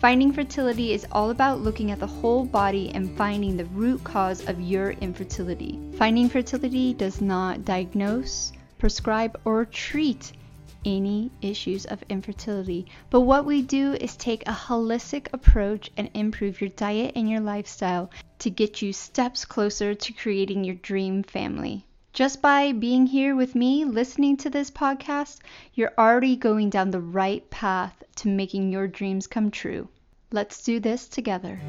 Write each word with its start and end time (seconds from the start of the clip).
Finding 0.00 0.32
Fertility 0.32 0.94
is 0.94 1.06
all 1.12 1.28
about 1.28 1.60
looking 1.60 1.90
at 1.90 2.00
the 2.00 2.06
whole 2.06 2.46
body 2.46 2.90
and 2.94 3.14
finding 3.18 3.58
the 3.58 3.66
root 3.66 4.02
cause 4.02 4.48
of 4.48 4.58
your 4.58 4.92
infertility. 4.92 5.78
Finding 5.98 6.30
Fertility 6.30 6.94
does 6.94 7.20
not 7.20 7.66
diagnose, 7.66 8.50
prescribe, 8.78 9.38
or 9.44 9.66
treat 9.66 10.32
any 10.86 11.30
issues 11.42 11.84
of 11.84 12.02
infertility. 12.08 12.86
But 13.10 13.20
what 13.20 13.44
we 13.44 13.60
do 13.60 13.92
is 13.92 14.16
take 14.16 14.42
a 14.48 14.52
holistic 14.52 15.26
approach 15.34 15.90
and 15.98 16.08
improve 16.14 16.62
your 16.62 16.70
diet 16.70 17.12
and 17.14 17.28
your 17.28 17.40
lifestyle 17.40 18.10
to 18.38 18.48
get 18.48 18.80
you 18.80 18.94
steps 18.94 19.44
closer 19.44 19.94
to 19.94 20.12
creating 20.14 20.64
your 20.64 20.76
dream 20.76 21.22
family. 21.22 21.84
Just 22.12 22.42
by 22.42 22.72
being 22.72 23.06
here 23.06 23.36
with 23.36 23.54
me, 23.54 23.84
listening 23.84 24.36
to 24.38 24.50
this 24.50 24.68
podcast, 24.68 25.38
you're 25.74 25.92
already 25.96 26.34
going 26.34 26.68
down 26.68 26.90
the 26.90 27.00
right 27.00 27.48
path 27.50 28.02
to 28.16 28.26
making 28.26 28.72
your 28.72 28.88
dreams 28.88 29.28
come 29.28 29.48
true. 29.48 29.88
Let's 30.32 30.64
do 30.64 30.80
this 30.80 31.06
together. 31.06 31.60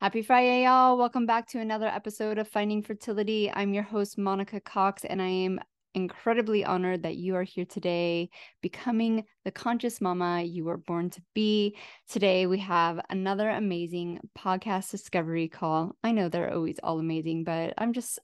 Happy 0.00 0.22
Friday, 0.22 0.64
y'all. 0.64 0.96
Welcome 0.96 1.26
back 1.26 1.46
to 1.48 1.60
another 1.60 1.86
episode 1.86 2.38
of 2.38 2.48
Finding 2.48 2.82
Fertility. 2.82 3.52
I'm 3.52 3.74
your 3.74 3.82
host, 3.82 4.16
Monica 4.16 4.58
Cox, 4.58 5.04
and 5.04 5.20
I 5.20 5.28
am 5.28 5.60
incredibly 5.94 6.64
honored 6.64 7.02
that 7.02 7.16
you 7.16 7.34
are 7.36 7.42
here 7.42 7.66
today, 7.66 8.30
becoming 8.62 9.24
the 9.44 9.50
conscious 9.50 10.00
mama 10.00 10.42
you 10.42 10.64
were 10.64 10.78
born 10.78 11.10
to 11.10 11.22
be. 11.34 11.76
Today, 12.08 12.46
we 12.46 12.58
have 12.60 13.00
another 13.10 13.50
amazing 13.50 14.18
podcast 14.36 14.90
discovery 14.90 15.48
call. 15.48 15.94
I 16.02 16.12
know 16.12 16.30
they're 16.30 16.54
always 16.54 16.78
all 16.82 16.98
amazing, 16.98 17.44
but 17.44 17.74
I'm 17.76 17.92
just 17.92 18.18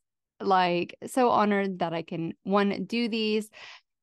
like 0.47 0.97
so 1.07 1.31
honored 1.31 1.79
that 1.81 1.93
I 1.93 2.03
can 2.03 2.35
one 2.45 2.85
do 2.85 3.09
these 3.09 3.51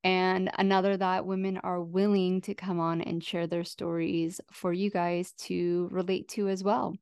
and 0.04 0.50
another 0.58 0.96
that 0.98 1.26
women 1.26 1.58
are 1.58 1.82
willing 1.82 2.42
to 2.42 2.54
come 2.56 2.80
on 2.80 3.02
and 3.02 3.24
share 3.24 3.48
their 3.48 3.66
stories 3.66 4.40
for 4.52 4.72
you 4.72 4.90
guys 4.90 5.34
to 5.34 5.90
relate 5.92 6.28
to 6.30 6.48
as 6.48 6.64
well. 6.64 6.96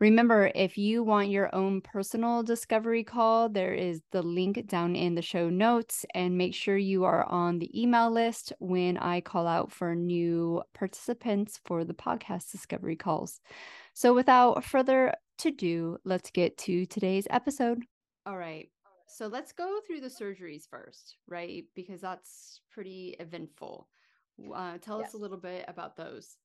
Remember, 0.00 0.50
if 0.54 0.78
you 0.78 1.02
want 1.02 1.28
your 1.28 1.54
own 1.54 1.82
personal 1.82 2.42
discovery 2.42 3.04
call, 3.04 3.50
there 3.50 3.74
is 3.74 4.00
the 4.12 4.22
link 4.22 4.66
down 4.66 4.96
in 4.96 5.14
the 5.14 5.20
show 5.20 5.50
notes. 5.50 6.06
And 6.14 6.38
make 6.38 6.54
sure 6.54 6.78
you 6.78 7.04
are 7.04 7.24
on 7.24 7.58
the 7.58 7.70
email 7.78 8.10
list 8.10 8.54
when 8.60 8.96
I 8.96 9.20
call 9.20 9.46
out 9.46 9.70
for 9.70 9.94
new 9.94 10.62
participants 10.72 11.60
for 11.66 11.84
the 11.84 11.92
podcast 11.92 12.50
discovery 12.50 12.96
calls. 12.96 13.40
So, 13.92 14.14
without 14.14 14.64
further 14.64 15.12
ado, 15.44 15.98
let's 16.04 16.30
get 16.30 16.56
to 16.58 16.86
today's 16.86 17.26
episode. 17.28 17.84
All 18.26 18.36
right. 18.36 18.68
So 19.06 19.26
let's 19.26 19.52
go 19.52 19.80
through 19.86 20.00
the 20.00 20.08
surgeries 20.08 20.68
first, 20.68 21.16
right? 21.26 21.64
Because 21.74 22.00
that's 22.00 22.60
pretty 22.70 23.16
eventful. 23.18 23.88
Uh, 24.54 24.78
tell 24.78 25.00
yes. 25.00 25.08
us 25.08 25.14
a 25.14 25.18
little 25.18 25.36
bit 25.36 25.64
about 25.68 25.96
those. 25.96 26.36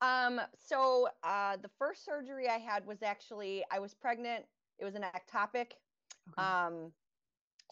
Um, 0.00 0.40
so 0.56 1.08
uh, 1.24 1.56
the 1.60 1.70
first 1.78 2.04
surgery 2.04 2.48
I 2.48 2.58
had 2.58 2.86
was 2.86 3.02
actually 3.02 3.64
I 3.72 3.80
was 3.80 3.94
pregnant. 3.94 4.44
It 4.78 4.84
was 4.84 4.94
an 4.94 5.02
ectopic. 5.02 5.72
Okay. 6.30 6.46
Um, 6.46 6.92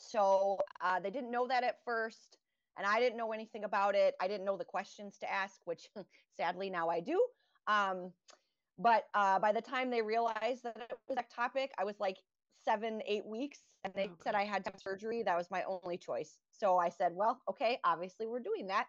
so 0.00 0.58
uh, 0.82 0.98
they 0.98 1.10
didn't 1.10 1.30
know 1.30 1.46
that 1.46 1.62
at 1.62 1.76
first, 1.84 2.38
and 2.76 2.86
I 2.86 2.98
didn't 2.98 3.16
know 3.16 3.32
anything 3.32 3.64
about 3.64 3.94
it. 3.94 4.14
I 4.20 4.26
didn't 4.26 4.44
know 4.44 4.56
the 4.56 4.64
questions 4.64 5.16
to 5.18 5.32
ask, 5.32 5.60
which 5.64 5.88
sadly 6.36 6.70
now 6.70 6.88
I 6.88 7.00
do. 7.00 7.24
Um, 7.68 8.12
but 8.78 9.04
uh, 9.14 9.38
by 9.38 9.52
the 9.52 9.62
time 9.62 9.90
they 9.90 10.02
realized 10.02 10.64
that 10.64 10.76
it 10.90 10.98
was 11.08 11.16
ectopic, 11.16 11.68
I 11.78 11.84
was 11.84 11.98
like 12.00 12.18
seven, 12.66 13.00
eight 13.06 13.24
weeks, 13.24 13.60
and 13.84 13.92
they 13.94 14.10
said 14.22 14.34
I 14.34 14.44
had 14.44 14.64
to 14.64 14.70
have 14.70 14.80
surgery. 14.80 15.22
That 15.22 15.36
was 15.36 15.50
my 15.50 15.62
only 15.64 15.96
choice. 15.96 16.38
So 16.50 16.76
I 16.78 16.88
said, 16.88 17.12
well, 17.14 17.40
okay, 17.48 17.78
obviously 17.84 18.26
we're 18.26 18.40
doing 18.40 18.66
that. 18.68 18.86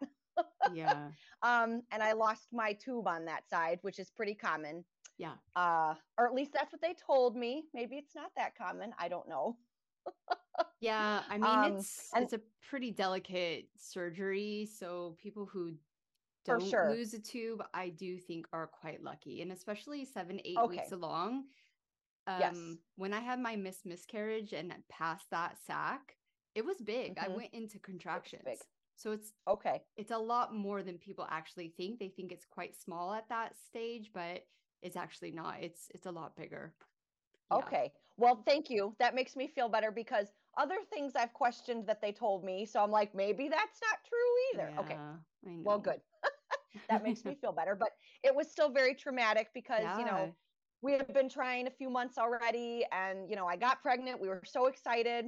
yeah. 0.73 1.09
Um, 1.43 1.83
and 1.91 2.01
I 2.01 2.13
lost 2.13 2.47
my 2.51 2.73
tube 2.73 3.07
on 3.07 3.23
that 3.25 3.47
side, 3.47 3.77
which 3.83 3.99
is 3.99 4.09
pretty 4.09 4.33
common. 4.33 4.83
Yeah. 5.19 5.33
Uh, 5.55 5.93
or 6.17 6.25
at 6.25 6.33
least 6.33 6.51
that's 6.51 6.73
what 6.73 6.81
they 6.81 6.95
told 7.05 7.35
me. 7.35 7.65
Maybe 7.75 7.95
it's 7.97 8.15
not 8.15 8.31
that 8.35 8.57
common. 8.57 8.91
I 8.97 9.07
don't 9.07 9.29
know. 9.29 9.57
yeah, 10.81 11.21
I 11.29 11.37
mean 11.37 11.45
um, 11.45 11.77
it's 11.77 12.09
and, 12.15 12.23
it's 12.23 12.33
a 12.33 12.41
pretty 12.67 12.89
delicate 12.89 13.67
surgery, 13.77 14.67
so 14.79 15.15
people 15.21 15.45
who 15.45 15.73
don't 16.43 16.67
sure. 16.67 16.89
lose 16.89 17.13
a 17.13 17.19
tube, 17.19 17.61
I 17.73 17.89
do 17.89 18.17
think 18.17 18.47
are 18.51 18.67
quite 18.67 19.03
lucky, 19.03 19.41
and 19.41 19.51
especially 19.51 20.05
seven, 20.05 20.39
eight 20.43 20.57
okay. 20.57 20.77
weeks 20.77 20.91
along 20.91 21.43
um 22.27 22.39
yes. 22.39 22.57
when 22.95 23.13
I 23.13 23.19
had 23.19 23.39
my 23.39 23.55
miss 23.55 23.85
miscarriage 23.85 24.53
and 24.53 24.73
passed 24.89 25.29
that 25.31 25.57
sac, 25.65 26.15
it 26.55 26.65
was 26.65 26.77
big. 26.77 27.15
Mm-hmm. 27.15 27.31
I 27.31 27.35
went 27.35 27.53
into 27.53 27.79
contractions. 27.79 28.43
So 28.95 29.11
it's 29.11 29.33
okay. 29.47 29.83
It's 29.95 30.11
a 30.11 30.17
lot 30.17 30.55
more 30.55 30.81
than 30.81 30.97
people 30.97 31.27
actually 31.29 31.73
think. 31.77 31.99
They 31.99 32.09
think 32.09 32.31
it's 32.31 32.45
quite 32.45 32.75
small 32.75 33.13
at 33.13 33.29
that 33.29 33.53
stage, 33.67 34.09
but 34.13 34.43
it's 34.81 34.95
actually 34.95 35.31
not. 35.31 35.57
It's 35.61 35.87
it's 35.93 36.07
a 36.07 36.11
lot 36.11 36.35
bigger. 36.35 36.73
Yeah. 37.51 37.57
Okay. 37.57 37.91
Well, 38.17 38.41
thank 38.45 38.69
you. 38.69 38.95
That 38.99 39.13
makes 39.13 39.35
me 39.35 39.47
feel 39.47 39.69
better 39.69 39.91
because 39.91 40.27
other 40.57 40.77
things 40.91 41.13
I've 41.15 41.33
questioned 41.33 41.85
that 41.85 42.01
they 42.01 42.11
told 42.11 42.43
me. 42.43 42.65
So 42.65 42.83
I'm 42.83 42.91
like, 42.91 43.13
maybe 43.13 43.47
that's 43.47 43.79
not 43.81 43.99
true 44.09 44.63
either. 44.63 44.71
Yeah, 44.73 44.79
okay. 44.81 45.63
Well, 45.63 45.77
good. 45.77 46.01
that 46.89 47.03
makes 47.03 47.23
me 47.23 47.37
feel 47.41 47.51
better. 47.51 47.75
But 47.75 47.89
it 48.23 48.35
was 48.35 48.49
still 48.49 48.69
very 48.69 48.95
traumatic 48.95 49.49
because, 49.53 49.83
yeah. 49.83 49.99
you 49.99 50.05
know, 50.05 50.35
we 50.81 50.93
had 50.93 51.13
been 51.13 51.29
trying 51.29 51.67
a 51.67 51.71
few 51.71 51.89
months 51.89 52.17
already 52.17 52.85
and 52.91 53.29
you 53.29 53.35
know 53.35 53.45
i 53.47 53.55
got 53.55 53.81
pregnant. 53.81 54.19
We 54.19 54.27
were 54.27 54.43
so 54.45 54.67
excited. 54.67 55.25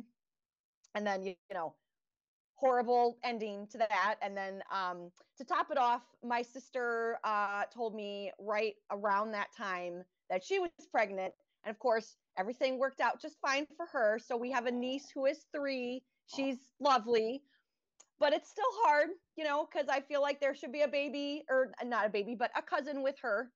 And 0.96 1.06
then 1.06 1.24
you, 1.24 1.36
you 1.50 1.56
know 1.56 1.76
horrible 2.56 3.18
ending 3.24 3.68
to 3.68 3.78
that. 3.78 4.16
And 4.22 4.36
then 4.36 4.62
um, 4.70 5.12
to 5.38 5.46
top 5.46 5.72
it 5.72 5.78
off 5.78 6.02
my 6.24 6.42
sister 6.42 7.18
uh, 7.24 7.64
told 7.74 7.96
me 7.96 8.32
right 8.38 8.74
around 8.92 9.32
that 9.32 9.48
time 9.56 10.04
that 10.30 10.44
she 10.44 10.60
was 10.60 10.70
pregnant. 10.92 11.34
And 11.64 11.74
of 11.74 11.80
course 11.80 12.18
everything 12.38 12.78
worked 12.78 13.00
out 13.02 13.22
just 13.22 13.38
fine 13.42 13.66
for 13.78 13.86
her. 13.94 14.20
So 14.20 14.36
we 14.36 14.52
have 14.52 14.66
a 14.66 14.72
niece 14.72 15.10
who 15.14 15.26
is 15.26 15.46
three. 15.56 16.04
She's 16.28 16.58
lovely. 16.82 17.44
But 18.20 18.34
it's 18.34 18.50
still 18.50 18.66
hard 18.84 19.10
you 19.40 19.46
know 19.46 19.66
because 19.72 19.88
i 19.90 20.02
feel 20.02 20.22
like 20.22 20.42
there 20.42 20.54
should 20.54 20.74
be 20.74 20.82
a 20.82 20.88
baby 20.88 21.46
or 21.50 21.72
not 21.86 22.06
a 22.06 22.10
baby 22.10 22.36
but 22.38 22.52
a 22.58 22.62
cousin 22.62 23.02
with 23.02 23.16
her 23.22 23.50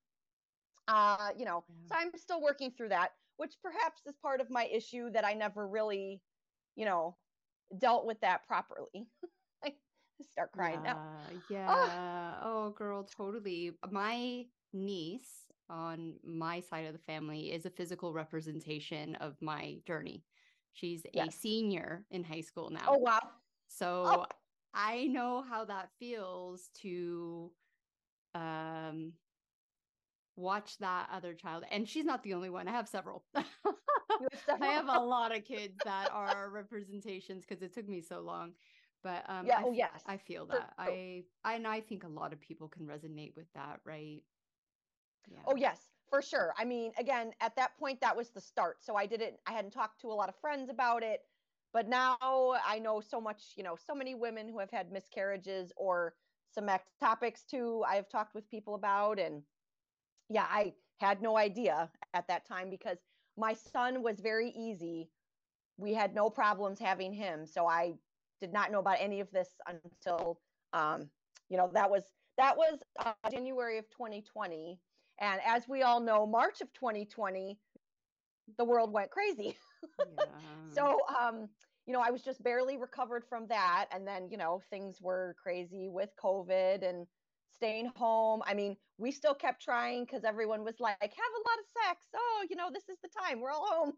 uh, 0.88 1.30
you 1.36 1.44
know, 1.44 1.64
yeah. 1.68 1.88
so 1.88 1.94
I'm 1.98 2.10
still 2.16 2.42
working 2.42 2.70
through 2.70 2.90
that, 2.90 3.10
which 3.36 3.54
perhaps 3.62 4.02
is 4.06 4.14
part 4.22 4.40
of 4.40 4.50
my 4.50 4.66
issue 4.66 5.10
that 5.10 5.24
I 5.24 5.32
never 5.32 5.66
really, 5.66 6.20
you 6.76 6.84
know, 6.84 7.16
dealt 7.78 8.06
with 8.06 8.20
that 8.20 8.46
properly. 8.46 9.08
I 9.64 9.72
start 10.30 10.52
crying 10.52 10.80
yeah, 10.84 10.92
now. 10.92 11.00
Yeah. 11.50 11.66
Oh. 11.68 12.66
oh, 12.66 12.70
girl, 12.70 13.04
totally. 13.04 13.72
My 13.90 14.44
niece 14.72 15.46
on 15.70 16.14
my 16.22 16.60
side 16.60 16.86
of 16.86 16.92
the 16.92 16.98
family 16.98 17.52
is 17.52 17.64
a 17.64 17.70
physical 17.70 18.12
representation 18.12 19.14
of 19.16 19.36
my 19.40 19.78
journey. 19.86 20.22
She's 20.74 21.04
yes. 21.12 21.28
a 21.28 21.32
senior 21.32 22.04
in 22.10 22.24
high 22.24 22.42
school 22.42 22.70
now. 22.70 22.86
Oh, 22.88 22.98
wow. 22.98 23.20
So 23.68 24.04
oh. 24.06 24.26
I 24.74 25.06
know 25.06 25.44
how 25.48 25.64
that 25.64 25.88
feels 25.98 26.68
to 26.82 27.50
um 28.34 29.12
watch 30.36 30.78
that 30.78 31.08
other 31.12 31.32
child 31.32 31.64
and 31.70 31.88
she's 31.88 32.04
not 32.04 32.22
the 32.22 32.34
only 32.34 32.50
one 32.50 32.66
i 32.66 32.72
have 32.72 32.88
several, 32.88 33.24
several. 33.34 34.62
i 34.62 34.66
have 34.66 34.88
a 34.88 34.98
lot 34.98 35.34
of 35.34 35.44
kids 35.44 35.74
that 35.84 36.10
are 36.12 36.50
representations 36.50 37.44
because 37.46 37.62
it 37.62 37.72
took 37.72 37.88
me 37.88 38.00
so 38.00 38.20
long 38.20 38.52
but 39.02 39.22
um 39.28 39.46
yeah 39.46 39.58
I, 39.58 39.62
oh 39.64 39.72
yes. 39.72 40.02
I 40.06 40.16
feel 40.16 40.46
that 40.46 40.72
For, 40.76 40.82
i 40.82 41.22
i 41.44 41.54
and 41.54 41.66
i 41.66 41.80
think 41.80 42.04
a 42.04 42.08
lot 42.08 42.32
of 42.32 42.40
people 42.40 42.68
can 42.68 42.86
resonate 42.86 43.36
with 43.36 43.46
that 43.54 43.80
right? 43.84 44.22
Yeah. 45.30 45.38
oh 45.46 45.56
yes 45.56 45.78
for 46.10 46.20
sure. 46.20 46.52
I 46.58 46.64
mean 46.64 46.92
again 46.98 47.32
at 47.40 47.56
that 47.56 47.76
point 47.78 48.00
that 48.00 48.16
was 48.16 48.30
the 48.30 48.40
start 48.40 48.78
so 48.80 48.94
i 48.94 49.06
didn't 49.06 49.36
i 49.46 49.52
hadn't 49.52 49.72
talked 49.72 50.00
to 50.02 50.08
a 50.08 50.14
lot 50.14 50.28
of 50.28 50.36
friends 50.36 50.68
about 50.68 51.02
it 51.02 51.20
but 51.72 51.88
now 51.88 52.16
i 52.20 52.78
know 52.78 53.00
so 53.00 53.20
much 53.20 53.52
you 53.56 53.64
know 53.64 53.76
so 53.86 53.94
many 53.94 54.14
women 54.14 54.48
who 54.48 54.58
have 54.58 54.70
had 54.70 54.92
miscarriages 54.92 55.72
or 55.76 56.14
some 56.54 56.68
ectopics 56.68 57.44
too 57.50 57.82
i've 57.88 58.08
talked 58.08 58.34
with 58.34 58.48
people 58.50 58.74
about 58.74 59.18
and 59.18 59.42
yeah, 60.28 60.46
I 60.48 60.74
had 61.00 61.20
no 61.22 61.36
idea 61.36 61.90
at 62.14 62.28
that 62.28 62.46
time 62.46 62.70
because 62.70 62.98
my 63.36 63.52
son 63.52 64.02
was 64.02 64.20
very 64.20 64.50
easy. 64.50 65.10
We 65.76 65.94
had 65.94 66.14
no 66.14 66.30
problems 66.30 66.78
having 66.78 67.12
him. 67.12 67.46
So 67.46 67.66
I 67.66 67.94
did 68.40 68.52
not 68.52 68.70
know 68.70 68.78
about 68.80 68.98
any 69.00 69.20
of 69.20 69.30
this 69.30 69.50
until, 69.66 70.40
um, 70.72 71.10
you 71.48 71.56
know, 71.56 71.70
that 71.74 71.90
was 71.90 72.04
that 72.38 72.56
was 72.56 72.82
uh, 73.04 73.12
January 73.30 73.78
of 73.78 73.88
2020. 73.90 74.80
And 75.20 75.40
as 75.46 75.68
we 75.68 75.82
all 75.82 76.00
know, 76.00 76.26
March 76.26 76.60
of 76.60 76.72
2020, 76.72 77.58
the 78.58 78.64
world 78.64 78.92
went 78.92 79.10
crazy. 79.10 79.56
Yeah. 80.16 80.24
so, 80.72 80.98
um, 81.20 81.48
you 81.86 81.92
know, 81.92 82.00
I 82.00 82.10
was 82.10 82.22
just 82.22 82.42
barely 82.42 82.76
recovered 82.78 83.24
from 83.24 83.46
that. 83.48 83.86
And 83.92 84.06
then, 84.06 84.28
you 84.30 84.38
know, 84.38 84.62
things 84.70 85.00
were 85.00 85.36
crazy 85.42 85.88
with 85.88 86.10
COVID 86.16 86.82
and 86.88 87.06
staying 87.56 87.90
home. 87.96 88.42
I 88.46 88.54
mean, 88.54 88.76
we 88.98 89.10
still 89.10 89.34
kept 89.34 89.62
trying 89.62 90.04
because 90.04 90.24
everyone 90.24 90.64
was 90.64 90.80
like, 90.80 90.96
have 91.00 91.10
a 91.10 91.48
lot 91.48 91.58
of 91.58 91.66
sex. 91.86 92.06
Oh, 92.14 92.44
you 92.48 92.56
know, 92.56 92.68
this 92.72 92.88
is 92.88 92.98
the 93.02 93.08
time. 93.08 93.40
We're 93.40 93.50
all 93.50 93.66
home. 93.66 93.92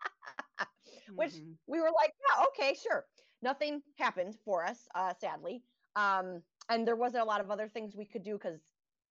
Which 1.14 1.32
mm-hmm. 1.32 1.52
we 1.66 1.80
were 1.80 1.90
like, 1.94 2.12
yeah, 2.28 2.44
okay, 2.48 2.76
sure. 2.80 3.04
Nothing 3.42 3.82
happened 3.98 4.36
for 4.44 4.64
us, 4.64 4.88
uh, 4.94 5.12
sadly. 5.20 5.62
Um, 5.96 6.42
and 6.68 6.86
there 6.86 6.96
wasn't 6.96 7.22
a 7.22 7.26
lot 7.26 7.40
of 7.40 7.50
other 7.50 7.68
things 7.68 7.94
we 7.94 8.06
could 8.06 8.24
do 8.24 8.34
because 8.34 8.60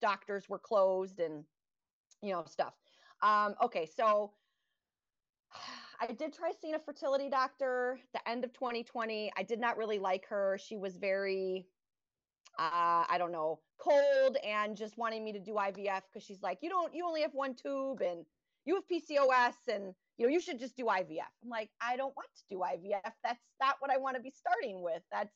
doctors 0.02 0.50
were 0.50 0.60
closed 0.60 1.20
and, 1.20 1.44
you 2.22 2.32
know, 2.32 2.44
stuff. 2.48 2.74
Um, 3.22 3.56
okay, 3.64 3.88
so 3.96 4.32
I 6.02 6.08
did 6.08 6.34
try 6.34 6.52
seeing 6.60 6.76
a 6.76 6.80
fertility 6.80 7.30
doctor 7.30 8.00
the 8.14 8.30
end 8.30 8.44
of 8.44 8.54
2020. 8.54 9.32
I 9.38 9.44
did 9.44 9.60
not 9.60 9.78
really 9.78 10.00
like 10.00 10.28
her. 10.28 10.58
She 10.62 10.76
was 10.76 10.98
very, 10.98 11.66
uh, 12.60 13.06
I 13.10 13.16
don't 13.18 13.32
know, 13.32 13.60
cold 13.84 14.38
and 14.46 14.78
just 14.78 14.98
wanting 14.98 15.24
me 15.24 15.34
to 15.34 15.40
do 15.40 15.54
IVF 15.54 16.02
because 16.12 16.26
she's 16.26 16.42
like, 16.42 16.60
you 16.62 16.70
don't, 16.70 16.94
you 16.94 17.06
only 17.06 17.22
have 17.22 17.34
one 17.34 17.56
tube 17.56 18.02
and 18.02 18.26
you 18.66 18.76
have 18.76 18.84
PCOS 18.88 19.74
and 19.74 19.94
you 20.18 20.26
know 20.26 20.32
you 20.32 20.40
should 20.40 20.60
just 20.60 20.78
do 20.78 20.86
IVF. 20.86 21.32
I'm 21.44 21.50
like, 21.50 21.70
I 21.82 21.98
don't 21.98 22.16
want 22.16 22.30
to 22.36 22.56
do 22.56 22.60
IVF. 22.62 23.12
That's 23.24 23.42
not 23.60 23.76
what 23.80 23.92
I 23.92 23.98
want 23.98 24.16
to 24.16 24.22
be 24.22 24.32
starting 24.32 24.82
with. 24.82 25.02
That's 25.12 25.34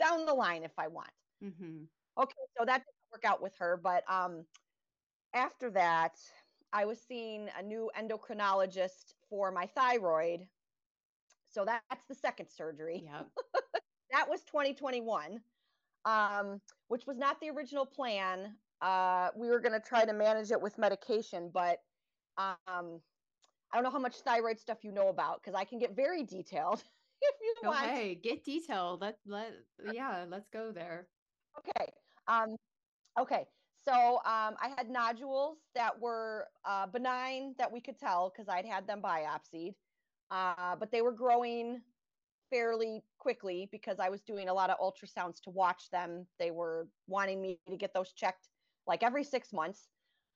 down 0.00 0.26
the 0.26 0.34
line 0.34 0.62
if 0.62 0.78
I 0.78 0.88
want. 0.88 1.10
Mm-hmm. 1.42 1.84
Okay, 2.18 2.34
so 2.58 2.64
that 2.64 2.78
didn't 2.78 3.12
work 3.12 3.24
out 3.24 3.42
with 3.42 3.54
her, 3.58 3.78
but 3.82 4.04
um, 4.08 4.44
after 5.34 5.70
that, 5.70 6.12
I 6.72 6.84
was 6.84 6.98
seeing 7.06 7.48
a 7.58 7.62
new 7.62 7.90
endocrinologist 7.98 9.14
for 9.28 9.50
my 9.50 9.66
thyroid. 9.66 10.46
So 11.50 11.64
that's 11.64 12.06
the 12.06 12.14
second 12.14 12.48
surgery. 12.50 13.02
Yeah. 13.04 13.22
that 14.12 14.28
was 14.28 14.40
2021, 14.44 15.40
um, 16.06 16.60
which 16.88 17.06
was 17.06 17.18
not 17.18 17.38
the 17.40 17.50
original 17.50 17.84
plan. 17.84 18.56
Uh, 18.80 19.28
we 19.36 19.48
were 19.48 19.60
going 19.60 19.72
to 19.72 19.86
try 19.86 20.04
to 20.04 20.12
manage 20.12 20.50
it 20.50 20.60
with 20.60 20.78
medication, 20.78 21.50
but 21.52 21.78
um, 22.38 22.54
I 22.68 23.74
don't 23.74 23.82
know 23.82 23.90
how 23.90 23.98
much 23.98 24.16
thyroid 24.20 24.58
stuff 24.58 24.84
you 24.84 24.92
know 24.92 25.08
about 25.08 25.42
because 25.42 25.54
I 25.54 25.64
can 25.64 25.78
get 25.78 25.94
very 25.96 26.22
detailed 26.22 26.82
if 27.22 27.34
you 27.42 27.68
want. 27.68 27.86
Hey, 27.86 28.14
get 28.14 28.44
detailed. 28.44 29.00
Let 29.00 29.18
let 29.26 29.52
yeah, 29.92 30.24
let's 30.28 30.48
go 30.48 30.72
there. 30.72 31.08
Okay. 31.58 31.92
Um, 32.28 32.56
okay. 33.18 33.46
So 33.84 34.16
um, 34.16 34.56
I 34.60 34.72
had 34.76 34.88
nodules 34.90 35.58
that 35.74 36.00
were 36.00 36.48
uh, 36.64 36.86
benign 36.86 37.54
that 37.58 37.72
we 37.72 37.80
could 37.80 37.98
tell 37.98 38.30
because 38.30 38.48
I'd 38.48 38.66
had 38.66 38.86
them 38.86 39.00
biopsied, 39.00 39.74
uh, 40.30 40.76
but 40.76 40.90
they 40.90 41.02
were 41.02 41.12
growing 41.12 41.80
fairly 42.50 43.02
quickly 43.18 43.68
because 43.70 43.98
I 43.98 44.08
was 44.08 44.22
doing 44.22 44.48
a 44.48 44.54
lot 44.54 44.70
of 44.70 44.78
ultrasounds 44.78 45.40
to 45.42 45.50
watch 45.50 45.90
them. 45.90 46.26
They 46.38 46.50
were 46.50 46.88
wanting 47.06 47.40
me 47.40 47.58
to 47.68 47.76
get 47.76 47.94
those 47.94 48.12
checked 48.12 48.48
like 48.86 49.02
every 49.02 49.24
six 49.24 49.52
months. 49.52 49.88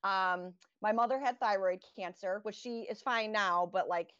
Um, 0.02 0.54
my 0.82 0.92
mother 0.92 1.18
had 1.18 1.38
thyroid 1.38 1.80
cancer, 1.96 2.40
which 2.42 2.56
she 2.56 2.86
is 2.90 3.02
fine 3.02 3.32
now, 3.32 3.70
but 3.72 3.88
like 3.88 4.10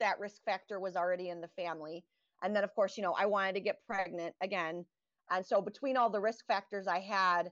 that 0.00 0.18
risk 0.18 0.42
factor 0.44 0.80
was 0.80 0.96
already 0.96 1.28
in 1.28 1.40
the 1.40 1.48
family. 1.48 2.04
And 2.42 2.54
then, 2.54 2.64
of 2.64 2.74
course, 2.74 2.96
you 2.96 3.02
know, 3.02 3.14
I 3.18 3.26
wanted 3.26 3.54
to 3.54 3.60
get 3.60 3.84
pregnant 3.86 4.34
again. 4.40 4.84
And 5.30 5.44
so, 5.44 5.60
between 5.60 5.96
all 5.96 6.10
the 6.10 6.20
risk 6.20 6.46
factors 6.46 6.86
I 6.86 7.00
had, 7.00 7.50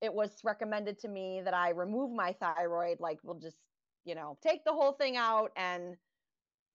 it 0.00 0.12
was 0.12 0.38
recommended 0.44 0.98
to 1.00 1.08
me 1.08 1.42
that 1.44 1.54
I 1.54 1.70
remove 1.70 2.10
my 2.12 2.32
thyroid. 2.32 2.98
Like, 3.00 3.18
we'll 3.22 3.38
just, 3.38 3.58
you 4.04 4.14
know, 4.14 4.38
take 4.42 4.64
the 4.64 4.72
whole 4.72 4.92
thing 4.92 5.16
out 5.16 5.50
and, 5.56 5.96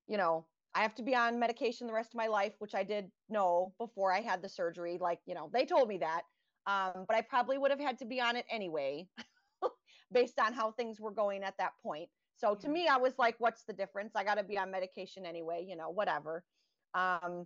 you 0.07 0.17
know, 0.17 0.45
I 0.75 0.81
have 0.81 0.95
to 0.95 1.04
be 1.04 1.16
on 1.16 1.39
medication 1.39 1.88
the 1.88 1.94
rest 1.94 2.13
of 2.13 2.18
my 2.18 2.27
life, 2.27 2.54
which 2.60 2.75
I 2.75 2.83
did 2.83 3.12
know 3.30 3.74
before 3.80 4.13
I 4.13 4.22
had 4.22 4.42
the 4.42 4.50
surgery. 4.50 4.98
Like, 5.00 5.19
you 5.25 5.33
know, 5.33 5.50
they 5.54 5.66
told 5.66 5.88
me 5.88 6.00
that. 6.00 6.24
Um, 6.68 7.06
but 7.07 7.16
I 7.16 7.22
probably 7.22 7.57
would 7.57 7.72
have 7.72 7.80
had 7.80 8.00
to 8.00 8.06
be 8.06 8.19
on 8.19 8.36
it 8.36 8.45
anyway, 8.50 9.07
based 10.12 10.39
on 10.39 10.54
how 10.54 10.72
things 10.72 11.00
were 11.00 11.12
going 11.12 11.44
at 11.44 11.57
that 11.60 11.74
point. 11.81 12.10
So 12.36 12.56
to 12.56 12.68
me, 12.68 12.88
I 12.88 12.98
was 12.98 13.18
like, 13.18 13.36
what's 13.39 13.63
the 13.63 13.74
difference? 13.74 14.16
I 14.16 14.24
got 14.24 14.36
to 14.36 14.44
be 14.44 14.57
on 14.57 14.72
medication 14.72 15.25
anyway, 15.25 15.66
you 15.68 15.75
know, 15.75 15.89
whatever. 15.89 16.44
Um, 16.94 17.45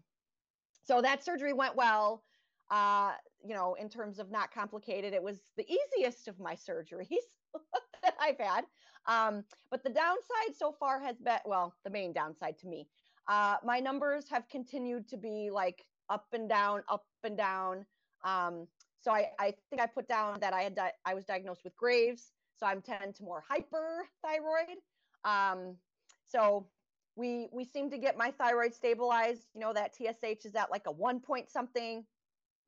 so 0.83 1.01
that 1.01 1.23
surgery 1.23 1.53
went 1.53 1.75
well 1.75 2.23
uh, 2.71 3.13
you 3.43 3.55
know, 3.55 3.73
in 3.75 3.89
terms 3.89 4.19
of 4.19 4.29
not 4.29 4.53
complicated. 4.53 5.13
It 5.13 5.23
was 5.23 5.51
the 5.57 5.65
easiest 5.67 6.27
of 6.27 6.39
my 6.39 6.55
surgeries 6.55 7.07
that 8.03 8.15
I've 8.19 8.39
had. 8.39 8.65
Um, 9.07 9.43
but 9.71 9.83
the 9.83 9.89
downside 9.89 10.55
so 10.55 10.71
far 10.79 11.01
has 11.01 11.19
been, 11.19 11.39
well, 11.45 11.73
the 11.83 11.89
main 11.89 12.13
downside 12.13 12.57
to 12.59 12.67
me, 12.67 12.87
uh, 13.29 13.57
my 13.63 13.79
numbers 13.79 14.27
have 14.29 14.49
continued 14.49 15.07
to 15.09 15.17
be 15.17 15.49
like 15.51 15.85
up 16.09 16.27
and 16.33 16.49
down, 16.49 16.83
up 16.89 17.05
and 17.23 17.37
down. 17.37 17.85
Um, 18.25 18.67
so 18.99 19.11
I, 19.11 19.29
I 19.39 19.53
think 19.69 19.81
I 19.81 19.85
put 19.85 20.09
down 20.09 20.39
that 20.41 20.53
I 20.53 20.63
had 20.63 20.75
di- 20.75 20.93
I 21.05 21.13
was 21.13 21.25
diagnosed 21.25 21.63
with 21.63 21.77
Graves, 21.77 22.33
so 22.57 22.65
I'm 22.65 22.81
10 22.81 23.13
to 23.13 23.23
more 23.23 23.43
hyperthyroid. 23.49 24.79
Um, 25.23 25.77
so 26.25 26.67
we 27.15 27.47
we 27.53 27.65
seem 27.65 27.89
to 27.91 27.97
get 27.97 28.17
my 28.17 28.31
thyroid 28.31 28.73
stabilized. 28.73 29.47
You 29.53 29.61
know 29.61 29.73
that 29.73 29.95
TSH 29.95 30.45
is 30.45 30.55
at 30.55 30.71
like 30.71 30.87
a 30.87 30.91
one 30.91 31.21
point 31.21 31.49
something 31.49 32.05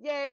yay. 0.02 0.30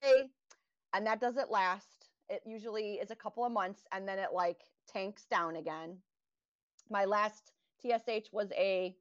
And 0.95 1.07
that 1.07 1.21
doesn't 1.21 1.51
last. 1.51 2.11
It 2.29 2.43
usually 2.47 2.95
is 2.95 3.11
a 3.11 3.17
couple 3.17 3.45
of 3.45 3.53
months 3.53 3.83
and 3.93 4.09
then 4.09 4.19
it 4.19 4.31
like 4.33 4.65
tanks 4.89 5.27
down 5.31 5.57
again. 5.57 5.99
My 6.91 7.05
last 7.05 7.53
TSH 7.83 8.33
was 8.33 8.51
a, 8.57 8.97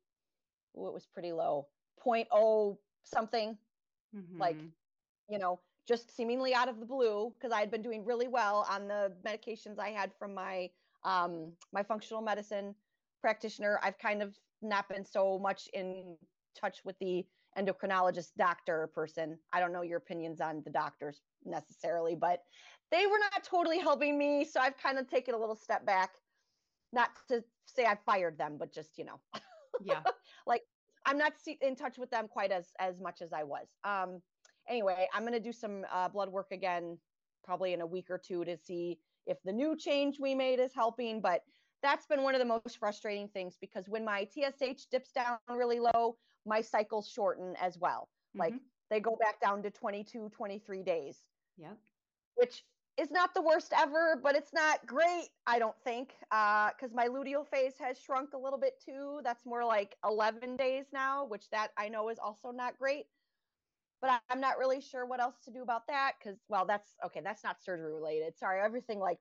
ooh, 0.77 0.87
it 0.87 0.93
was 0.93 1.05
pretty 1.05 1.31
low, 1.31 1.67
0.0 2.05 2.77
something. 3.03 3.57
Mm-hmm. 4.15 4.39
Like, 4.39 4.57
you 5.29 5.39
know, 5.39 5.59
just 5.87 6.15
seemingly 6.15 6.53
out 6.53 6.67
of 6.67 6.79
the 6.79 6.85
blue 6.85 7.33
because 7.37 7.51
I 7.51 7.59
had 7.59 7.71
been 7.71 7.81
doing 7.81 8.05
really 8.05 8.27
well 8.27 8.65
on 8.69 8.87
the 8.87 9.13
medications 9.25 9.79
I 9.79 9.89
had 9.89 10.11
from 10.19 10.33
my 10.33 10.69
um, 11.03 11.53
my 11.71 11.83
functional 11.83 12.21
medicine 12.21 12.75
practitioner. 13.21 13.79
I've 13.81 13.97
kind 13.97 14.21
of 14.21 14.35
not 14.61 14.89
been 14.89 15.05
so 15.05 15.39
much 15.39 15.69
in 15.73 16.17
touch 16.59 16.79
with 16.83 16.97
the 16.99 17.25
endocrinologist 17.57 18.31
doctor 18.37 18.89
person. 18.93 19.37
I 19.53 19.59
don't 19.59 19.71
know 19.71 19.81
your 19.81 19.97
opinions 19.97 20.41
on 20.41 20.61
the 20.63 20.71
doctors 20.71 21.21
necessarily, 21.45 22.15
but 22.15 22.43
they 22.91 23.05
were 23.07 23.19
not 23.19 23.43
totally 23.43 23.79
helping 23.79 24.17
me. 24.17 24.45
So 24.45 24.59
I've 24.59 24.77
kind 24.77 24.97
of 24.97 25.09
taken 25.09 25.33
a 25.33 25.37
little 25.37 25.55
step 25.55 25.85
back. 25.85 26.11
Not 26.93 27.09
to 27.29 27.43
say 27.65 27.85
I 27.85 27.97
fired 28.05 28.37
them, 28.37 28.55
but 28.57 28.73
just, 28.73 28.97
you 28.97 29.05
know, 29.05 29.19
yeah, 29.83 30.01
I'm 31.07 31.17
not 31.17 31.33
in 31.61 31.75
touch 31.75 31.97
with 31.97 32.11
them 32.11 32.27
quite 32.27 32.51
as 32.51 32.67
as 32.79 32.99
much 32.99 33.21
as 33.21 33.33
I 33.33 33.43
was. 33.43 33.67
Um, 33.83 34.21
anyway, 34.69 35.07
I'm 35.13 35.23
gonna 35.23 35.39
do 35.39 35.53
some 35.53 35.85
uh, 35.91 36.09
blood 36.09 36.29
work 36.29 36.47
again, 36.51 36.97
probably 37.43 37.73
in 37.73 37.81
a 37.81 37.85
week 37.85 38.07
or 38.09 38.17
two 38.19 38.43
to 38.45 38.57
see 38.57 38.99
if 39.25 39.37
the 39.43 39.53
new 39.53 39.75
change 39.75 40.19
we 40.19 40.35
made 40.35 40.59
is 40.59 40.73
helping. 40.75 41.21
But 41.21 41.41
that's 41.81 42.05
been 42.05 42.23
one 42.23 42.35
of 42.35 42.39
the 42.39 42.45
most 42.45 42.77
frustrating 42.77 43.29
things 43.29 43.57
because 43.59 43.87
when 43.87 44.03
my 44.03 44.27
TSH 44.33 44.85
dips 44.91 45.11
down 45.11 45.37
really 45.49 45.79
low, 45.79 46.17
my 46.45 46.61
cycles 46.61 47.07
shorten 47.07 47.55
as 47.61 47.77
well. 47.77 48.09
Mm-hmm. 48.35 48.39
Like 48.39 48.53
they 48.89 48.99
go 48.99 49.17
back 49.19 49.39
down 49.39 49.63
to 49.63 49.71
22, 49.71 50.29
23 50.35 50.83
days. 50.83 51.19
Yeah. 51.57 51.73
Which 52.35 52.63
is 52.97 53.11
not 53.11 53.33
the 53.33 53.41
worst 53.41 53.73
ever, 53.77 54.19
but 54.21 54.35
it's 54.35 54.53
not 54.53 54.85
great, 54.85 55.29
I 55.45 55.59
don't 55.59 55.75
think, 55.83 56.13
because 56.21 56.91
uh, 56.91 56.95
my 56.95 57.07
luteal 57.07 57.47
phase 57.47 57.73
has 57.79 57.99
shrunk 57.99 58.33
a 58.33 58.37
little 58.37 58.59
bit 58.59 58.81
too. 58.83 59.19
That's 59.23 59.45
more 59.45 59.63
like 59.63 59.95
11 60.03 60.57
days 60.57 60.85
now, 60.91 61.25
which 61.25 61.49
that 61.51 61.69
I 61.77 61.89
know 61.89 62.09
is 62.09 62.17
also 62.17 62.51
not 62.51 62.77
great. 62.77 63.05
But 64.01 64.21
I'm 64.29 64.39
not 64.39 64.59
really 64.59 64.81
sure 64.81 65.05
what 65.05 65.19
else 65.19 65.35
to 65.45 65.51
do 65.51 65.63
about 65.63 65.87
that 65.87 66.13
because, 66.19 66.39
well, 66.49 66.65
that's 66.65 66.89
okay. 67.05 67.19
That's 67.23 67.43
not 67.43 67.63
surgery 67.63 67.93
related. 67.93 68.37
Sorry, 68.37 68.61
everything 68.61 68.99
like 68.99 69.17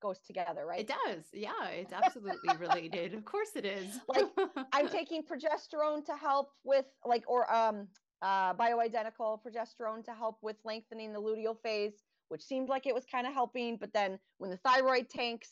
goes 0.00 0.18
together, 0.26 0.66
right? 0.66 0.80
It 0.80 0.88
does. 0.88 1.24
Yeah, 1.32 1.68
it's 1.68 1.92
absolutely 1.92 2.56
related. 2.58 3.14
Of 3.14 3.24
course 3.24 3.50
it 3.56 3.64
is. 3.64 3.98
like 4.08 4.26
I'm 4.72 4.88
taking 4.88 5.22
progesterone 5.22 6.04
to 6.06 6.16
help 6.16 6.50
with 6.64 6.86
like 7.06 7.24
or 7.28 7.50
um 7.52 7.88
uh 8.22 8.52
bioidentical 8.54 9.38
progesterone 9.42 10.04
to 10.04 10.12
help 10.12 10.38
with 10.42 10.56
lengthening 10.64 11.12
the 11.12 11.20
luteal 11.20 11.56
phase, 11.62 11.94
which 12.30 12.42
seemed 12.42 12.68
like 12.68 12.86
it 12.86 12.94
was 12.94 13.04
kind 13.04 13.26
of 13.26 13.32
helping, 13.32 13.76
but 13.76 13.92
then 13.92 14.18
when 14.38 14.50
the 14.50 14.56
thyroid 14.58 15.10
tanks, 15.10 15.50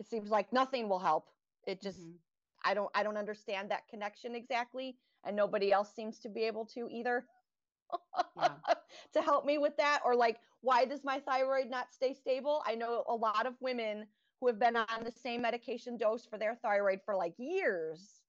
it 0.00 0.08
seems 0.08 0.30
like 0.30 0.52
nothing 0.52 0.88
will 0.88 0.98
help. 0.98 1.28
It 1.66 1.80
just 1.80 2.00
mm-hmm. 2.00 2.16
I 2.64 2.74
don't 2.74 2.90
I 2.94 3.02
don't 3.02 3.16
understand 3.16 3.70
that 3.70 3.86
connection 3.88 4.34
exactly 4.34 4.96
and 5.24 5.36
nobody 5.36 5.72
else 5.72 5.94
seems 5.94 6.18
to 6.20 6.28
be 6.28 6.42
able 6.44 6.66
to 6.66 6.88
either. 6.90 7.26
yeah. 8.36 8.48
to 9.12 9.22
help 9.22 9.44
me 9.44 9.58
with 9.58 9.76
that 9.76 10.00
or 10.04 10.16
like 10.16 10.38
why 10.62 10.84
does 10.84 11.04
my 11.04 11.20
thyroid 11.20 11.68
not 11.68 11.92
stay 11.92 12.14
stable 12.14 12.62
i 12.66 12.74
know 12.74 13.04
a 13.08 13.14
lot 13.14 13.46
of 13.46 13.54
women 13.60 14.06
who 14.40 14.46
have 14.46 14.58
been 14.58 14.74
on 14.74 15.04
the 15.04 15.12
same 15.12 15.42
medication 15.42 15.96
dose 15.96 16.24
for 16.24 16.38
their 16.38 16.56
thyroid 16.56 16.98
for 17.04 17.14
like 17.14 17.34
years 17.36 18.22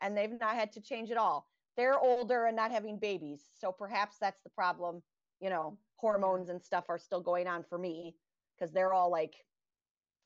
and 0.00 0.16
they've 0.16 0.38
not 0.40 0.54
had 0.54 0.70
to 0.72 0.80
change 0.80 1.10
at 1.10 1.16
all 1.16 1.48
they're 1.76 1.98
older 1.98 2.46
and 2.46 2.56
not 2.56 2.70
having 2.70 2.96
babies 2.96 3.42
so 3.58 3.72
perhaps 3.72 4.16
that's 4.20 4.40
the 4.42 4.50
problem 4.50 5.02
you 5.40 5.50
know 5.50 5.76
hormones 6.02 6.50
and 6.50 6.62
stuff 6.62 6.84
are 6.90 6.98
still 6.98 7.22
going 7.22 7.46
on 7.46 7.64
for 7.66 7.78
me 7.78 8.14
because 8.54 8.74
they're 8.74 8.92
all 8.92 9.10
like 9.10 9.34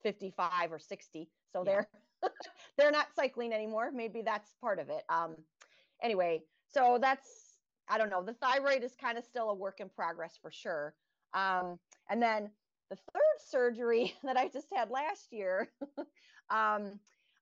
55 0.02 0.72
or 0.72 0.80
60 0.80 1.28
so 1.52 1.62
yeah. 1.64 1.72
they're 1.72 1.88
they're 2.78 2.90
not 2.90 3.08
cycling 3.14 3.52
anymore. 3.52 3.90
Maybe 3.92 4.22
that's 4.22 4.54
part 4.60 4.78
of 4.78 4.88
it. 4.88 5.04
Um, 5.08 5.36
anyway, 6.02 6.42
so 6.68 6.98
that's 7.00 7.28
I 7.88 7.98
don't 7.98 8.10
know. 8.10 8.22
The 8.22 8.34
thyroid 8.34 8.82
is 8.82 8.94
kind 9.00 9.16
of 9.16 9.24
still 9.24 9.50
a 9.50 9.54
work 9.54 9.80
in 9.80 9.88
progress 9.88 10.38
for 10.40 10.50
sure. 10.50 10.94
Um, 11.34 11.78
and 12.10 12.20
then 12.20 12.50
the 12.90 12.96
third 12.96 13.38
surgery 13.48 14.14
that 14.24 14.36
I 14.36 14.48
just 14.48 14.66
had 14.74 14.90
last 14.90 15.32
year, 15.32 15.68
um, 16.50 16.98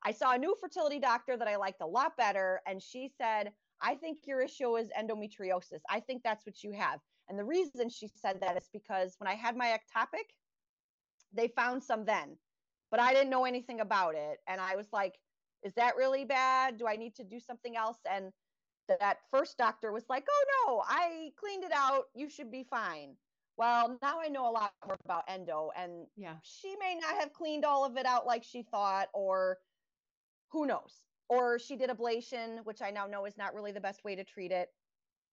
I 0.07 0.13
saw 0.13 0.33
a 0.33 0.39
new 0.39 0.55
fertility 0.61 0.99
doctor 0.99 1.37
that 1.37 1.49
I 1.49 1.57
liked 1.57 1.81
a 1.81 1.87
lot 1.87 2.17
better, 2.17 2.61
and 2.67 2.83
she 2.83 3.11
said, 3.17 3.53
"I 3.81 3.95
think 3.95 4.19
your 4.27 4.43
issue 4.43 4.77
is 4.77 4.91
endometriosis. 4.99 5.81
I 5.89 6.01
think 6.01 6.23
that's 6.23 6.45
what 6.45 6.63
you 6.63 6.73
have." 6.73 7.01
And 7.29 7.39
the 7.39 7.45
reason 7.45 7.89
she 7.89 8.09
said 8.09 8.41
that 8.41 8.57
is 8.57 8.69
because 8.73 9.17
when 9.19 9.29
I 9.29 9.35
had 9.35 9.57
my 9.57 9.79
ectopic, 9.79 10.35
they 11.33 11.49
found 11.49 11.83
some 11.83 12.05
then, 12.05 12.37
but 12.91 13.01
I 13.01 13.13
didn't 13.13 13.31
know 13.31 13.45
anything 13.45 13.81
about 13.81 14.15
it, 14.15 14.39
and 14.47 14.61
I 14.61 14.77
was 14.77 14.93
like, 14.93 15.19
"Is 15.63 15.75
that 15.75 15.97
really 15.97 16.25
bad? 16.25 16.79
Do 16.79 16.87
I 16.87 16.97
need 16.97 17.15
to 17.17 17.25
do 17.25 17.41
something 17.41 17.77
else?" 17.77 17.99
And 18.09 18.33
that 18.87 19.19
first 19.31 19.57
doctor 19.59 19.91
was 19.93 20.05
like, 20.09 20.27
"Oh 20.31 20.45
no, 20.67 20.85
I 20.87 21.33
cleaned 21.37 21.65
it 21.65 21.73
out. 21.73 22.05
You 22.15 22.29
should 22.29 22.51
be 22.51 22.65
fine." 22.65 23.17
Well, 23.57 23.99
now 24.03 24.21
I 24.21 24.29
know 24.29 24.49
a 24.49 24.51
lot 24.51 24.73
more 24.85 24.97
about 25.05 25.25
endo, 25.29 25.71
and 25.77 26.07
yeah, 26.17 26.37
she 26.43 26.77
may 26.77 26.97
not 27.01 27.15
have 27.17 27.33
cleaned 27.33 27.65
all 27.65 27.85
of 27.85 27.97
it 27.97 28.07
out 28.07 28.27
like 28.27 28.45
she 28.45 28.63
thought, 28.63 29.09
or 29.15 29.59
who 30.51 30.67
knows? 30.67 31.03
Or 31.29 31.59
she 31.59 31.77
did 31.77 31.91
ablation, 31.91 32.65
which 32.65 32.83
I 32.83 32.91
now 32.91 33.07
know 33.07 33.25
is 33.25 33.37
not 33.37 33.55
really 33.55 33.73
the 33.73 33.81
best 33.81 34.05
way 34.05 34.15
to 34.15 34.25
treat 34.25 34.53
it. 34.53 34.69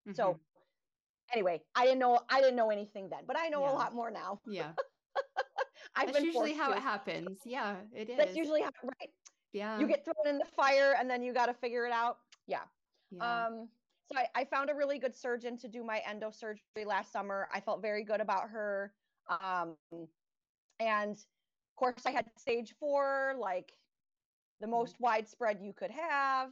Mm-hmm. 0.08 0.14
So, 0.14 0.40
anyway, 1.32 1.60
I 1.74 1.84
didn't 1.84 1.98
know 1.98 2.20
I 2.30 2.40
didn't 2.40 2.56
know 2.56 2.70
anything 2.70 3.08
then, 3.08 3.20
but 3.26 3.38
I 3.38 3.48
know 3.48 3.62
yeah. 3.62 3.72
a 3.72 3.74
lot 3.74 3.94
more 3.94 4.10
now. 4.10 4.40
Yeah, 4.46 4.72
I've 5.96 6.12
That's 6.12 6.24
usually 6.24 6.54
how 6.54 6.68
to. 6.68 6.76
it 6.76 6.82
happens. 6.82 7.38
Yeah, 7.44 7.76
it 7.94 8.10
is. 8.10 8.16
That's 8.16 8.36
usually 8.36 8.62
how 8.62 8.68
it 8.68 8.74
right. 9.00 9.10
Yeah, 9.52 9.78
you 9.78 9.86
get 9.86 10.04
thrown 10.04 10.26
in 10.26 10.38
the 10.38 10.46
fire, 10.56 10.96
and 10.98 11.08
then 11.08 11.22
you 11.22 11.32
got 11.32 11.46
to 11.46 11.54
figure 11.54 11.86
it 11.86 11.92
out. 11.92 12.18
Yeah. 12.46 12.60
yeah. 13.10 13.46
Um 13.46 13.68
so 14.10 14.18
I, 14.18 14.40
I, 14.40 14.44
found 14.44 14.68
a 14.68 14.74
really 14.74 14.98
good 14.98 15.14
surgeon 15.14 15.56
to 15.58 15.68
do 15.68 15.84
my 15.84 16.02
endo 16.08 16.30
surgery 16.30 16.84
last 16.84 17.12
summer. 17.12 17.48
I 17.52 17.60
felt 17.60 17.80
very 17.80 18.04
good 18.04 18.20
about 18.20 18.50
her. 18.50 18.92
Um, 19.30 19.76
and 20.80 21.12
of 21.12 21.76
course, 21.76 22.02
I 22.04 22.10
had 22.10 22.26
stage 22.36 22.74
four, 22.78 23.34
like 23.38 23.72
the 24.60 24.66
mm-hmm. 24.66 24.72
most 24.72 24.96
widespread 24.98 25.60
you 25.62 25.72
could 25.72 25.90
have. 25.90 26.48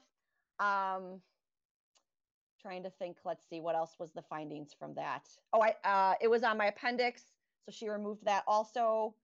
Um, 0.59 1.21
trying 2.61 2.83
to 2.83 2.91
think. 2.91 3.17
Let's 3.25 3.49
see 3.49 3.61
what 3.61 3.75
else 3.75 3.95
was 3.99 4.13
the 4.13 4.23
findings 4.23 4.75
from 4.79 4.95
that. 4.95 5.29
Oh, 5.53 5.63
I 5.63 5.75
uh, 5.89 6.15
it 6.21 6.29
was 6.29 6.43
on 6.43 6.59
my 6.59 6.67
appendix, 6.67 7.23
so 7.65 7.73
she 7.73 7.89
removed 7.89 8.25
that 8.25 8.45
also. 8.47 9.15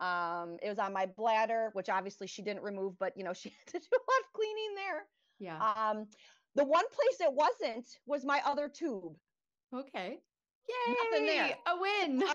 Um, 0.00 0.56
it 0.62 0.68
was 0.68 0.78
on 0.78 0.92
my 0.92 1.06
bladder, 1.06 1.70
which 1.72 1.88
obviously 1.88 2.26
she 2.26 2.42
didn't 2.42 2.62
remove, 2.62 2.98
but 2.98 3.16
you 3.16 3.24
know 3.24 3.32
she 3.34 3.50
had 3.50 3.72
to 3.72 3.78
do 3.78 3.86
a 3.92 4.02
lot 4.02 4.20
of 4.20 4.32
cleaning 4.32 4.74
there. 4.76 5.06
Yeah. 5.38 5.90
Um, 5.90 6.06
the 6.54 6.64
one 6.64 6.84
place 6.88 7.20
it 7.20 7.32
wasn't 7.32 7.86
was 8.06 8.24
my 8.24 8.40
other 8.44 8.68
tube. 8.68 9.14
Okay. 9.74 10.18
Yay! 10.68 10.94
Nothing 11.10 11.26
there. 11.26 11.56
A 11.66 11.78
win. 11.78 12.22
I 12.22 12.34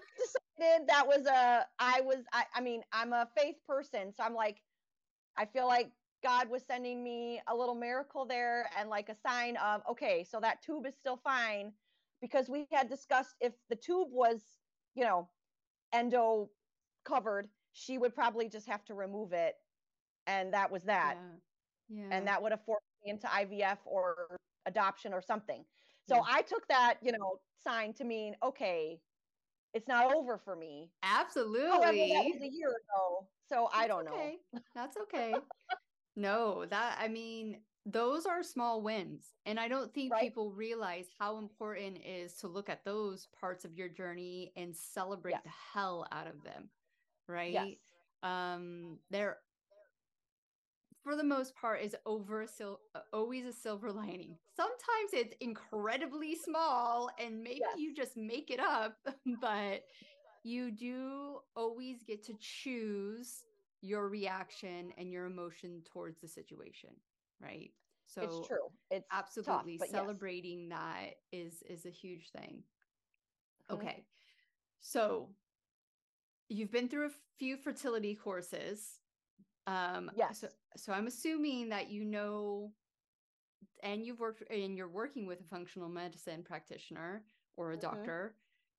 decided 0.59 0.87
that 0.87 1.07
was 1.07 1.25
a. 1.25 1.65
I 1.79 2.01
was. 2.01 2.17
I, 2.33 2.43
I 2.53 2.61
mean, 2.61 2.83
I'm 2.93 3.13
a 3.13 3.27
faith 3.35 3.55
person, 3.67 4.13
so 4.15 4.23
I'm 4.23 4.35
like, 4.35 4.57
I 5.37 5.45
feel 5.45 5.67
like 5.67 5.91
God 6.23 6.49
was 6.49 6.63
sending 6.63 7.03
me 7.03 7.41
a 7.47 7.55
little 7.55 7.75
miracle 7.75 8.25
there 8.25 8.69
and 8.77 8.89
like 8.89 9.09
a 9.09 9.15
sign 9.15 9.57
of 9.57 9.81
okay, 9.89 10.25
so 10.29 10.39
that 10.39 10.61
tube 10.61 10.85
is 10.85 10.95
still 10.95 11.17
fine 11.17 11.71
because 12.21 12.49
we 12.49 12.67
had 12.71 12.89
discussed 12.89 13.35
if 13.39 13.53
the 13.69 13.75
tube 13.75 14.09
was, 14.11 14.41
you 14.95 15.03
know, 15.03 15.29
endo 15.93 16.49
covered, 17.05 17.47
she 17.71 17.97
would 17.97 18.13
probably 18.13 18.49
just 18.49 18.67
have 18.67 18.83
to 18.85 18.93
remove 18.93 19.33
it, 19.33 19.55
and 20.27 20.53
that 20.53 20.71
was 20.71 20.83
that. 20.83 21.15
Yeah. 21.89 22.01
yeah. 22.01 22.17
And 22.17 22.27
that 22.27 22.41
would 22.41 22.51
have 22.51 22.63
forced 22.65 22.83
me 23.03 23.11
into 23.11 23.27
IVF 23.27 23.77
or 23.85 24.37
adoption 24.65 25.13
or 25.13 25.21
something. 25.21 25.63
So 26.07 26.15
yeah. 26.15 26.21
I 26.27 26.41
took 26.41 26.67
that, 26.67 26.95
you 27.01 27.11
know, 27.11 27.39
sign 27.63 27.93
to 27.93 28.03
mean, 28.03 28.35
okay, 28.43 28.99
it's 29.73 29.87
not 29.87 30.13
over 30.13 30.37
for 30.37 30.55
me. 30.55 30.89
Absolutely. 31.03 31.69
However, 31.69 31.97
that 31.97 32.25
was 32.25 32.41
a 32.41 32.49
year 32.49 32.69
ago. 32.69 33.27
So 33.47 33.69
That's 33.71 33.83
I 33.83 33.87
don't 33.87 34.05
know. 34.05 34.13
okay. 34.13 34.37
know. 34.53 34.59
That's 34.75 34.97
okay. 34.97 35.35
No, 36.15 36.65
that 36.69 36.97
I 36.99 37.07
mean, 37.07 37.57
those 37.85 38.25
are 38.25 38.43
small 38.43 38.81
wins. 38.81 39.33
And 39.45 39.59
I 39.59 39.67
don't 39.67 39.93
think 39.93 40.11
right? 40.11 40.21
people 40.21 40.51
realize 40.51 41.07
how 41.19 41.37
important 41.37 41.97
it 41.97 42.07
is 42.07 42.33
to 42.35 42.47
look 42.47 42.69
at 42.69 42.85
those 42.85 43.27
parts 43.39 43.65
of 43.65 43.75
your 43.75 43.89
journey 43.89 44.51
and 44.55 44.75
celebrate 44.75 45.31
yes. 45.31 45.41
the 45.43 45.51
hell 45.73 46.07
out 46.11 46.27
of 46.27 46.43
them. 46.43 46.69
Right. 47.27 47.53
Yes. 47.53 47.67
Um, 48.21 48.97
there 49.09 49.37
for 51.03 51.15
the 51.15 51.23
most 51.23 51.55
part 51.55 51.81
is 51.81 51.95
over 52.05 52.41
a 52.41 52.47
sil- 52.47 52.83
always 53.13 53.45
a 53.45 53.53
silver 53.53 53.91
lining. 53.91 54.35
Sometimes 54.55 55.13
it's 55.13 55.35
incredibly 55.39 56.35
small 56.35 57.09
and 57.17 57.41
maybe 57.41 57.61
yes. 57.61 57.77
you 57.77 57.95
just 57.95 58.17
make 58.17 58.51
it 58.51 58.59
up, 58.59 58.97
but 59.41 59.83
you 60.43 60.71
do 60.71 61.39
always 61.55 62.03
get 62.03 62.25
to 62.25 62.33
choose 62.39 63.45
your 63.81 64.09
reaction 64.09 64.91
and 64.97 65.11
your 65.11 65.25
emotion 65.25 65.81
towards 65.91 66.19
the 66.19 66.27
situation, 66.27 66.89
right? 67.41 67.71
So 68.05 68.21
it's 68.21 68.47
true. 68.47 68.67
It's 68.89 69.07
absolutely 69.11 69.77
tough, 69.77 69.89
celebrating 69.89 70.67
yes. 70.69 70.79
that 70.79 71.09
is 71.31 71.63
is 71.69 71.85
a 71.85 71.91
huge 71.91 72.31
thing. 72.31 72.63
Mm-hmm. 73.71 73.75
Okay. 73.75 74.03
So 74.81 75.29
you've 76.47 76.71
been 76.71 76.89
through 76.89 77.07
a 77.07 77.11
few 77.37 77.55
fertility 77.57 78.15
courses 78.15 78.99
um, 79.69 80.09
yes. 80.15 80.41
So, 80.41 80.47
so 80.77 80.93
I'm 80.93 81.07
assuming 81.07 81.69
that 81.69 81.91
you 81.91 82.03
know, 82.03 82.71
and 83.83 84.03
you've 84.03 84.19
worked 84.19 84.43
and 84.49 84.75
you're 84.75 84.89
working 84.89 85.27
with 85.27 85.41
a 85.41 85.43
functional 85.43 85.89
medicine 85.89 86.43
practitioner 86.43 87.23
or 87.55 87.71
a 87.71 87.77
mm-hmm. 87.77 87.81
doctor, 87.81 88.35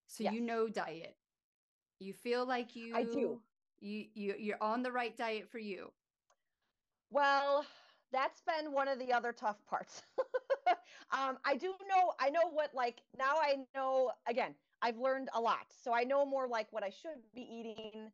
so 0.09 0.25
yes. 0.25 0.35
you 0.35 0.41
know 0.41 0.69
diet. 0.69 1.17
You 2.01 2.13
feel 2.13 2.47
like 2.47 2.75
you. 2.75 2.97
I 2.97 3.05
do. 3.05 3.41
You 3.81 4.05
you 4.15 4.35
you're 4.39 4.63
on 4.63 4.83
the 4.83 4.93
right 4.93 5.17
diet 5.17 5.49
for 5.51 5.59
you. 5.59 5.91
Well, 7.11 7.65
that's 8.13 8.43
been 8.43 8.73
one 8.73 8.89
of 8.89 8.99
the 8.99 9.13
other 9.13 9.33
tough 9.33 9.57
parts. 9.69 10.03
um, 11.11 11.39
I 11.45 11.57
do 11.57 11.75
know. 11.89 12.13
I 12.21 12.31
know 12.31 12.51
what 12.53 12.75
like 12.75 13.03
now. 13.19 13.35
I 13.37 13.57
know 13.75 14.13
again. 14.29 14.55
I've 14.83 14.97
learned 14.99 15.29
a 15.35 15.41
lot, 15.41 15.67
so 15.83 15.93
I 15.93 16.05
know 16.05 16.25
more 16.25 16.49
like 16.49 16.69
what 16.71 16.83
I 16.83 16.91
should 16.91 17.21
be 17.35 17.43
eating. 17.43 18.11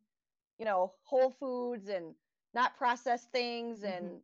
You 0.59 0.65
know, 0.65 0.93
whole 1.03 1.29
foods 1.29 1.87
and 1.89 2.15
not 2.53 2.75
processed 2.77 3.31
things 3.31 3.83
and 3.83 4.05
mm-hmm. 4.05 4.17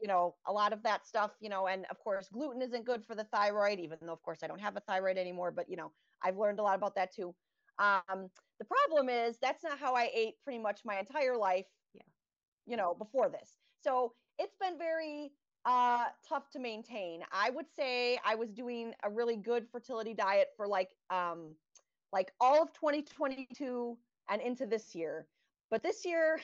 you 0.00 0.08
know 0.08 0.34
a 0.46 0.52
lot 0.52 0.72
of 0.72 0.82
that 0.82 1.06
stuff 1.06 1.32
you 1.40 1.48
know 1.50 1.66
and 1.66 1.84
of 1.90 1.98
course 1.98 2.28
gluten 2.32 2.62
isn't 2.62 2.86
good 2.86 3.04
for 3.04 3.14
the 3.14 3.24
thyroid 3.24 3.78
even 3.78 3.98
though 4.02 4.12
of 4.12 4.22
course 4.22 4.38
i 4.42 4.46
don't 4.46 4.60
have 4.60 4.76
a 4.76 4.80
thyroid 4.80 5.18
anymore 5.18 5.50
but 5.50 5.68
you 5.68 5.76
know 5.76 5.92
i've 6.22 6.38
learned 6.38 6.58
a 6.58 6.62
lot 6.62 6.76
about 6.76 6.94
that 6.94 7.14
too 7.14 7.34
um, 7.80 8.28
the 8.58 8.66
problem 8.66 9.08
is 9.08 9.38
that's 9.40 9.64
not 9.64 9.78
how 9.78 9.94
i 9.94 10.10
ate 10.14 10.34
pretty 10.44 10.58
much 10.58 10.80
my 10.84 10.98
entire 10.98 11.36
life 11.36 11.66
yeah. 11.94 12.02
you 12.66 12.76
know 12.76 12.94
before 12.94 13.28
this. 13.28 13.56
So 13.82 14.12
it's 14.38 14.56
been 14.60 14.78
very 14.78 15.32
uh 15.64 16.04
tough 16.28 16.50
to 16.50 16.58
maintain. 16.58 17.22
I 17.32 17.50
would 17.50 17.66
say 17.76 18.18
i 18.24 18.34
was 18.34 18.50
doing 18.50 18.92
a 19.02 19.10
really 19.10 19.36
good 19.36 19.66
fertility 19.72 20.14
diet 20.14 20.48
for 20.56 20.66
like 20.66 20.90
um 21.10 21.54
like 22.12 22.32
all 22.40 22.62
of 22.62 22.72
2022 22.72 23.96
and 24.28 24.42
into 24.42 24.66
this 24.66 24.94
year. 24.94 25.26
But 25.70 25.82
this 25.82 26.04
year 26.04 26.40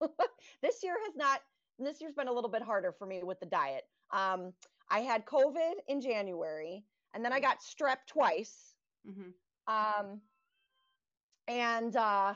this 0.62 0.82
year 0.82 0.94
has 1.04 1.14
not 1.16 1.40
this 1.78 2.00
year's 2.00 2.14
been 2.14 2.28
a 2.28 2.32
little 2.32 2.50
bit 2.50 2.62
harder 2.62 2.92
for 2.92 3.06
me 3.06 3.22
with 3.22 3.40
the 3.40 3.46
diet. 3.46 3.84
Um, 4.10 4.52
i 4.90 5.00
had 5.00 5.24
covid 5.24 5.74
in 5.88 6.00
january 6.00 6.84
and 7.14 7.24
then 7.24 7.32
i 7.32 7.40
got 7.40 7.58
strep 7.60 7.98
twice. 8.06 8.74
Mm-hmm. 9.08 9.30
um, 9.74 10.20
and 11.52 11.96
uh, 11.96 12.34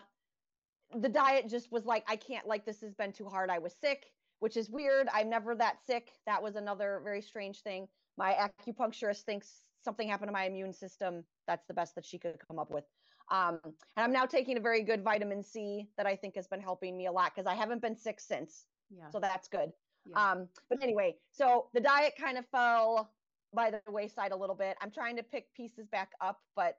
the 1.01 1.09
diet 1.09 1.49
just 1.49 1.73
was 1.73 1.85
like 1.85 2.05
i 2.09 2.17
can't 2.17 2.47
like 2.47 2.65
this 2.65 2.81
has 2.81 2.95
been 2.95 3.13
too 3.13 3.27
hard 3.27 3.51
i 3.51 3.59
was 3.59 3.75
sick 3.81 4.07
which 4.41 4.57
is 4.57 4.69
weird 4.71 5.09
i'm 5.13 5.31
never 5.31 5.55
that 5.55 5.77
sick 5.87 6.13
that 6.27 6.43
was 6.43 6.57
another 6.57 7.01
very 7.03 7.23
strange 7.23 7.63
thing 7.63 7.89
my 8.19 8.35
acupuncturist 8.35 9.23
thinks 9.23 9.63
something 9.85 10.09
happened 10.09 10.29
to 10.29 10.33
my 10.33 10.45
immune 10.45 10.73
system 10.73 11.25
that's 11.47 11.67
the 11.67 11.75
best 11.75 11.95
that 11.95 12.05
she 12.05 12.19
could 12.19 12.37
come 12.47 12.59
up 12.59 12.71
with 12.71 12.85
um, 13.31 13.59
and 13.65 13.73
I'm 14.05 14.13
now 14.13 14.25
taking 14.25 14.57
a 14.57 14.61
very 14.61 14.83
good 14.83 15.03
vitamin 15.03 15.43
C 15.43 15.89
that 15.97 16.07
I 16.07 16.15
think 16.15 16.37
has 16.37 16.47
been 16.47 16.61
helping 16.61 16.97
me 16.97 17.07
a 17.07 17.13
lot 17.13 17.33
because 17.35 17.47
I 17.47 17.55
haven't 17.55 17.83
been 17.83 17.97
sick 17.97 18.21
since. 18.21 18.67
Yeah. 18.91 19.11
So 19.11 19.19
that's 19.19 19.49
good. 19.49 19.73
Yeah. 20.09 20.33
Um, 20.33 20.49
but 20.69 20.83
anyway, 20.83 21.17
so 21.33 21.67
the 21.75 21.81
diet 21.81 22.15
kind 22.19 22.39
of 22.39 22.47
fell 22.53 23.11
by 23.53 23.71
the 23.71 23.81
wayside 23.89 24.33
a 24.33 24.37
little 24.37 24.55
bit. 24.55 24.77
I'm 24.81 24.91
trying 24.91 25.17
to 25.17 25.23
pick 25.23 25.53
pieces 25.55 25.89
back 25.89 26.11
up, 26.21 26.39
but 26.55 26.77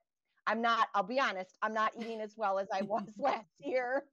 I'm 0.47 0.61
not, 0.61 0.87
I'll 0.95 1.03
be 1.03 1.19
honest, 1.19 1.55
I'm 1.61 1.73
not 1.73 1.91
eating 1.99 2.21
as 2.21 2.33
well 2.35 2.57
as 2.57 2.67
I 2.73 2.81
was 2.83 3.07
last 3.17 3.51
year. 3.59 4.03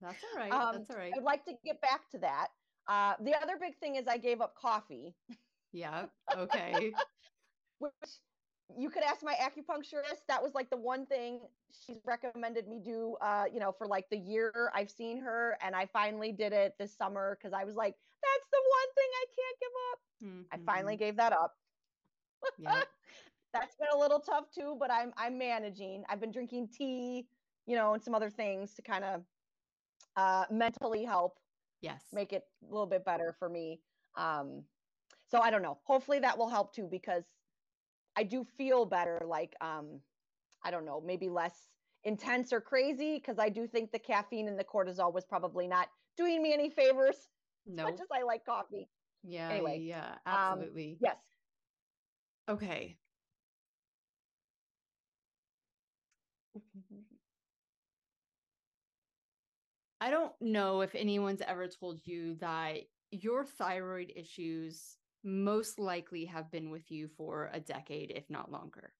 That's 0.00 0.24
all 0.32 0.40
right. 0.40 0.52
Um, 0.52 0.76
That's 0.78 0.90
all 0.90 0.96
right. 0.96 1.12
I'd 1.16 1.22
like 1.22 1.44
to 1.44 1.52
get 1.64 1.80
back 1.80 2.10
to 2.10 2.18
that. 2.18 2.48
Uh, 2.88 3.14
the 3.22 3.34
other 3.40 3.54
big 3.60 3.76
thing 3.78 3.96
is 3.96 4.06
I 4.06 4.18
gave 4.18 4.40
up 4.40 4.54
coffee. 4.54 5.14
Yeah. 5.72 6.06
Okay. 6.36 6.92
Which 7.78 7.92
you 8.76 8.90
could 8.90 9.02
ask 9.02 9.22
my 9.22 9.34
acupuncturist. 9.34 10.26
That 10.28 10.42
was 10.42 10.52
like 10.54 10.68
the 10.70 10.76
one 10.76 11.06
thing 11.06 11.40
she's 11.86 11.98
recommended 12.04 12.68
me 12.68 12.80
do, 12.84 13.16
uh, 13.20 13.44
you 13.52 13.60
know, 13.60 13.72
for 13.76 13.86
like 13.86 14.06
the 14.10 14.18
year 14.18 14.70
I've 14.74 14.90
seen 14.90 15.20
her. 15.20 15.56
And 15.64 15.74
I 15.74 15.86
finally 15.92 16.32
did 16.32 16.52
it 16.52 16.74
this 16.78 16.94
summer 16.96 17.38
because 17.40 17.54
I 17.54 17.64
was 17.64 17.74
like, 17.74 17.94
that's 18.22 18.48
the 18.52 18.62
one 18.70 18.94
thing 18.94 19.10
I 19.14 19.26
can't 19.36 19.58
give 19.60 19.72
up. 19.92 19.98
Mm-hmm. 20.24 20.42
I 20.52 20.72
finally 20.72 20.94
mm-hmm. 20.94 21.04
gave 21.04 21.16
that 21.16 21.32
up. 21.32 21.54
Yep. 22.58 22.72
that's 23.54 23.76
been 23.76 23.88
a 23.94 23.98
little 23.98 24.20
tough 24.20 24.50
too, 24.54 24.76
but 24.78 24.90
I'm 24.90 25.12
I'm 25.16 25.38
managing. 25.38 26.04
I've 26.08 26.20
been 26.20 26.32
drinking 26.32 26.68
tea, 26.68 27.26
you 27.66 27.76
know, 27.76 27.94
and 27.94 28.02
some 28.02 28.14
other 28.14 28.30
things 28.30 28.74
to 28.74 28.82
kind 28.82 29.04
of 29.04 29.22
uh 30.16 30.44
mentally 30.50 31.04
help. 31.04 31.38
Yes. 31.80 32.02
Make 32.12 32.32
it 32.34 32.44
a 32.68 32.70
little 32.70 32.86
bit 32.86 33.04
better 33.04 33.34
for 33.38 33.48
me. 33.48 33.80
Um 34.16 34.64
so 35.26 35.40
I 35.40 35.50
don't 35.50 35.62
know. 35.62 35.78
Hopefully 35.84 36.18
that 36.20 36.36
will 36.36 36.48
help 36.50 36.74
too 36.74 36.86
because 36.90 37.24
I 38.16 38.22
do 38.22 38.44
feel 38.56 38.86
better, 38.86 39.22
like 39.26 39.54
um, 39.60 40.00
I 40.62 40.70
don't 40.70 40.84
know, 40.84 41.02
maybe 41.04 41.28
less 41.28 41.68
intense 42.04 42.52
or 42.52 42.60
crazy 42.60 43.14
because 43.14 43.38
I 43.38 43.48
do 43.48 43.66
think 43.66 43.90
the 43.90 43.98
caffeine 43.98 44.48
and 44.48 44.58
the 44.58 44.64
cortisol 44.64 45.12
was 45.12 45.24
probably 45.24 45.66
not 45.66 45.88
doing 46.16 46.42
me 46.42 46.52
any 46.52 46.70
favors. 46.70 47.28
No, 47.66 47.84
nope. 47.84 47.94
as 47.94 47.98
much 47.98 48.02
as 48.02 48.08
I 48.12 48.22
like 48.22 48.44
coffee. 48.44 48.88
Yeah. 49.22 49.48
Anyway, 49.50 49.80
yeah, 49.82 50.16
um, 50.26 50.34
absolutely. 50.34 50.92
Um, 50.92 50.98
yes. 51.00 51.16
Okay. 52.48 52.96
I 60.04 60.10
don't 60.10 60.34
know 60.38 60.82
if 60.82 60.94
anyone's 60.94 61.40
ever 61.40 61.66
told 61.66 62.06
you 62.06 62.34
that 62.34 62.80
your 63.10 63.42
thyroid 63.42 64.12
issues 64.14 64.98
most 65.24 65.78
likely 65.78 66.26
have 66.26 66.50
been 66.50 66.70
with 66.70 66.90
you 66.90 67.08
for 67.16 67.48
a 67.54 67.58
decade, 67.58 68.12
if 68.14 68.28
not 68.28 68.52
longer. 68.52 68.92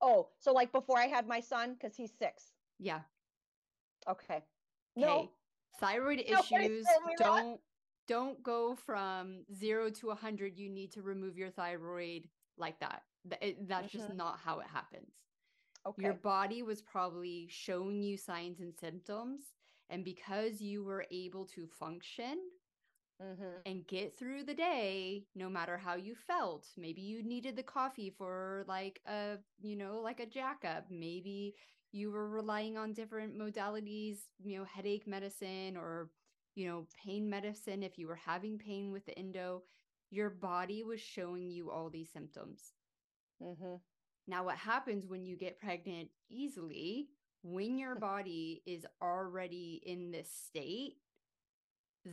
Oh, 0.00 0.28
so 0.38 0.52
like 0.52 0.70
before 0.70 0.96
I 0.96 1.08
had 1.08 1.26
my 1.26 1.40
son, 1.40 1.74
because 1.74 1.96
he's 1.96 2.12
six. 2.16 2.52
Yeah. 2.78 3.00
Okay. 4.08 4.44
No. 4.94 5.32
Thyroid 5.80 6.20
issues 6.20 6.86
don't 7.18 7.54
that. 7.54 7.58
don't 8.06 8.40
go 8.44 8.76
from 8.76 9.44
zero 9.52 9.90
to 9.90 10.10
a 10.10 10.14
hundred. 10.14 10.56
You 10.56 10.70
need 10.70 10.92
to 10.92 11.02
remove 11.02 11.36
your 11.36 11.50
thyroid 11.50 12.28
like 12.56 12.78
that. 12.78 13.02
It, 13.42 13.68
that's 13.68 13.88
mm-hmm. 13.88 13.98
just 13.98 14.14
not 14.14 14.38
how 14.38 14.60
it 14.60 14.68
happens. 14.72 15.10
Okay. 15.84 16.04
Your 16.04 16.14
body 16.14 16.62
was 16.62 16.80
probably 16.80 17.48
showing 17.50 18.04
you 18.04 18.16
signs 18.16 18.60
and 18.60 18.72
symptoms. 18.78 19.40
And 19.90 20.04
because 20.04 20.60
you 20.60 20.84
were 20.84 21.04
able 21.10 21.44
to 21.46 21.66
function 21.66 22.38
mm-hmm. 23.22 23.60
and 23.66 23.86
get 23.86 24.16
through 24.16 24.44
the 24.44 24.54
day 24.54 25.24
no 25.34 25.48
matter 25.48 25.76
how 25.76 25.94
you 25.94 26.14
felt 26.14 26.66
maybe 26.76 27.00
you 27.00 27.22
needed 27.22 27.56
the 27.56 27.62
coffee 27.62 28.12
for 28.16 28.64
like 28.66 29.00
a 29.06 29.36
you 29.60 29.76
know 29.76 30.00
like 30.02 30.20
a 30.20 30.26
jack 30.26 30.64
up 30.64 30.84
maybe 30.90 31.54
you 31.92 32.10
were 32.10 32.28
relying 32.28 32.76
on 32.76 32.92
different 32.92 33.36
modalities 33.36 34.18
you 34.42 34.58
know 34.58 34.64
headache 34.64 35.06
medicine 35.06 35.76
or 35.76 36.10
you 36.54 36.66
know 36.66 36.86
pain 37.04 37.28
medicine 37.28 37.82
if 37.82 37.98
you 37.98 38.06
were 38.06 38.20
having 38.26 38.58
pain 38.58 38.90
with 38.90 39.04
the 39.06 39.18
endo 39.18 39.62
your 40.10 40.30
body 40.30 40.82
was 40.82 41.00
showing 41.00 41.50
you 41.50 41.70
all 41.70 41.90
these 41.90 42.10
symptoms 42.12 42.72
mm-hmm. 43.42 43.74
now 44.26 44.44
what 44.44 44.56
happens 44.56 45.06
when 45.06 45.24
you 45.24 45.36
get 45.36 45.60
pregnant 45.60 46.08
easily 46.30 47.08
when 47.42 47.78
your 47.78 47.94
body 47.98 48.62
is 48.66 48.84
already 49.02 49.82
in 49.84 50.10
this 50.10 50.28
state 50.46 50.96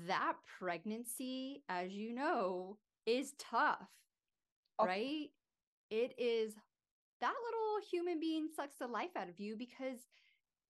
that 0.08 0.34
pregnancy, 0.60 1.64
as 1.70 1.92
you 1.92 2.14
know, 2.14 2.78
is 3.06 3.34
tough, 3.40 3.88
okay. 4.82 4.90
right? 4.90 5.28
It 5.90 6.14
is 6.18 6.54
that 7.22 7.34
little 7.46 7.90
human 7.90 8.20
being 8.20 8.48
sucks 8.56 8.76
the 8.80 8.88
life 8.88 9.16
out 9.16 9.30
of 9.30 9.40
you 9.40 9.56
because 9.56 10.00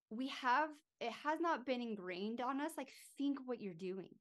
we 0.10 0.28
have 0.30 0.70
it 1.00 1.12
has 1.24 1.40
not 1.40 1.66
been 1.66 1.82
ingrained 1.82 2.42
on 2.42 2.60
us. 2.62 2.72
Like, 2.78 2.90
think 3.18 3.40
what 3.46 3.62
you're 3.62 3.74
doing. 3.74 4.16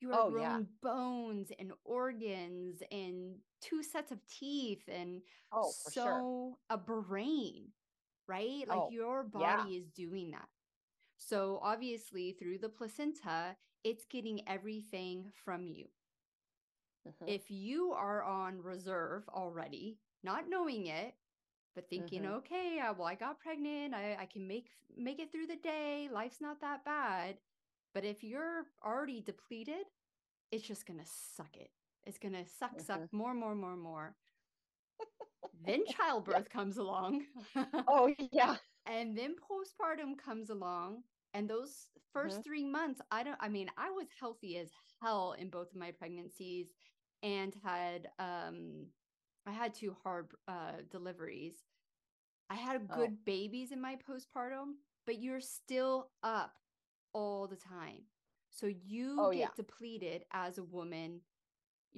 You 0.00 0.12
are 0.12 0.26
oh, 0.26 0.30
growing 0.30 0.46
yeah. 0.60 0.90
bones 0.90 1.48
and 1.58 1.72
organs 1.84 2.82
and 2.90 3.36
two 3.60 3.82
sets 3.82 4.12
of 4.12 4.18
teeth 4.26 4.82
and 4.88 5.20
oh, 5.52 5.72
so 5.72 5.92
sure. 5.92 6.52
a 6.70 6.78
brain, 6.78 7.66
right? 8.28 8.68
Like 8.68 8.78
oh, 8.78 8.90
your 8.90 9.24
body 9.24 9.72
yeah. 9.72 9.78
is 9.78 9.88
doing 9.88 10.30
that. 10.32 10.48
So 11.16 11.60
obviously 11.62 12.32
through 12.32 12.58
the 12.58 12.68
placenta, 12.68 13.56
it's 13.84 14.04
getting 14.04 14.46
everything 14.46 15.30
from 15.44 15.66
you. 15.66 15.86
Uh-huh. 17.06 17.26
If 17.26 17.50
you 17.50 17.92
are 17.92 18.22
on 18.22 18.62
reserve 18.62 19.28
already, 19.28 19.98
not 20.22 20.48
knowing 20.48 20.86
it, 20.86 21.14
but 21.74 21.88
thinking, 21.88 22.26
uh-huh. 22.26 22.36
okay, 22.36 22.80
uh, 22.80 22.92
well, 22.96 23.06
I 23.06 23.14
got 23.14 23.40
pregnant, 23.40 23.94
I, 23.94 24.16
I 24.20 24.26
can 24.26 24.46
make 24.46 24.68
make 24.96 25.20
it 25.20 25.30
through 25.30 25.46
the 25.46 25.56
day, 25.56 26.08
life's 26.12 26.40
not 26.40 26.60
that 26.60 26.84
bad. 26.84 27.36
But 27.94 28.04
if 28.04 28.22
you're 28.22 28.66
already 28.84 29.20
depleted, 29.20 29.86
it's 30.50 30.66
just 30.66 30.86
gonna 30.86 31.06
suck 31.36 31.56
it. 31.56 31.70
It's 32.04 32.18
gonna 32.18 32.44
suck, 32.58 32.72
uh-huh. 32.72 32.84
suck 32.84 33.12
more, 33.12 33.34
more, 33.34 33.54
more, 33.54 33.76
more. 33.76 34.16
Then 35.64 35.84
childbirth 35.96 36.50
comes 36.50 36.76
along. 36.78 37.24
oh 37.88 38.12
yeah. 38.32 38.56
And 38.86 39.16
then 39.16 39.34
postpartum 39.36 40.16
comes 40.16 40.50
along 40.50 41.02
and 41.34 41.48
those 41.48 41.88
1st 42.16 42.30
mm-hmm. 42.30 42.40
three 42.42 42.64
months, 42.64 43.00
I 43.10 43.22
don't, 43.22 43.36
I 43.40 43.48
mean, 43.48 43.70
I 43.76 43.90
was 43.90 44.06
healthy 44.18 44.56
as 44.58 44.70
hell 45.02 45.34
in 45.38 45.50
both 45.50 45.70
of 45.70 45.76
my 45.76 45.90
pregnancies 45.90 46.68
and 47.22 47.54
had, 47.62 48.08
um, 48.18 48.86
I 49.46 49.52
had 49.52 49.74
two 49.74 49.94
hard 50.02 50.28
uh, 50.46 50.82
deliveries. 50.90 51.54
I 52.50 52.54
had 52.54 52.80
oh. 52.90 52.96
good 52.96 53.10
oh. 53.12 53.18
babies 53.24 53.72
in 53.72 53.80
my 53.80 53.96
postpartum, 53.96 54.74
but 55.06 55.20
you're 55.20 55.40
still 55.40 56.10
up 56.22 56.54
all 57.12 57.46
the 57.46 57.56
time. 57.56 58.02
So 58.50 58.66
you 58.66 59.16
oh, 59.18 59.30
get 59.30 59.38
yeah. 59.38 59.48
depleted 59.56 60.24
as 60.32 60.58
a 60.58 60.64
woman 60.64 61.20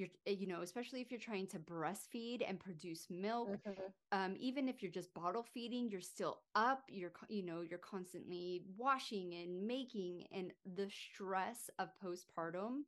you're 0.00 0.08
eh, 0.26 0.34
you 0.36 0.46
know 0.46 0.62
especially 0.62 1.00
if 1.00 1.10
you're 1.10 1.20
trying 1.20 1.46
to 1.46 1.58
breastfeed 1.58 2.42
and 2.48 2.58
produce 2.58 3.06
milk 3.10 3.50
mm-hmm. 3.68 4.18
um, 4.18 4.34
even 4.38 4.68
if 4.68 4.82
you're 4.82 4.90
just 4.90 5.12
bottle 5.14 5.44
feeding 5.54 5.88
you're 5.88 6.00
still 6.00 6.38
up 6.54 6.84
you're 6.88 7.12
you 7.28 7.44
know 7.44 7.60
you're 7.60 7.78
constantly 7.78 8.62
washing 8.76 9.34
and 9.34 9.66
making 9.66 10.24
and 10.32 10.52
the 10.74 10.88
stress 10.90 11.70
of 11.78 11.90
postpartum 12.02 12.80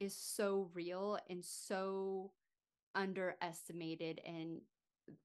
is 0.00 0.14
so 0.14 0.68
real 0.74 1.18
and 1.30 1.42
so 1.44 2.32
underestimated 2.94 4.20
and 4.26 4.60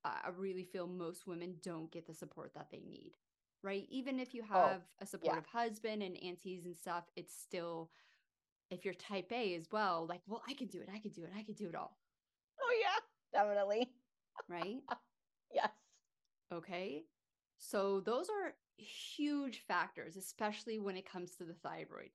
i 0.06 0.30
really 0.38 0.64
feel 0.64 0.88
most 0.88 1.26
women 1.26 1.56
don't 1.64 1.92
get 1.92 2.06
the 2.06 2.14
support 2.14 2.54
that 2.54 2.68
they 2.72 2.84
need 2.88 3.18
right 3.64 3.88
even 3.90 4.20
if 4.20 4.34
you 4.34 4.44
oh, 4.52 4.54
have 4.54 4.82
oh, 4.82 5.04
a 5.04 5.06
supportive 5.06 5.46
yeah. 5.54 5.62
husband 5.62 6.04
and 6.04 6.16
aunties 6.24 6.66
and 6.66 6.78
stuff 6.78 7.06
it's 7.16 7.34
still 7.34 7.90
if 8.72 8.86
you're 8.86 8.94
type 8.96 9.32
A 9.32 9.54
as 9.56 9.68
well, 9.72 10.08
like, 10.10 10.22
well, 10.28 10.42
I 10.48 10.54
can 10.54 10.68
do 10.68 10.80
it, 10.80 10.90
I 10.94 11.00
can 11.00 11.12
do 11.12 11.24
it, 11.24 11.32
I 11.38 11.44
can 11.44 11.54
do 11.54 11.68
it 11.68 11.76
all. 11.76 11.98
Oh 12.60 12.74
yeah, 12.82 13.40
definitely. 13.40 13.92
Right? 14.50 14.80
yes. 15.54 15.70
Okay. 16.52 17.04
So 17.60 18.00
those 18.00 18.28
are 18.30 18.54
huge 18.78 19.64
factors, 19.68 20.16
especially 20.16 20.80
when 20.80 20.98
it 20.98 21.10
comes 21.10 21.36
to 21.36 21.44
the 21.44 21.54
thyroid. 21.54 22.12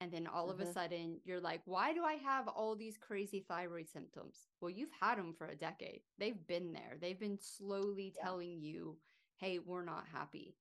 And 0.00 0.10
then 0.10 0.26
all 0.26 0.44
mm-hmm. 0.44 0.52
of 0.52 0.60
a 0.60 0.64
mm-hmm. 0.64 0.72
sudden, 0.72 1.20
you're 1.24 1.40
like, 1.40 1.60
why 1.66 1.92
do 1.92 2.04
I 2.04 2.14
have 2.14 2.48
all 2.48 2.74
these 2.74 2.96
crazy 2.96 3.44
thyroid 3.46 3.88
symptoms? 3.88 4.48
Well, 4.60 4.70
you've 4.70 4.90
had 4.98 5.18
them 5.18 5.34
for 5.36 5.46
a 5.46 5.56
decade. 5.56 6.00
They've 6.18 6.46
been 6.46 6.72
there. 6.72 6.96
They've 7.00 7.18
been 7.18 7.38
slowly 7.40 8.12
yeah. 8.16 8.24
telling 8.24 8.60
you, 8.60 8.96
hey, 9.36 9.58
we're 9.58 9.84
not 9.84 10.04
happy. 10.12 10.56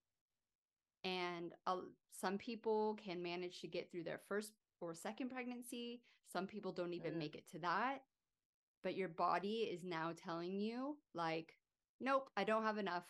And 1.06 1.54
uh, 1.66 1.78
some 2.12 2.38
people 2.38 2.98
can 3.04 3.24
manage 3.24 3.62
to 3.62 3.68
get 3.68 3.90
through 3.90 4.04
their 4.04 4.20
first 4.28 4.52
or 4.82 4.94
second 4.94 5.30
pregnancy. 5.30 6.02
Some 6.32 6.48
people 6.48 6.72
don't 6.72 6.94
even 6.94 7.14
mm. 7.14 7.18
make 7.18 7.36
it 7.36 7.50
to 7.52 7.60
that. 7.60 8.00
But 8.84 8.96
your 8.96 9.10
body 9.10 9.70
is 9.72 9.84
now 9.84 10.14
telling 10.16 10.60
you, 10.60 10.98
like, 11.14 11.58
nope, 12.00 12.30
I 12.38 12.44
don't 12.46 12.64
have 12.64 12.78
enough. 12.78 13.04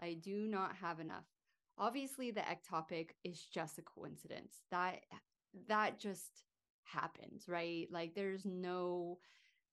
I 0.00 0.14
do 0.14 0.46
not 0.46 0.76
have 0.80 1.00
enough. 1.00 1.24
Obviously, 1.78 2.30
the 2.30 2.42
ectopic 2.42 3.10
is 3.24 3.40
just 3.52 3.78
a 3.78 3.82
coincidence. 3.82 4.58
That 4.70 5.00
that 5.68 5.98
just 5.98 6.44
happens, 6.82 7.48
right? 7.48 7.88
Like 7.90 8.14
there's 8.14 8.44
no 8.44 9.18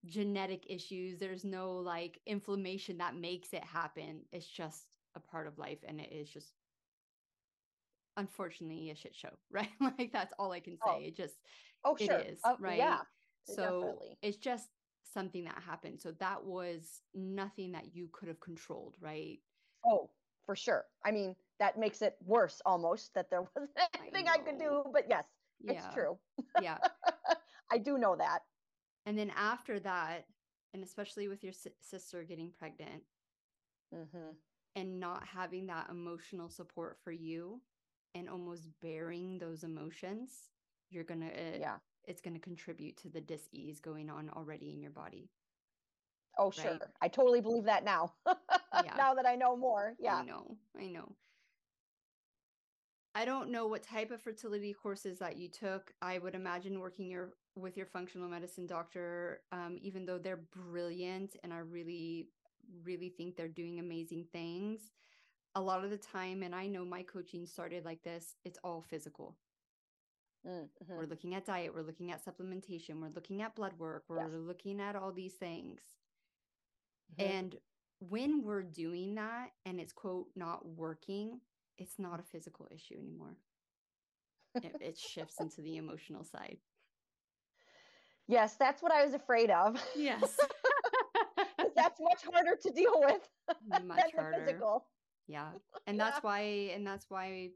genetic 0.05 0.65
issues, 0.69 1.19
there's 1.19 1.43
no 1.43 1.73
like 1.73 2.19
inflammation 2.25 2.97
that 2.97 3.15
makes 3.15 3.53
it 3.53 3.63
happen. 3.63 4.21
It's 4.31 4.47
just 4.47 4.87
a 5.15 5.19
part 5.19 5.47
of 5.47 5.59
life 5.59 5.79
and 5.87 5.99
it 5.99 6.11
is 6.11 6.29
just 6.29 6.53
unfortunately 8.17 8.89
a 8.89 8.95
shit 8.95 9.15
show, 9.15 9.29
right? 9.51 9.69
like 9.79 10.11
that's 10.11 10.33
all 10.39 10.51
I 10.51 10.59
can 10.59 10.75
say. 10.75 10.81
Oh. 10.85 10.99
It 11.01 11.15
just 11.15 11.35
oh 11.85 11.95
sure. 11.97 12.17
it 12.17 12.31
is, 12.31 12.39
uh, 12.43 12.55
right? 12.59 12.77
Yeah. 12.77 12.99
So 13.45 13.81
definitely. 13.81 14.17
it's 14.21 14.37
just 14.37 14.69
something 15.13 15.43
that 15.45 15.61
happened. 15.65 15.99
So 15.99 16.11
that 16.19 16.43
was 16.43 17.01
nothing 17.13 17.71
that 17.73 17.93
you 17.93 18.09
could 18.11 18.27
have 18.27 18.39
controlled, 18.39 18.95
right? 18.99 19.39
Oh, 19.85 20.09
for 20.45 20.55
sure. 20.55 20.85
I 21.05 21.11
mean, 21.11 21.35
that 21.59 21.77
makes 21.77 22.01
it 22.01 22.15
worse 22.25 22.61
almost 22.65 23.13
that 23.13 23.29
there 23.29 23.41
wasn't 23.55 23.71
anything 23.99 24.27
I, 24.27 24.33
I 24.33 24.37
could 24.37 24.59
do, 24.59 24.83
but 24.93 25.05
yes, 25.09 25.25
yeah. 25.61 25.73
it's 25.73 25.93
true. 25.93 26.17
Yeah. 26.61 26.77
I 27.71 27.77
do 27.77 27.97
know 27.97 28.15
that. 28.17 28.39
And 29.05 29.17
then 29.17 29.31
after 29.35 29.79
that, 29.79 30.25
and 30.73 30.83
especially 30.83 31.27
with 31.27 31.43
your 31.43 31.53
sister 31.81 32.23
getting 32.23 32.51
pregnant 32.57 33.03
mm-hmm. 33.93 34.31
and 34.75 34.99
not 34.99 35.23
having 35.25 35.67
that 35.67 35.87
emotional 35.89 36.49
support 36.49 36.97
for 37.03 37.11
you 37.11 37.61
and 38.15 38.29
almost 38.29 38.67
bearing 38.81 39.37
those 39.37 39.63
emotions 39.63 40.49
you're 40.89 41.03
gonna 41.03 41.27
uh, 41.27 41.57
yeah 41.59 41.75
it's 42.05 42.21
gonna 42.21 42.39
contribute 42.39 42.97
to 42.97 43.09
the 43.09 43.21
dis-ease 43.21 43.79
going 43.79 44.09
on 44.09 44.29
already 44.35 44.73
in 44.73 44.81
your 44.81 44.91
body 44.91 45.29
oh 46.37 46.45
right? 46.45 46.53
sure 46.53 46.79
i 47.01 47.07
totally 47.07 47.41
believe 47.41 47.65
that 47.65 47.83
now 47.83 48.13
yeah. 48.27 48.93
now 48.97 49.13
that 49.13 49.25
i 49.25 49.35
know 49.35 49.55
more 49.55 49.93
yeah 49.99 50.17
i 50.17 50.23
know 50.23 50.55
i 50.79 50.85
know 50.87 51.15
I 53.13 53.25
don't 53.25 53.51
know 53.51 53.67
what 53.67 53.83
type 53.83 54.11
of 54.11 54.21
fertility 54.21 54.73
courses 54.73 55.19
that 55.19 55.35
you 55.35 55.49
took. 55.49 55.93
I 56.01 56.17
would 56.19 56.33
imagine 56.33 56.79
working 56.79 57.09
your 57.09 57.33
with 57.55 57.75
your 57.75 57.85
functional 57.85 58.29
medicine 58.29 58.65
doctor, 58.65 59.41
um, 59.51 59.77
even 59.81 60.05
though 60.05 60.17
they're 60.17 60.45
brilliant 60.55 61.35
and 61.43 61.51
I 61.51 61.57
really, 61.57 62.29
really 62.85 63.09
think 63.09 63.35
they're 63.35 63.49
doing 63.49 63.79
amazing 63.79 64.27
things. 64.31 64.91
A 65.55 65.61
lot 65.61 65.83
of 65.83 65.89
the 65.89 65.97
time, 65.97 66.43
and 66.43 66.55
I 66.55 66.67
know 66.67 66.85
my 66.85 67.03
coaching 67.03 67.45
started 67.45 67.83
like 67.83 68.03
this, 68.03 68.35
it's 68.45 68.59
all 68.63 68.81
physical. 68.81 69.35
Mm-hmm. 70.47 70.93
We're 70.93 71.05
looking 71.05 71.35
at 71.35 71.45
diet, 71.45 71.73
we're 71.75 71.83
looking 71.83 72.11
at 72.11 72.23
supplementation, 72.23 73.01
we're 73.01 73.09
looking 73.13 73.41
at 73.41 73.55
blood 73.55 73.73
work, 73.77 74.05
we're 74.07 74.21
yes. 74.21 74.29
looking 74.31 74.79
at 74.79 74.95
all 74.95 75.11
these 75.11 75.33
things. 75.33 75.81
Mm-hmm. 77.19 77.31
And 77.31 77.55
when 77.99 78.43
we're 78.43 78.63
doing 78.63 79.15
that 79.15 79.51
and 79.65 79.79
it's 79.79 79.93
quote 79.93 80.27
not 80.35 80.65
working, 80.65 81.39
it's 81.77 81.99
not 81.99 82.19
a 82.19 82.23
physical 82.23 82.67
issue 82.73 82.95
anymore. 82.97 83.35
it, 84.55 84.75
it 84.81 84.97
shifts 84.97 85.35
into 85.39 85.61
the 85.61 85.77
emotional 85.77 86.23
side. 86.23 86.57
Yes, 88.27 88.55
that's 88.55 88.81
what 88.81 88.91
I 88.91 89.03
was 89.03 89.13
afraid 89.13 89.49
of. 89.49 89.83
Yes. 89.95 90.37
that's 91.75 91.99
much 92.01 92.23
harder 92.31 92.55
to 92.61 92.69
deal 92.71 92.93
with 92.95 93.27
much 93.83 93.99
harder. 94.15 94.45
physical. 94.45 94.85
Yeah. 95.27 95.49
And 95.87 95.97
yeah. 95.97 96.05
that's 96.05 96.23
why 96.23 96.71
and 96.73 96.85
that's 96.85 97.05
why 97.09 97.49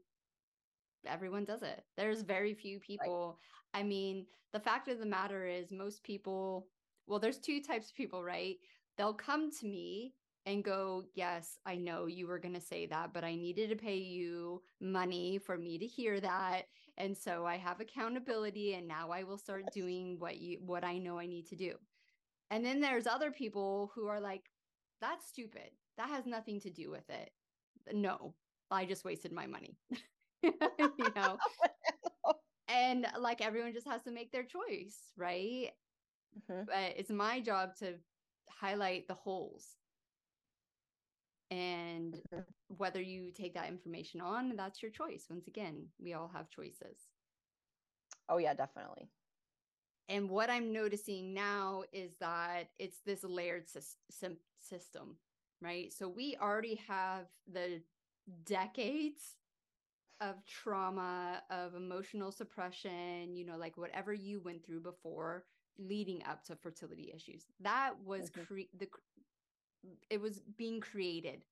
everyone 1.06 1.44
does 1.44 1.62
it. 1.62 1.84
There's 1.96 2.22
very 2.22 2.54
few 2.54 2.78
people. 2.80 3.38
Right. 3.74 3.80
I 3.80 3.82
mean, 3.84 4.26
the 4.52 4.60
fact 4.60 4.88
of 4.88 4.98
the 4.98 5.06
matter 5.06 5.46
is 5.46 5.70
most 5.70 6.02
people, 6.02 6.66
well, 7.06 7.18
there's 7.18 7.38
two 7.38 7.60
types 7.60 7.90
of 7.90 7.96
people, 7.96 8.22
right? 8.22 8.56
They'll 8.96 9.14
come 9.14 9.50
to 9.60 9.66
me 9.66 10.14
and 10.46 10.62
go, 10.62 11.04
Yes, 11.14 11.58
I 11.66 11.76
know 11.76 12.06
you 12.06 12.26
were 12.26 12.38
going 12.38 12.54
to 12.54 12.60
say 12.60 12.86
that, 12.86 13.12
but 13.12 13.24
I 13.24 13.34
needed 13.34 13.68
to 13.70 13.76
pay 13.76 13.96
you 13.96 14.62
money 14.80 15.38
for 15.38 15.58
me 15.58 15.76
to 15.78 15.86
hear 15.86 16.20
that. 16.20 16.62
And 16.96 17.16
so 17.16 17.44
I 17.44 17.56
have 17.56 17.80
accountability 17.80 18.74
and 18.74 18.88
now 18.88 19.10
I 19.10 19.24
will 19.24 19.38
start 19.38 19.64
doing 19.72 20.16
what 20.18 20.38
you 20.38 20.58
what 20.64 20.84
I 20.84 20.98
know 20.98 21.18
I 21.18 21.26
need 21.26 21.46
to 21.48 21.56
do. 21.56 21.74
And 22.50 22.64
then 22.64 22.80
there's 22.80 23.08
other 23.08 23.32
people 23.32 23.90
who 23.94 24.06
are 24.06 24.20
like, 24.20 24.44
That's 25.00 25.26
stupid. 25.28 25.70
That 25.98 26.08
has 26.08 26.26
nothing 26.26 26.60
to 26.60 26.70
do 26.70 26.90
with 26.90 27.08
it. 27.10 27.30
No, 27.92 28.34
I 28.70 28.84
just 28.84 29.04
wasted 29.04 29.32
my 29.32 29.46
money. 29.46 29.76
you 30.42 30.52
know? 31.14 31.38
and 32.68 33.06
like 33.18 33.40
everyone 33.40 33.72
just 33.72 33.88
has 33.88 34.02
to 34.02 34.10
make 34.10 34.32
their 34.32 34.44
choice, 34.44 34.96
right? 35.16 35.70
Mm-hmm. 36.50 36.62
But 36.66 36.94
it's 36.96 37.10
my 37.10 37.40
job 37.40 37.76
to 37.78 37.94
highlight 38.48 39.08
the 39.08 39.14
holes 39.14 39.76
and 41.50 42.14
mm-hmm. 42.14 42.40
whether 42.76 43.00
you 43.00 43.30
take 43.30 43.54
that 43.54 43.68
information 43.68 44.20
on 44.20 44.56
that's 44.56 44.82
your 44.82 44.90
choice 44.90 45.26
once 45.30 45.46
again 45.46 45.86
we 46.02 46.12
all 46.12 46.30
have 46.32 46.50
choices 46.50 46.98
oh 48.28 48.38
yeah 48.38 48.54
definitely 48.54 49.08
and 50.08 50.28
what 50.28 50.50
i'm 50.50 50.72
noticing 50.72 51.32
now 51.32 51.82
is 51.92 52.12
that 52.20 52.70
it's 52.78 52.98
this 53.06 53.22
layered 53.22 53.66
system 54.60 55.16
right 55.60 55.92
so 55.92 56.08
we 56.08 56.36
already 56.40 56.80
have 56.88 57.26
the 57.52 57.80
decades 58.44 59.36
of 60.20 60.34
trauma 60.46 61.42
of 61.50 61.74
emotional 61.74 62.32
suppression 62.32 63.36
you 63.36 63.44
know 63.44 63.56
like 63.56 63.76
whatever 63.76 64.12
you 64.12 64.40
went 64.40 64.64
through 64.64 64.80
before 64.80 65.44
leading 65.78 66.22
up 66.28 66.42
to 66.42 66.56
fertility 66.56 67.12
issues 67.14 67.44
that 67.60 67.92
was 68.04 68.30
mm-hmm. 68.30 68.42
cre- 68.42 68.78
the 68.78 68.88
it 70.10 70.20
was 70.20 70.40
being 70.56 70.80
created 70.80 71.42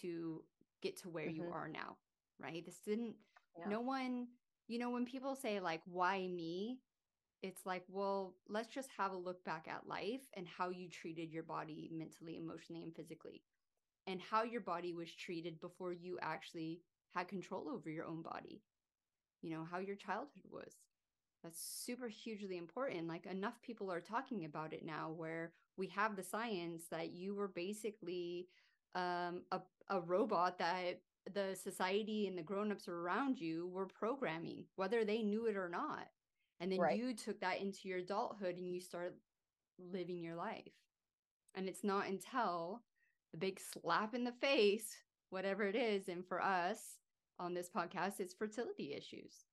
to 0.00 0.42
get 0.82 0.96
to 0.96 1.08
where 1.08 1.26
mm-hmm. 1.26 1.36
you 1.36 1.50
are 1.52 1.68
now 1.68 1.96
right 2.38 2.64
this 2.66 2.78
didn't 2.84 3.14
yeah. 3.58 3.68
no 3.68 3.80
one 3.80 4.26
you 4.68 4.78
know 4.78 4.90
when 4.90 5.06
people 5.06 5.34
say 5.34 5.58
like 5.58 5.80
why 5.86 6.26
me 6.26 6.78
it's 7.42 7.66
like 7.66 7.84
well 7.88 8.34
let's 8.48 8.68
just 8.68 8.88
have 8.96 9.12
a 9.12 9.16
look 9.16 9.44
back 9.44 9.66
at 9.68 9.86
life 9.86 10.22
and 10.36 10.46
how 10.46 10.70
you 10.70 10.88
treated 10.88 11.32
your 11.32 11.42
body 11.42 11.90
mentally 11.92 12.36
emotionally 12.36 12.82
and 12.82 12.94
physically 12.94 13.42
and 14.06 14.20
how 14.20 14.42
your 14.42 14.60
body 14.60 14.92
was 14.92 15.12
treated 15.14 15.60
before 15.60 15.92
you 15.92 16.18
actually 16.22 16.80
had 17.14 17.28
control 17.28 17.68
over 17.68 17.90
your 17.90 18.06
own 18.06 18.22
body. 18.22 18.62
You 19.42 19.50
know 19.50 19.66
how 19.70 19.78
your 19.78 19.96
childhood 19.96 20.44
was. 20.50 20.72
That's 21.42 21.60
super 21.60 22.06
hugely 22.06 22.56
important 22.56 23.08
like 23.08 23.26
enough 23.26 23.60
people 23.62 23.90
are 23.90 24.00
talking 24.00 24.44
about 24.44 24.72
it 24.72 24.84
now 24.84 25.12
where 25.16 25.52
we 25.76 25.88
have 25.88 26.14
the 26.14 26.22
science 26.22 26.84
that 26.90 27.10
you 27.10 27.34
were 27.34 27.48
basically 27.48 28.46
um, 28.94 29.42
a, 29.50 29.60
a 29.88 30.00
robot 30.00 30.58
that 30.58 31.00
the 31.34 31.56
society 31.56 32.28
and 32.28 32.38
the 32.38 32.42
grown-ups 32.42 32.86
around 32.86 33.40
you 33.40 33.68
were 33.72 33.86
programming 33.86 34.64
whether 34.76 35.04
they 35.04 35.22
knew 35.22 35.46
it 35.46 35.56
or 35.56 35.68
not 35.68 36.06
and 36.60 36.70
then 36.70 36.78
right. 36.78 36.96
you 36.96 37.14
took 37.14 37.40
that 37.40 37.60
into 37.60 37.88
your 37.88 37.98
adulthood 37.98 38.56
and 38.56 38.72
you 38.72 38.80
start 38.80 39.14
living 39.78 40.22
your 40.22 40.36
life. 40.36 40.72
And 41.54 41.68
it's 41.68 41.84
not 41.84 42.08
until 42.08 42.82
the 43.32 43.38
big 43.38 43.60
slap 43.60 44.14
in 44.14 44.24
the 44.24 44.32
face 44.32 44.96
whatever 45.30 45.64
it 45.64 45.74
is 45.74 46.08
and 46.08 46.26
for 46.26 46.42
us 46.42 46.98
on 47.38 47.54
this 47.54 47.70
podcast 47.74 48.20
it's 48.20 48.34
fertility 48.34 48.94
issues. 48.94 49.46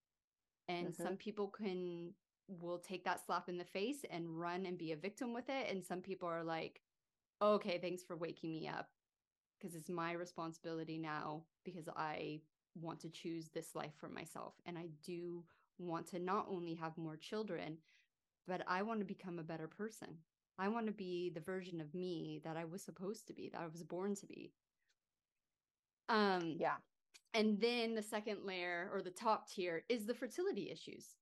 And 0.67 0.89
mm-hmm. 0.89 1.03
some 1.03 1.15
people 1.15 1.47
can 1.47 2.13
will 2.47 2.79
take 2.79 3.05
that 3.05 3.25
slap 3.25 3.47
in 3.47 3.57
the 3.57 3.63
face 3.63 4.03
and 4.09 4.39
run 4.39 4.65
and 4.65 4.77
be 4.77 4.91
a 4.91 4.97
victim 4.97 5.33
with 5.33 5.49
it. 5.49 5.71
And 5.71 5.83
some 5.83 6.01
people 6.01 6.27
are 6.27 6.43
like 6.43 6.81
okay 7.41 7.79
thanks 7.81 8.03
for 8.03 8.17
waking 8.17 8.51
me 8.51 8.67
up. 8.67 8.89
Because 9.57 9.75
it's 9.75 9.89
my 9.89 10.12
responsibility 10.13 10.97
now 10.97 11.43
because 11.65 11.88
i 11.95 12.39
want 12.79 12.99
to 13.01 13.09
choose 13.09 13.49
this 13.49 13.73
life 13.73 13.93
for 13.97 14.09
myself. 14.09 14.53
And 14.65 14.77
i 14.77 14.88
do 15.03 15.43
want 15.79 16.07
to 16.07 16.19
not 16.19 16.47
only 16.49 16.75
have 16.75 16.97
more 16.97 17.17
children 17.17 17.77
but 18.47 18.63
i 18.67 18.81
want 18.81 18.99
to 18.99 19.05
become 19.05 19.39
a 19.39 19.43
better 19.43 19.67
person. 19.67 20.17
I 20.59 20.67
want 20.67 20.87
to 20.87 20.91
be 20.91 21.29
the 21.33 21.39
version 21.39 21.79
of 21.81 21.93
me 21.93 22.41
that 22.43 22.57
i 22.57 22.65
was 22.65 22.83
supposed 22.83 23.27
to 23.27 23.33
be 23.33 23.49
that 23.49 23.61
i 23.61 23.67
was 23.67 23.83
born 23.83 24.15
to 24.15 24.25
be. 24.27 24.51
Um 26.09 26.55
yeah. 26.59 26.77
and 27.33 27.59
then 27.61 27.95
the 27.95 28.03
second 28.03 28.39
layer 28.45 28.89
or 28.93 29.01
the 29.01 29.11
top 29.11 29.49
tier 29.49 29.83
is 29.89 30.05
the 30.05 30.13
fertility 30.15 30.69
issues 30.71 31.15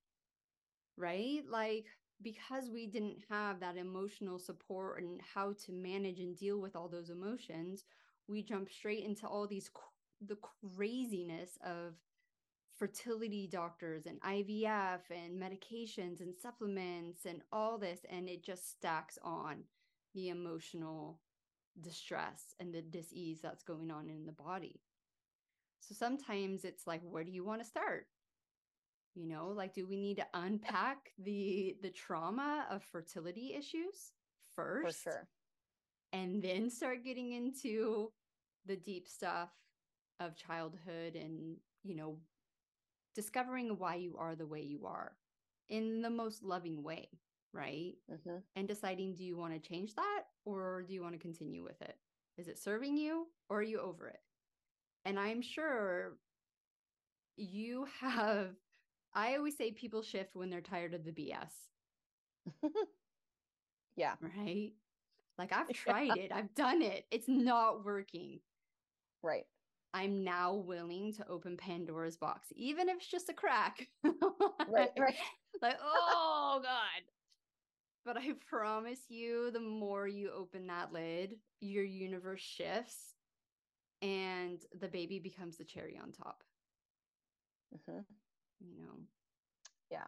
right? 0.97 1.43
Like, 1.49 1.85
because 2.21 2.69
we 2.71 2.87
didn't 2.87 3.19
have 3.29 3.59
that 3.59 3.77
emotional 3.77 4.39
support 4.39 5.01
and 5.01 5.21
how 5.35 5.53
to 5.65 5.71
manage 5.71 6.19
and 6.19 6.35
deal 6.35 6.59
with 6.59 6.75
all 6.75 6.87
those 6.87 7.09
emotions, 7.09 7.83
we 8.27 8.41
jump 8.41 8.69
straight 8.71 9.03
into 9.05 9.27
all 9.27 9.47
these 9.47 9.69
the 10.25 10.37
craziness 10.75 11.57
of 11.63 11.93
fertility 12.77 13.47
doctors 13.47 14.05
and 14.05 14.21
IVF 14.21 14.99
and 15.09 15.41
medications 15.41 16.21
and 16.21 16.35
supplements 16.35 17.25
and 17.25 17.41
all 17.51 17.77
this 17.77 18.01
and 18.09 18.29
it 18.29 18.43
just 18.43 18.69
stacks 18.71 19.17
on 19.23 19.63
the 20.13 20.29
emotional 20.29 21.19
distress 21.81 22.55
and 22.59 22.73
the 22.73 22.81
disease 22.81 23.39
that's 23.41 23.63
going 23.63 23.91
on 23.91 24.09
in 24.09 24.25
the 24.25 24.31
body. 24.31 24.81
So 25.79 25.95
sometimes 25.95 26.65
it's 26.65 26.87
like 26.87 27.01
where 27.03 27.23
do 27.23 27.31
you 27.31 27.43
want 27.43 27.61
to 27.61 27.67
start? 27.67 28.07
you 29.17 29.27
know 29.27 29.47
like 29.47 29.73
do 29.73 29.85
we 29.87 29.95
need 29.95 30.17
to 30.17 30.25
unpack 30.35 31.11
the 31.23 31.75
the 31.81 31.89
trauma 31.89 32.65
of 32.69 32.83
fertility 32.83 33.55
issues 33.57 34.11
first 34.55 35.03
For 35.03 35.09
sure 35.09 35.27
and 36.13 36.41
then 36.41 36.69
start 36.69 37.03
getting 37.03 37.33
into 37.33 38.11
the 38.65 38.75
deep 38.75 39.07
stuff 39.07 39.49
of 40.19 40.35
childhood 40.35 41.15
and 41.15 41.57
you 41.83 41.95
know 41.95 42.17
discovering 43.17 43.77
why 43.77 43.95
you 43.95 44.15
are 44.17 44.35
the 44.35 44.45
way 44.45 44.61
you 44.61 44.85
are 44.85 45.11
in 45.67 46.01
the 46.01 46.09
most 46.09 46.41
loving 46.43 46.81
way 46.81 47.09
right 47.51 47.95
mm-hmm. 48.09 48.37
and 48.55 48.67
deciding 48.67 49.13
do 49.13 49.25
you 49.25 49.35
want 49.35 49.51
to 49.51 49.69
change 49.69 49.93
that 49.95 50.23
or 50.45 50.83
do 50.87 50.93
you 50.93 51.01
want 51.01 51.13
to 51.13 51.19
continue 51.19 51.63
with 51.63 51.81
it 51.81 51.97
is 52.37 52.47
it 52.47 52.57
serving 52.57 52.95
you 52.95 53.27
or 53.49 53.57
are 53.59 53.63
you 53.63 53.79
over 53.81 54.07
it 54.07 54.21
and 55.03 55.19
i'm 55.19 55.41
sure 55.41 56.13
you 57.35 57.87
have 57.99 58.51
I 59.17 59.35
always 59.35 59.57
say 59.57 59.71
people 59.71 60.03
shift 60.03 60.35
when 60.35 60.51
they're 60.51 60.61
tired 60.61 60.93
of 60.93 61.03
the 61.03 61.11
BS. 61.11 62.61
yeah. 63.95 64.13
Right. 64.21 64.73
Like 65.39 65.51
I've 65.51 65.69
tried 65.73 66.15
it, 66.17 66.31
I've 66.31 66.53
done 66.53 66.83
it. 66.83 67.05
It's 67.09 67.27
not 67.27 67.83
working. 67.83 68.39
Right. 69.23 69.45
I'm 69.97 70.23
now 70.23 70.53
willing 70.53 71.11
to 71.13 71.27
open 71.27 71.57
Pandora's 71.57 72.17
box, 72.17 72.49
even 72.55 72.87
if 72.87 72.97
it's 72.97 73.07
just 73.07 73.29
a 73.29 73.33
crack. 73.33 73.87
right, 74.03 74.91
right. 74.97 75.15
Like, 75.59 75.77
oh 75.83 76.59
God. 76.61 77.03
but 78.05 78.15
I 78.15 78.33
promise 78.47 78.99
you, 79.09 79.49
the 79.49 79.59
more 79.59 80.07
you 80.07 80.29
open 80.31 80.67
that 80.67 80.93
lid, 80.93 81.37
your 81.61 81.83
universe 81.83 82.41
shifts 82.41 83.15
and 84.03 84.59
the 84.79 84.87
baby 84.87 85.17
becomes 85.17 85.57
the 85.57 85.63
cherry 85.63 85.99
on 85.99 86.11
top. 86.11 86.43
Mm-hmm. 87.73 88.01
You 88.59 88.77
know? 88.77 88.99
Yeah. 89.89 90.05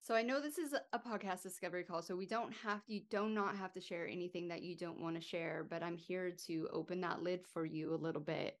So 0.00 0.14
I 0.14 0.22
know 0.22 0.40
this 0.40 0.56
is 0.56 0.72
a 0.72 0.98
podcast 0.98 1.42
discovery 1.42 1.84
call, 1.84 2.00
so 2.00 2.16
we 2.16 2.24
don't 2.24 2.52
have 2.64 2.82
to, 2.86 2.94
you 2.94 3.02
do 3.10 3.28
not 3.28 3.56
have 3.56 3.74
to 3.74 3.80
share 3.82 4.08
anything 4.08 4.48
that 4.48 4.62
you 4.62 4.74
don't 4.74 5.02
want 5.02 5.16
to 5.16 5.20
share, 5.22 5.66
but 5.68 5.82
I'm 5.82 5.98
here 5.98 6.32
to 6.46 6.68
open 6.72 7.02
that 7.02 7.22
lid 7.22 7.40
for 7.52 7.66
you 7.66 7.94
a 7.94 8.02
little 8.02 8.22
bit. 8.22 8.56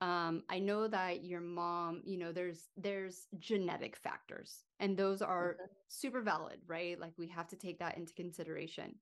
Um, 0.00 0.44
I 0.48 0.60
know 0.60 0.86
that 0.86 1.24
your 1.24 1.40
mom, 1.40 2.02
you 2.04 2.18
know, 2.18 2.30
there's 2.30 2.68
there's 2.76 3.26
genetic 3.38 3.96
factors, 3.96 4.64
and 4.78 4.96
those 4.96 5.22
are 5.22 5.54
mm-hmm. 5.54 5.66
super 5.88 6.20
valid, 6.20 6.60
right? 6.66 6.98
Like 7.00 7.14
we 7.18 7.26
have 7.28 7.48
to 7.48 7.56
take 7.56 7.80
that 7.80 7.96
into 7.96 8.12
consideration. 8.14 8.94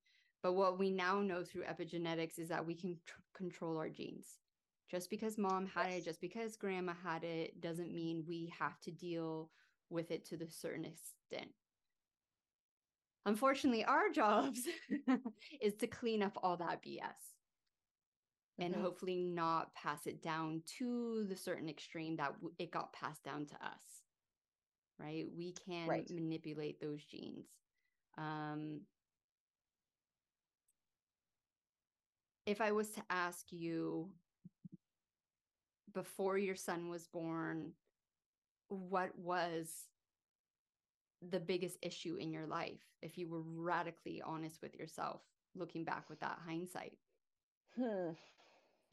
But 0.42 0.54
what 0.54 0.78
we 0.78 0.90
now 0.90 1.20
know 1.20 1.42
through 1.42 1.64
epigenetics 1.64 2.38
is 2.38 2.48
that 2.48 2.64
we 2.64 2.74
can 2.74 2.96
tr- 3.04 3.20
control 3.34 3.76
our 3.78 3.88
genes. 3.88 4.38
Just 4.90 5.10
because 5.10 5.36
mom 5.36 5.66
had 5.66 5.90
yes. 5.90 5.98
it, 5.98 6.04
just 6.04 6.20
because 6.20 6.56
grandma 6.56 6.92
had 7.02 7.24
it, 7.24 7.60
doesn't 7.60 7.92
mean 7.92 8.24
we 8.26 8.52
have 8.58 8.78
to 8.82 8.90
deal 8.90 9.50
with 9.90 10.10
it 10.10 10.24
to 10.26 10.36
the 10.36 10.48
certain 10.48 10.84
extent. 10.84 11.50
Unfortunately, 13.26 13.84
our 13.84 14.08
jobs 14.14 14.60
is 15.60 15.74
to 15.74 15.86
clean 15.86 16.22
up 16.22 16.38
all 16.42 16.56
that 16.56 16.82
BS 16.82 17.35
mm-hmm. 18.60 18.74
and 18.74 18.82
hopefully 18.82 19.16
not 19.16 19.74
pass 19.74 20.06
it 20.06 20.22
down 20.22 20.62
to 20.78 21.24
the 21.28 21.36
certain 21.36 21.68
extreme 21.68 22.16
that 22.16 22.34
it 22.58 22.70
got 22.70 22.92
passed 22.92 23.24
down 23.24 23.46
to 23.46 23.54
us. 23.54 24.02
Right? 24.98 25.26
We 25.36 25.52
can 25.52 25.88
right. 25.88 26.10
manipulate 26.10 26.80
those 26.80 27.04
genes. 27.04 27.46
Um, 28.16 28.80
if 32.46 32.60
I 32.60 32.72
was 32.72 32.90
to 32.90 33.02
ask 33.10 33.44
you 33.50 34.08
before 35.92 36.38
your 36.38 36.54
son 36.54 36.88
was 36.88 37.06
born, 37.06 37.72
what 38.68 39.10
was 39.18 39.70
the 41.30 41.40
biggest 41.40 41.78
issue 41.82 42.16
in 42.16 42.32
your 42.32 42.46
life 42.46 42.82
if 43.02 43.16
you 43.16 43.28
were 43.28 43.42
radically 43.42 44.22
honest 44.24 44.60
with 44.62 44.74
yourself 44.74 45.22
looking 45.54 45.84
back 45.84 46.08
with 46.10 46.20
that 46.20 46.38
hindsight 46.46 46.92
hmm. 47.74 48.10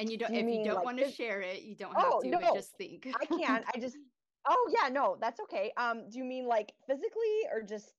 And 0.04 0.12
you 0.12 0.18
don't 0.18 0.34
you 0.34 0.39
if 0.42 0.46
you 0.48 0.63
don't 0.66 0.76
like 0.76 0.86
want 0.86 0.98
to 0.98 1.10
share 1.10 1.42
it 1.42 1.62
you 1.62 1.76
don't 1.76 1.96
have 1.96 2.06
oh, 2.12 2.22
to 2.22 2.30
no, 2.30 2.39
but 2.39 2.54
just 2.54 2.76
think. 2.78 3.08
I 3.22 3.26
can't 3.26 3.66
i 3.74 3.80
just 3.80 3.98
oh 4.48 4.70
yeah 4.70 4.89
no 4.89 5.18
that's 5.20 5.39
okay 5.42 5.72
um 5.78 6.10
do 6.10 6.18
you 6.18 6.26
mean 6.26 6.46
like 6.46 6.74
physically 6.86 7.48
or 7.52 7.62
just 7.62 7.94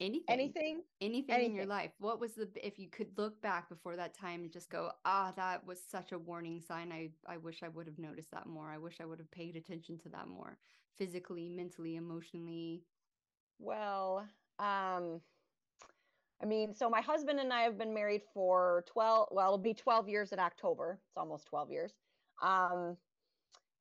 anything 0.00 0.24
anything? 0.28 0.82
anything, 1.00 1.32
anything 1.32 1.50
in 1.50 1.54
your 1.54 1.66
life. 1.66 1.92
What 1.98 2.20
was 2.20 2.32
the 2.32 2.48
if 2.56 2.78
you 2.78 2.88
could 2.88 3.16
look 3.16 3.40
back 3.40 3.68
before 3.68 3.96
that 3.96 4.14
time 4.14 4.42
and 4.42 4.52
just 4.52 4.68
go 4.70 4.90
ah 5.04 5.32
that 5.36 5.66
was 5.66 5.80
such 5.90 6.12
a 6.12 6.18
warning 6.18 6.60
sign 6.60 6.92
i 6.92 7.10
i 7.26 7.36
wish 7.36 7.62
i 7.62 7.68
would 7.68 7.86
have 7.86 7.98
noticed 7.98 8.30
that 8.32 8.46
more. 8.46 8.70
I 8.70 8.78
wish 8.78 8.96
i 9.00 9.04
would 9.04 9.18
have 9.18 9.30
paid 9.30 9.56
attention 9.56 9.98
to 9.98 10.08
that 10.10 10.28
more 10.28 10.58
physically 10.98 11.48
mentally 11.48 11.96
emotionally. 11.96 12.82
Well, 13.58 14.26
um, 14.58 15.20
I 16.42 16.46
mean, 16.46 16.74
so 16.74 16.90
my 16.90 17.00
husband 17.00 17.38
and 17.38 17.52
I 17.52 17.62
have 17.62 17.78
been 17.78 17.94
married 17.94 18.22
for 18.34 18.84
12, 18.88 19.28
well, 19.30 19.46
it'll 19.46 19.58
be 19.58 19.74
12 19.74 20.08
years 20.08 20.32
in 20.32 20.40
October. 20.40 20.98
It's 21.08 21.16
almost 21.16 21.46
12 21.46 21.70
years. 21.70 21.92
Um, 22.42 22.96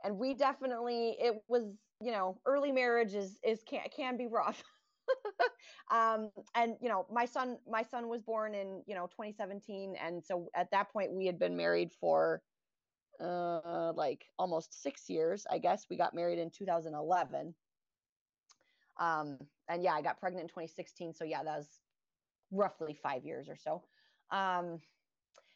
and 0.03 0.17
we 0.17 0.35
definitely, 0.35 1.17
it 1.19 1.41
was, 1.47 1.63
you 1.99 2.11
know, 2.11 2.39
early 2.45 2.71
marriage 2.71 3.15
is, 3.15 3.39
is 3.43 3.63
can, 3.67 3.81
can 3.95 4.15
be 4.15 4.27
rough. 4.27 4.63
um, 5.91 6.29
and 6.53 6.75
you 6.81 6.87
know, 6.87 7.07
my 7.11 7.25
son, 7.25 7.57
my 7.67 7.81
son 7.81 8.07
was 8.07 8.21
born 8.21 8.53
in, 8.53 8.83
you 8.85 8.93
know, 8.93 9.07
2017. 9.07 9.95
And 9.95 10.23
so 10.23 10.47
at 10.55 10.69
that 10.71 10.91
point 10.93 11.11
we 11.11 11.25
had 11.25 11.39
been 11.39 11.57
married 11.57 11.91
for, 11.99 12.43
uh, 13.19 13.91
like 13.93 14.25
almost 14.37 14.81
six 14.83 15.09
years, 15.09 15.45
I 15.49 15.57
guess 15.57 15.87
we 15.89 15.97
got 15.97 16.13
married 16.13 16.37
in 16.37 16.51
2011. 16.51 17.55
Um, 18.99 19.37
and 19.67 19.83
yeah, 19.83 19.93
I 19.93 20.01
got 20.03 20.19
pregnant 20.19 20.43
in 20.43 20.49
2016. 20.49 21.15
So 21.15 21.23
yeah, 21.23 21.43
that 21.43 21.57
was 21.57 21.79
roughly 22.51 22.93
five 23.01 23.25
years 23.25 23.49
or 23.49 23.55
so. 23.55 23.83
Um, 24.31 24.79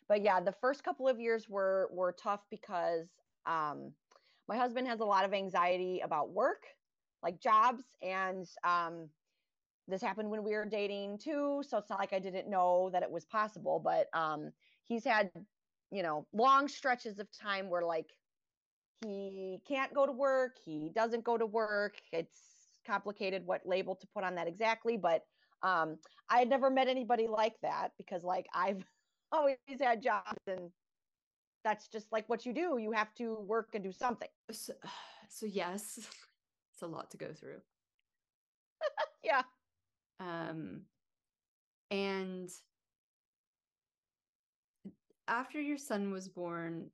but 0.08 0.22
yeah, 0.22 0.40
the 0.40 0.52
first 0.52 0.84
couple 0.84 1.08
of 1.08 1.20
years 1.20 1.50
were 1.50 1.90
were 1.92 2.14
tough 2.14 2.46
because 2.50 3.10
um, 3.46 3.94
my 4.48 4.58
husband 4.58 4.88
has 4.88 5.00
a 5.00 5.06
lot 5.06 5.26
of 5.26 5.34
anxiety 5.34 6.02
about 6.02 6.32
work, 6.32 6.64
like 7.24 7.40
jobs, 7.42 7.84
and 8.02 8.48
um, 8.64 9.10
this 9.88 10.02
happened 10.02 10.30
when 10.30 10.44
we 10.44 10.54
were 10.54 10.66
dating 10.66 11.18
too. 11.18 11.64
So 11.68 11.78
it's 11.78 11.90
not 11.90 12.00
like 12.00 12.14
I 12.14 12.20
didn't 12.20 12.50
know 12.50 12.90
that 12.92 13.04
it 13.04 13.12
was 13.12 13.26
possible, 13.26 13.80
but 13.84 14.08
um, 14.14 14.52
he's 14.84 15.04
had 15.06 15.32
you 15.92 16.04
know 16.04 16.28
long 16.34 16.68
stretches 16.68 17.20
of 17.20 17.28
time 17.32 17.70
where 17.70 17.84
like 17.84 18.12
he 19.04 19.62
can't 19.68 19.94
go 19.94 20.06
to 20.06 20.12
work, 20.12 20.58
he 20.64 20.92
doesn't 20.94 21.24
go 21.24 21.38
to 21.38 21.46
work. 21.46 21.96
It's 22.12 22.80
complicated 22.86 23.46
what 23.46 23.66
label 23.66 23.96
to 23.96 24.08
put 24.08 24.24
on 24.24 24.36
that 24.36 24.48
exactly, 24.48 24.98
but 24.98 25.26
um, 25.66 25.98
I 26.30 26.40
had 26.40 26.48
never 26.50 26.70
met 26.70 26.88
anybody 26.88 27.28
like 27.28 27.56
that 27.64 27.90
because 27.98 28.24
like 28.24 28.46
I've 28.54 28.86
always 29.32 29.58
had 29.82 30.02
jobs 30.02 30.40
and 30.48 30.70
that's 31.64 31.88
just 31.88 32.12
like 32.12 32.30
what 32.30 32.46
you 32.46 32.54
do. 32.54 32.78
You 32.80 32.92
have 32.92 33.14
to 33.16 33.36
work 33.42 33.70
and 33.74 33.84
do 33.84 33.92
something. 33.92 34.30
So, 34.52 34.74
so 35.30 35.48
yes, 35.48 35.98
it's 36.74 36.82
a 36.84 36.88
lot 36.88 37.10
to 37.12 37.18
go 37.18 37.34
through. 37.34 37.62
yeah. 39.24 39.42
Um, 40.20 40.82
and 41.90 42.50
after 45.28 45.60
your 45.60 45.78
son 45.78 46.12
was 46.12 46.30
born, 46.30 46.92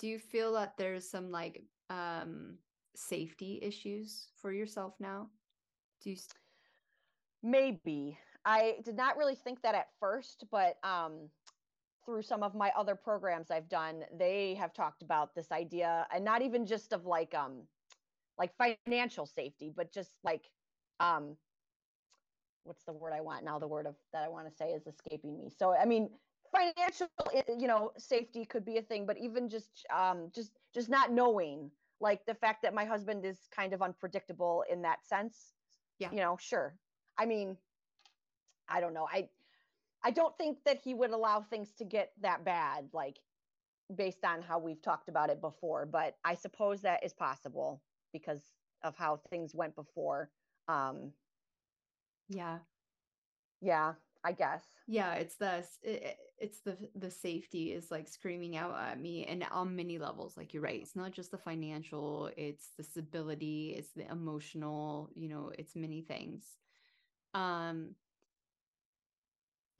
do 0.00 0.08
you 0.08 0.18
feel 0.18 0.54
that 0.54 0.76
there's 0.76 1.08
some 1.08 1.30
like 1.30 1.62
um 1.90 2.56
safety 2.96 3.60
issues 3.62 4.28
for 4.40 4.52
yourself 4.52 4.94
now? 4.98 5.28
Do 6.02 6.10
you 6.10 6.16
maybe 7.42 8.18
I 8.44 8.76
did 8.84 8.96
not 8.96 9.16
really 9.16 9.34
think 9.34 9.62
that 9.62 9.74
at 9.74 9.88
first, 9.98 10.44
but 10.50 10.76
um, 10.82 11.28
through 12.04 12.22
some 12.22 12.42
of 12.42 12.54
my 12.54 12.72
other 12.76 12.94
programs 12.94 13.50
I've 13.50 13.68
done, 13.68 14.04
they 14.18 14.54
have 14.54 14.72
talked 14.72 15.02
about 15.02 15.34
this 15.34 15.52
idea, 15.52 16.06
and 16.12 16.24
not 16.24 16.42
even 16.42 16.66
just 16.66 16.92
of 16.92 17.06
like 17.06 17.34
um, 17.34 17.62
like 18.38 18.52
financial 18.56 19.26
safety, 19.26 19.72
but 19.74 19.92
just 19.92 20.12
like 20.24 20.50
um, 21.00 21.36
what's 22.64 22.84
the 22.84 22.92
word 22.92 23.12
I 23.12 23.20
want 23.20 23.44
now? 23.44 23.58
The 23.58 23.68
word 23.68 23.86
of 23.86 23.96
that 24.12 24.24
I 24.24 24.28
want 24.28 24.48
to 24.48 24.54
say 24.54 24.70
is 24.70 24.86
escaping 24.86 25.36
me. 25.36 25.50
So 25.50 25.74
I 25.74 25.84
mean, 25.84 26.08
financial, 26.50 27.08
eh, 27.34 27.42
you 27.58 27.68
know, 27.68 27.92
safety 27.98 28.44
could 28.46 28.64
be 28.64 28.78
a 28.78 28.82
thing, 28.82 29.04
but 29.06 29.18
even 29.18 29.48
just 29.48 29.84
um, 29.94 30.30
just 30.34 30.52
just 30.74 30.88
not 30.88 31.12
knowing 31.12 31.70
like 32.00 32.24
the 32.24 32.34
fact 32.34 32.62
that 32.62 32.72
my 32.72 32.86
husband 32.86 33.26
is 33.26 33.36
kind 33.54 33.74
of 33.74 33.82
unpredictable 33.82 34.64
in 34.70 34.80
that 34.82 35.04
sense 35.04 35.52
yeah. 36.00 36.10
You 36.10 36.18
know 36.18 36.38
sure. 36.40 36.74
I 37.18 37.26
mean 37.26 37.58
i 38.68 38.80
don't 38.80 38.94
know. 38.94 39.08
I 39.10 39.28
i 40.04 40.10
don't 40.10 40.36
think 40.38 40.58
that 40.64 40.78
he 40.84 40.94
would 40.94 41.10
allow 41.10 41.42
things 41.42 41.72
to 41.78 41.84
get 41.84 42.12
that 42.22 42.44
bad 42.44 42.88
like 42.94 43.18
based 43.96 44.24
on 44.24 44.42
how 44.42 44.58
we've 44.58 44.82
talked 44.82 45.08
about 45.08 45.30
it 45.30 45.40
before 45.40 45.86
but 45.86 46.16
i 46.24 46.34
suppose 46.34 46.82
that 46.82 47.04
is 47.04 47.12
possible 47.14 47.82
because 48.12 48.42
of 48.84 48.96
how 48.96 49.20
things 49.30 49.54
went 49.54 49.76
before 49.76 50.30
um 50.68 51.12
yeah. 52.28 52.60
Yeah 53.60 53.94
i 54.24 54.32
guess. 54.32 54.62
Yeah 54.86 55.14
it's 55.14 55.36
the 55.36 55.64
it's 56.38 56.60
the 56.60 56.76
the 56.94 57.10
safety 57.10 57.72
is 57.72 57.90
like 57.90 58.08
screaming 58.08 58.56
out 58.56 58.76
at 58.78 59.00
me 59.00 59.24
and 59.26 59.44
on 59.50 59.76
many 59.76 59.98
levels 59.98 60.36
like 60.36 60.52
you're 60.52 60.62
right 60.62 60.80
it's 60.80 60.96
not 60.96 61.12
just 61.12 61.30
the 61.30 61.38
financial 61.38 62.30
it's 62.36 62.70
the 62.76 62.82
stability 62.82 63.74
it's 63.78 63.92
the 63.94 64.10
emotional 64.10 65.08
you 65.14 65.28
know 65.28 65.52
it's 65.58 65.76
many 65.76 66.02
things. 66.02 66.44
Um 67.34 67.94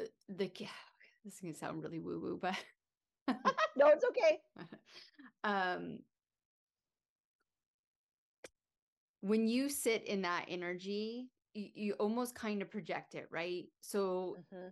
uh, 0.01 0.05
the 0.29 0.47
this 1.25 1.35
is 1.35 1.41
gonna 1.41 1.55
sound 1.55 1.83
really 1.83 1.99
woo 2.01 2.21
woo 2.21 2.39
but 2.41 2.57
no 3.77 3.89
it's 3.89 4.05
okay. 4.05 4.39
Um 5.45 6.01
when 9.23 9.47
you 9.47 9.69
sit 9.69 10.05
in 10.07 10.23
that 10.23 10.47
energy 10.49 11.29
you, 11.55 11.69
you 11.75 11.93
almost 11.95 12.35
kind 12.35 12.63
of 12.63 12.71
project 12.71 13.15
it 13.15 13.29
right 13.31 13.67
so 13.81 14.37
mm-hmm 14.55 14.69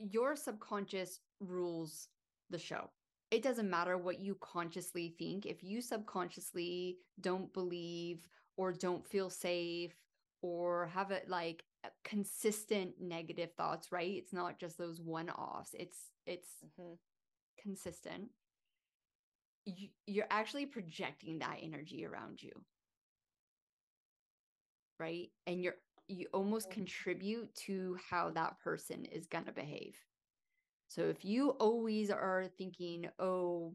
your 0.00 0.34
subconscious 0.34 1.20
rules 1.40 2.08
the 2.48 2.58
show. 2.58 2.90
It 3.30 3.42
doesn't 3.42 3.70
matter 3.70 3.96
what 3.96 4.18
you 4.18 4.36
consciously 4.40 5.14
think. 5.18 5.46
If 5.46 5.62
you 5.62 5.80
subconsciously 5.80 6.96
don't 7.20 7.52
believe 7.52 8.26
or 8.56 8.72
don't 8.72 9.06
feel 9.06 9.30
safe 9.30 9.94
or 10.42 10.86
have 10.86 11.10
it 11.10 11.28
like 11.28 11.62
consistent 12.02 12.94
negative 13.00 13.50
thoughts, 13.56 13.92
right? 13.92 14.16
It's 14.16 14.32
not 14.32 14.58
just 14.58 14.78
those 14.78 15.00
one-offs. 15.00 15.74
It's 15.74 15.98
it's 16.26 16.48
mm-hmm. 16.64 16.94
consistent. 17.62 18.30
You, 19.66 19.88
you're 20.06 20.26
actually 20.30 20.66
projecting 20.66 21.38
that 21.38 21.58
energy 21.62 22.04
around 22.04 22.42
you. 22.42 22.52
Right? 24.98 25.28
And 25.46 25.62
you're 25.62 25.76
you 26.10 26.26
almost 26.32 26.70
contribute 26.70 27.54
to 27.54 27.96
how 28.10 28.30
that 28.30 28.58
person 28.62 29.04
is 29.04 29.26
going 29.26 29.44
to 29.44 29.52
behave. 29.52 29.96
So 30.88 31.02
if 31.02 31.24
you 31.24 31.50
always 31.50 32.10
are 32.10 32.46
thinking, 32.58 33.08
oh, 33.18 33.74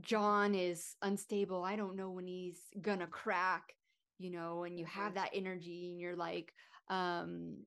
John 0.00 0.54
is 0.54 0.96
unstable, 1.02 1.62
I 1.62 1.76
don't 1.76 1.96
know 1.96 2.10
when 2.10 2.26
he's 2.26 2.58
going 2.80 2.98
to 2.98 3.06
crack, 3.06 3.74
you 4.18 4.30
know, 4.30 4.64
and 4.64 4.78
you 4.78 4.84
have 4.86 5.14
that 5.14 5.30
energy 5.34 5.90
and 5.90 6.00
you're 6.00 6.16
like, 6.16 6.52
um, 6.88 7.58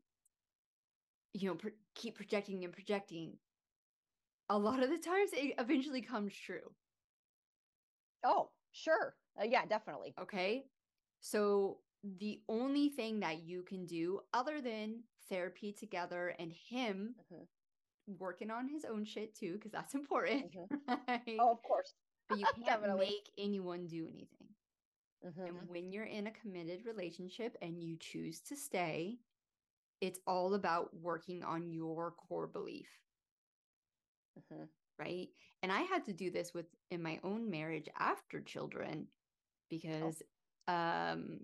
you 1.34 1.48
know, 1.48 1.56
pr- 1.56 1.70
keep 1.96 2.16
projecting 2.16 2.64
and 2.64 2.74
projecting. 2.74 3.34
A 4.50 4.58
lot 4.58 4.84
of 4.84 4.90
the 4.90 4.98
times 4.98 5.30
it 5.34 5.56
eventually 5.58 6.02
comes 6.02 6.34
true. 6.36 6.74
Oh, 8.26 8.50
sure. 8.72 9.16
Uh, 9.40 9.46
yeah, 9.46 9.66
definitely. 9.66 10.14
Okay. 10.20 10.66
So 11.22 11.78
the 12.04 12.42
only 12.48 12.90
thing 12.90 13.20
that 13.20 13.44
you 13.44 13.64
can 13.64 13.86
do 13.86 14.22
other 14.34 14.62
than 14.62 15.04
therapy 15.30 15.72
together 15.72 16.34
and 16.40 16.52
him 16.52 17.16
mm-hmm. 17.34 17.44
working 18.18 18.52
on 18.52 18.68
his 18.68 18.86
own 18.86 19.06
shit 19.06 19.36
too, 19.36 19.54
because 19.54 19.72
that's 19.72 19.94
important. 19.96 20.52
Mm-hmm. 20.54 20.94
Right? 21.08 21.38
Oh, 21.40 21.52
of 21.52 21.64
course. 21.64 21.94
But 22.28 22.40
you 22.40 22.46
can't 22.66 22.98
make 22.98 23.30
anyone 23.38 23.88
do 23.88 24.08
anything. 24.08 24.48
Mm-hmm. 25.26 25.42
And 25.42 25.70
when 25.70 25.92
you're 25.92 26.06
in 26.06 26.28
a 26.28 26.32
committed 26.32 26.86
relationship 26.86 27.58
and 27.62 27.84
you 27.84 27.98
choose 28.00 28.40
to 28.42 28.56
stay, 28.56 29.18
it's 30.00 30.20
all 30.26 30.54
about 30.54 30.96
working 31.02 31.44
on 31.44 31.74
your 31.74 32.12
core 32.12 32.48
belief. 32.48 32.88
Mm-hmm. 34.40 34.64
Right. 34.98 35.30
And 35.64 35.72
I 35.72 35.82
had 35.82 36.06
to 36.06 36.14
do 36.14 36.30
this 36.30 36.54
with 36.54 36.66
in 36.92 37.02
my 37.02 37.20
own 37.24 37.50
marriage 37.50 37.90
after 38.00 38.40
children 38.42 39.08
oh. 39.08 39.14
because 39.70 40.22
oh. 40.68 40.74
um 40.74 41.40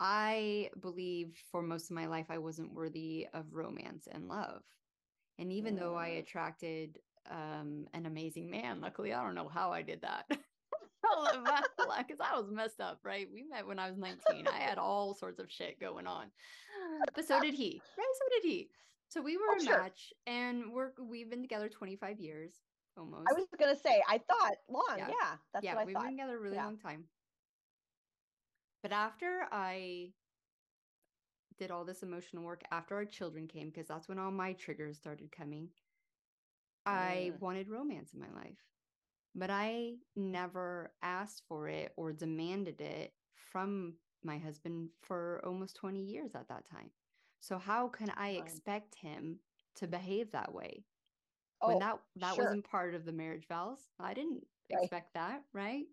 I 0.00 0.70
believed 0.80 1.38
for 1.50 1.62
most 1.62 1.90
of 1.90 1.96
my 1.96 2.06
life 2.06 2.26
I 2.30 2.38
wasn't 2.38 2.74
worthy 2.74 3.26
of 3.34 3.52
romance 3.52 4.08
and 4.10 4.28
love. 4.28 4.62
And 5.38 5.52
even 5.52 5.76
though 5.76 5.96
I 5.96 6.10
mm. 6.10 6.18
attracted 6.20 6.98
um, 7.30 7.86
an 7.94 8.06
amazing 8.06 8.50
man, 8.50 8.80
luckily, 8.80 9.12
I 9.12 9.22
don't 9.22 9.34
know 9.34 9.48
how 9.48 9.72
I 9.72 9.82
did 9.82 10.02
that. 10.02 10.26
Because 11.98 12.18
I 12.32 12.38
was 12.38 12.50
messed 12.50 12.80
up, 12.80 13.00
right? 13.02 13.26
We 13.32 13.42
met 13.42 13.66
when 13.66 13.78
I 13.78 13.88
was 13.88 13.98
19. 13.98 14.46
I 14.46 14.58
had 14.58 14.78
all 14.78 15.14
sorts 15.14 15.38
of 15.38 15.50
shit 15.50 15.80
going 15.80 16.06
on. 16.06 16.26
But 17.14 17.26
so 17.26 17.40
did 17.40 17.54
he, 17.54 17.80
right? 17.96 18.06
So 18.14 18.24
did 18.36 18.48
he. 18.48 18.68
So 19.08 19.22
we 19.22 19.36
were 19.36 19.44
oh, 19.50 19.56
a 19.56 19.64
sure. 19.64 19.78
match 19.78 20.12
and 20.26 20.72
we're 20.72 20.90
we've 21.00 21.30
been 21.30 21.40
together 21.40 21.68
25 21.68 22.20
years 22.20 22.52
almost. 22.96 23.26
I 23.30 23.34
was 23.34 23.46
gonna 23.58 23.76
say, 23.76 24.02
I 24.06 24.18
thought 24.18 24.56
long, 24.68 24.98
yeah. 24.98 25.08
yeah 25.08 25.36
that's 25.52 25.64
yeah, 25.64 25.74
what 25.74 25.82
I 25.82 25.84
we've 25.86 25.94
thought. 25.94 26.04
been 26.04 26.12
together 26.12 26.36
a 26.36 26.40
really 26.40 26.56
yeah. 26.56 26.64
long 26.64 26.78
time. 26.78 27.04
But 28.82 28.92
after 28.92 29.46
I 29.50 30.10
did 31.58 31.70
all 31.70 31.84
this 31.84 32.02
emotional 32.02 32.44
work, 32.44 32.62
after 32.70 32.94
our 32.94 33.04
children 33.04 33.46
came, 33.48 33.68
because 33.68 33.88
that's 33.88 34.08
when 34.08 34.18
all 34.18 34.30
my 34.30 34.52
triggers 34.52 34.96
started 34.96 35.32
coming, 35.32 35.68
I 36.86 37.32
wanted 37.40 37.68
romance 37.68 38.12
in 38.14 38.20
my 38.20 38.30
life. 38.34 38.58
But 39.34 39.50
I 39.50 39.94
never 40.16 40.92
asked 41.02 41.42
for 41.48 41.68
it 41.68 41.92
or 41.96 42.12
demanded 42.12 42.80
it 42.80 43.12
from 43.52 43.94
my 44.24 44.38
husband 44.38 44.88
for 45.02 45.40
almost 45.44 45.76
20 45.76 46.00
years 46.00 46.34
at 46.34 46.48
that 46.48 46.64
time. 46.64 46.90
So 47.40 47.58
how 47.58 47.88
can 47.88 48.10
I 48.16 48.30
expect 48.30 48.94
him 48.96 49.38
to 49.76 49.86
behave 49.86 50.32
that 50.32 50.52
way? 50.52 50.84
Oh, 51.60 51.68
when 51.68 51.78
that 51.80 51.98
that 52.16 52.34
sure. 52.34 52.44
wasn't 52.44 52.64
part 52.64 52.94
of 52.94 53.04
the 53.04 53.12
marriage 53.12 53.46
vows. 53.48 53.78
I 54.00 54.14
didn't 54.14 54.44
right. 54.72 54.82
expect 54.82 55.14
that, 55.14 55.42
right? 55.52 55.86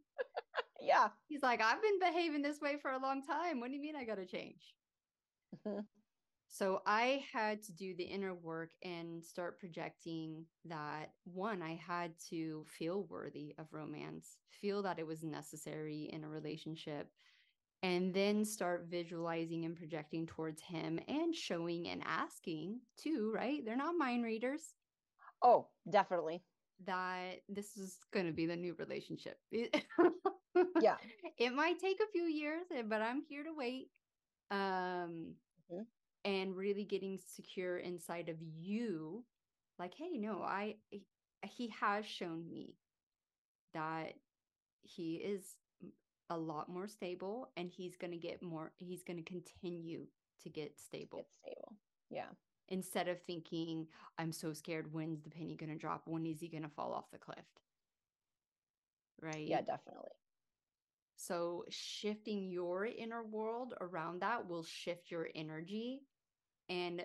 Yeah. 0.82 1.08
He's 1.28 1.44
like, 1.44 1.62
I've 1.62 1.82
been 1.82 2.00
behaving 2.00 2.42
this 2.42 2.62
way 2.62 2.78
for 2.82 2.92
a 2.92 3.00
long 3.00 3.24
time. 3.24 3.60
What 3.60 3.70
do 3.70 3.76
you 3.76 3.82
mean 3.82 3.96
I 3.96 4.06
got 4.06 4.16
to 4.16 4.26
change? 4.26 4.74
Mm-hmm. 5.68 5.80
So 6.48 6.82
I 6.86 7.24
had 7.34 7.62
to 7.64 7.74
do 7.74 7.96
the 7.96 8.04
inner 8.04 8.34
work 8.34 8.72
and 8.82 9.24
start 9.24 9.60
projecting 9.60 10.46
that 10.66 11.12
one, 11.26 11.62
I 11.62 11.76
had 11.86 12.14
to 12.30 12.64
feel 12.66 13.08
worthy 13.10 13.54
of 13.58 13.68
romance, 13.72 14.38
feel 14.50 14.82
that 14.84 15.00
it 15.00 15.06
was 15.06 15.22
necessary 15.22 16.10
in 16.14 16.24
a 16.24 16.30
relationship, 16.30 17.10
and 17.84 18.14
then 18.14 18.46
start 18.46 18.88
visualizing 18.90 19.66
and 19.66 19.76
projecting 19.76 20.26
towards 20.26 20.62
him 20.62 20.98
and 21.08 21.36
showing 21.36 21.90
and 21.90 22.02
asking 22.06 22.80
too, 22.98 23.34
right? 23.36 23.66
They're 23.66 23.76
not 23.76 23.98
mind 23.98 24.24
readers. 24.24 24.76
Oh, 25.44 25.68
definitely. 25.90 26.42
That 26.86 27.42
this 27.50 27.76
is 27.76 27.98
going 28.14 28.28
to 28.28 28.32
be 28.32 28.46
the 28.46 28.56
new 28.56 28.76
relationship. 28.80 29.40
yeah. 30.82 30.98
It 31.38 31.54
might 31.54 31.80
take 31.80 32.00
a 32.00 32.12
few 32.14 32.24
years, 32.24 32.66
eh, 32.74 32.84
but 32.88 33.02
I'm 33.02 33.22
here 33.28 33.44
to 33.44 33.52
wait. 33.54 33.90
Um, 34.52 35.34
mm-hmm. 35.70 35.82
and 36.24 36.56
really 36.56 36.86
getting 36.86 37.20
secure 37.36 37.78
inside 37.78 38.30
of 38.30 38.38
you. 38.40 39.26
Like, 39.78 39.94
hey, 39.96 40.18
no, 40.18 40.42
I, 40.42 40.76
he 41.44 41.74
has 41.80 42.06
shown 42.06 42.48
me 42.50 42.76
that 43.74 44.14
he 44.84 45.16
is 45.16 45.56
a 46.30 46.38
lot 46.38 46.70
more 46.70 46.88
stable 46.88 47.50
and 47.58 47.70
he's 47.70 47.98
going 47.98 48.12
to 48.12 48.18
get 48.18 48.42
more, 48.42 48.72
he's 48.78 49.04
going 49.04 49.18
to 49.18 49.24
continue 49.24 50.08
to 50.44 50.50
get 50.50 50.80
stable. 50.80 51.18
Get 51.18 51.28
stable. 51.42 51.76
Yeah. 52.10 52.30
Instead 52.70 53.08
of 53.08 53.22
thinking, 53.22 53.88
I'm 54.18 54.32
so 54.32 54.54
scared, 54.54 54.92
when's 54.92 55.22
the 55.22 55.30
penny 55.30 55.56
going 55.56 55.70
to 55.70 55.78
drop? 55.78 56.04
When 56.06 56.26
is 56.26 56.40
he 56.40 56.48
going 56.48 56.64
to 56.64 56.70
fall 56.70 56.94
off 56.94 57.12
the 57.12 57.20
cliff? 57.20 57.46
Right. 59.22 59.48
Yeah, 59.48 59.62
definitely. 59.62 60.10
So, 61.16 61.66
shifting 61.70 62.50
your 62.50 62.86
inner 62.86 63.24
world 63.24 63.74
around 63.80 64.22
that 64.22 64.48
will 64.48 64.64
shift 64.64 65.12
your 65.12 65.30
energy. 65.36 66.02
And 66.70 67.04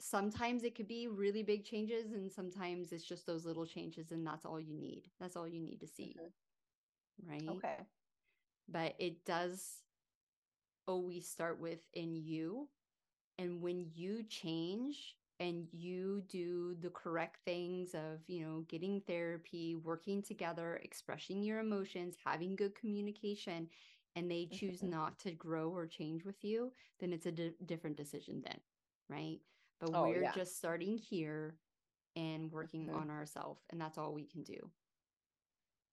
sometimes 0.00 0.64
it 0.64 0.74
could 0.74 0.88
be 0.88 1.08
really 1.08 1.42
big 1.42 1.64
changes, 1.64 2.12
and 2.12 2.30
sometimes 2.30 2.92
it's 2.92 3.04
just 3.04 3.26
those 3.26 3.44
little 3.46 3.66
changes, 3.66 4.10
and 4.12 4.26
that's 4.26 4.44
all 4.44 4.60
you 4.60 4.76
need. 4.76 5.10
That's 5.20 5.36
all 5.36 5.48
you 5.48 5.60
need 5.60 5.80
to 5.80 5.86
see. 5.86 6.16
Mm-hmm. 6.18 7.30
Right. 7.30 7.48
Okay. 7.48 7.76
But 8.68 8.94
it 8.98 9.24
does 9.24 9.82
always 10.86 11.28
start 11.28 11.60
with 11.60 11.80
in 11.92 12.14
you. 12.16 12.68
And 13.38 13.60
when 13.62 13.86
you 13.94 14.22
change, 14.22 15.16
and 15.40 15.66
you 15.72 16.22
do 16.28 16.76
the 16.80 16.90
correct 16.90 17.38
things 17.44 17.94
of 17.94 18.20
you 18.26 18.44
know 18.44 18.64
getting 18.68 19.00
therapy 19.00 19.74
working 19.74 20.22
together 20.22 20.80
expressing 20.82 21.42
your 21.42 21.60
emotions 21.60 22.14
having 22.24 22.54
good 22.54 22.74
communication 22.74 23.68
and 24.16 24.30
they 24.30 24.46
choose 24.46 24.82
not 24.82 25.18
to 25.18 25.32
grow 25.32 25.70
or 25.70 25.86
change 25.86 26.24
with 26.24 26.42
you 26.44 26.72
then 27.00 27.12
it's 27.12 27.26
a 27.26 27.32
di- 27.32 27.54
different 27.66 27.96
decision 27.96 28.42
then 28.44 28.58
right 29.08 29.40
but 29.80 29.90
oh, 29.92 30.04
we're 30.04 30.22
yeah. 30.22 30.32
just 30.32 30.56
starting 30.56 30.96
here 30.96 31.56
and 32.16 32.50
working 32.52 32.86
mm-hmm. 32.86 32.96
on 32.96 33.10
ourselves 33.10 33.62
and 33.70 33.80
that's 33.80 33.98
all 33.98 34.14
we 34.14 34.24
can 34.24 34.42
do 34.42 34.70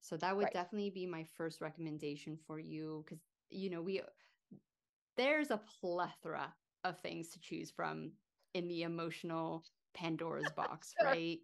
so 0.01 0.17
that 0.17 0.35
would 0.35 0.45
right. 0.45 0.53
definitely 0.53 0.89
be 0.89 1.05
my 1.05 1.25
first 1.35 1.61
recommendation 1.61 2.37
for 2.47 2.59
you 2.59 3.03
because 3.05 3.23
you 3.49 3.69
know 3.69 3.81
we 3.81 4.01
there's 5.17 5.51
a 5.51 5.61
plethora 5.79 6.53
of 6.83 6.99
things 6.99 7.29
to 7.29 7.39
choose 7.39 7.69
from 7.69 8.11
in 8.53 8.67
the 8.67 8.83
emotional 8.83 9.63
Pandora's 9.93 10.51
box, 10.55 10.93
right? 11.03 11.39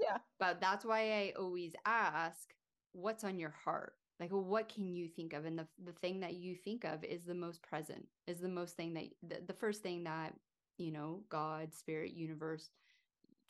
Yeah. 0.00 0.18
But 0.38 0.60
that's 0.60 0.84
why 0.84 1.12
I 1.12 1.32
always 1.38 1.72
ask, 1.86 2.54
what's 2.92 3.24
on 3.24 3.38
your 3.38 3.54
heart? 3.64 3.94
Like, 4.20 4.30
what 4.30 4.72
can 4.72 4.94
you 4.94 5.08
think 5.08 5.32
of? 5.32 5.44
And 5.44 5.58
the, 5.58 5.66
the 5.84 5.92
thing 5.92 6.20
that 6.20 6.34
you 6.34 6.54
think 6.54 6.84
of 6.84 7.02
is 7.04 7.24
the 7.24 7.34
most 7.34 7.62
present, 7.62 8.06
is 8.26 8.40
the 8.40 8.48
most 8.48 8.76
thing 8.76 8.94
that, 8.94 9.04
the, 9.28 9.44
the 9.46 9.58
first 9.58 9.82
thing 9.82 10.04
that, 10.04 10.34
you 10.78 10.92
know, 10.92 11.22
God, 11.28 11.74
spirit, 11.74 12.12
universe, 12.12 12.70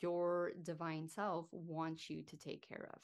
your 0.01 0.51
divine 0.63 1.07
self 1.07 1.47
wants 1.51 2.09
you 2.09 2.23
to 2.23 2.37
take 2.37 2.67
care 2.67 2.89
of. 2.93 2.99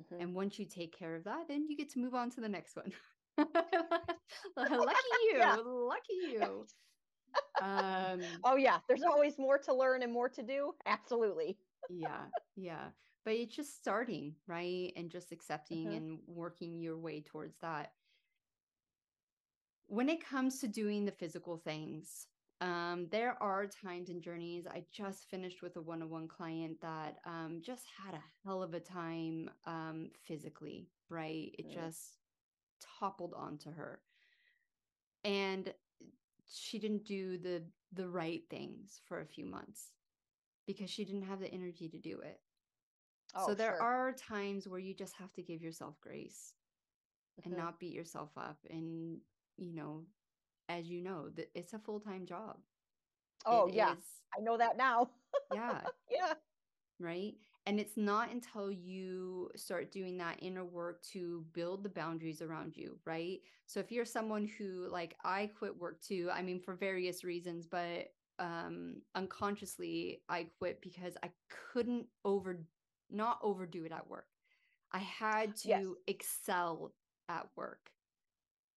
Mm-hmm. 0.00 0.22
And 0.22 0.34
once 0.34 0.58
you 0.58 0.64
take 0.64 0.96
care 0.96 1.14
of 1.14 1.24
that, 1.24 1.48
then 1.48 1.66
you 1.68 1.76
get 1.76 1.90
to 1.90 1.98
move 1.98 2.14
on 2.14 2.30
to 2.30 2.40
the 2.40 2.48
next 2.48 2.76
one. 2.76 2.92
lucky 4.56 4.94
you. 5.28 5.38
Yeah. 5.38 5.56
Lucky 5.64 6.14
you 6.32 6.66
um, 7.62 8.20
oh 8.44 8.56
yeah, 8.56 8.78
there's 8.88 9.02
always 9.02 9.38
more 9.38 9.58
to 9.58 9.74
learn 9.74 10.02
and 10.02 10.12
more 10.12 10.28
to 10.28 10.42
do. 10.42 10.74
Absolutely. 10.86 11.56
yeah, 11.88 12.22
yeah. 12.56 12.86
But 13.24 13.34
it's 13.34 13.56
just 13.56 13.78
starting, 13.78 14.34
right? 14.46 14.92
And 14.96 15.10
just 15.10 15.32
accepting 15.32 15.86
mm-hmm. 15.86 15.96
and 15.96 16.18
working 16.26 16.80
your 16.80 16.98
way 16.98 17.22
towards 17.22 17.56
that. 17.62 17.92
When 19.86 20.08
it 20.08 20.24
comes 20.24 20.60
to 20.60 20.68
doing 20.68 21.04
the 21.04 21.12
physical 21.12 21.56
things, 21.56 22.26
um, 22.60 23.08
there 23.10 23.36
are 23.42 23.66
times 23.66 24.08
and 24.08 24.22
journeys. 24.22 24.66
I 24.66 24.84
just 24.92 25.28
finished 25.28 25.62
with 25.62 25.76
a 25.76 25.82
one 25.82 26.02
on 26.02 26.10
one 26.10 26.28
client 26.28 26.80
that 26.80 27.18
um, 27.26 27.60
just 27.62 27.84
had 28.02 28.14
a 28.14 28.22
hell 28.44 28.62
of 28.62 28.74
a 28.74 28.80
time 28.80 29.50
um, 29.66 30.10
physically, 30.26 30.88
right? 31.08 31.54
It 31.58 31.68
mm. 31.68 31.74
just 31.74 32.18
toppled 32.98 33.34
onto 33.36 33.70
her. 33.72 34.00
And 35.24 35.72
she 36.50 36.78
didn't 36.78 37.04
do 37.04 37.38
the 37.38 37.62
the 37.92 38.08
right 38.08 38.42
things 38.50 39.00
for 39.06 39.20
a 39.20 39.26
few 39.26 39.46
months 39.46 39.92
because 40.66 40.90
she 40.90 41.04
didn't 41.04 41.22
have 41.22 41.40
the 41.40 41.52
energy 41.52 41.88
to 41.88 41.98
do 41.98 42.20
it. 42.20 42.40
Oh, 43.36 43.46
so 43.46 43.54
there 43.54 43.76
sure. 43.78 43.82
are 43.82 44.12
times 44.12 44.66
where 44.66 44.78
you 44.78 44.94
just 44.94 45.14
have 45.16 45.32
to 45.34 45.42
give 45.42 45.62
yourself 45.62 45.94
grace 46.00 46.54
mm-hmm. 47.40 47.50
and 47.50 47.58
not 47.58 47.78
beat 47.78 47.92
yourself 47.92 48.30
up 48.36 48.58
and 48.70 49.18
you 49.56 49.74
know 49.74 50.04
as 50.68 50.88
you 50.88 51.02
know, 51.02 51.28
that 51.36 51.50
it's 51.54 51.72
a 51.72 51.78
full 51.78 52.00
time 52.00 52.26
job. 52.26 52.56
Oh, 53.46 53.66
it 53.66 53.74
yeah. 53.74 53.92
Is, 53.92 53.98
I 54.36 54.40
know 54.40 54.56
that 54.56 54.76
now. 54.76 55.10
yeah. 55.52 55.80
Yeah. 56.10 56.34
Right. 57.00 57.34
And 57.66 57.80
it's 57.80 57.96
not 57.96 58.30
until 58.30 58.70
you 58.70 59.50
start 59.56 59.90
doing 59.90 60.18
that 60.18 60.38
inner 60.42 60.64
work 60.64 61.02
to 61.12 61.44
build 61.54 61.82
the 61.82 61.88
boundaries 61.88 62.42
around 62.42 62.76
you, 62.76 62.98
right? 63.06 63.40
So 63.66 63.80
if 63.80 63.90
you're 63.90 64.04
someone 64.04 64.46
who 64.58 64.88
like 64.90 65.16
I 65.24 65.50
quit 65.58 65.78
work 65.78 66.00
too, 66.02 66.28
I 66.32 66.42
mean 66.42 66.60
for 66.60 66.74
various 66.74 67.24
reasons, 67.24 67.66
but 67.66 68.12
um 68.38 68.96
unconsciously 69.14 70.20
I 70.28 70.48
quit 70.58 70.82
because 70.82 71.16
I 71.22 71.30
couldn't 71.72 72.06
over 72.24 72.64
not 73.10 73.38
overdo 73.42 73.84
it 73.84 73.92
at 73.92 74.08
work. 74.08 74.26
I 74.92 74.98
had 74.98 75.56
to 75.56 75.68
yes. 75.68 75.84
excel 76.06 76.92
at 77.28 77.46
work. 77.56 77.90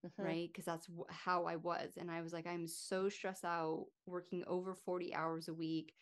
Mm-hmm. 0.05 0.23
Right. 0.23 0.49
Because 0.51 0.65
that's 0.65 0.87
how 1.09 1.45
I 1.45 1.57
was. 1.57 1.91
And 1.97 2.09
I 2.09 2.21
was 2.21 2.31
like, 2.31 2.47
I'm 2.47 2.67
so 2.67 3.09
stressed 3.09 3.43
out 3.43 3.87
working 4.05 4.43
over 4.47 4.73
40 4.73 5.13
hours 5.13 5.47
a 5.47 5.53
week 5.53 5.93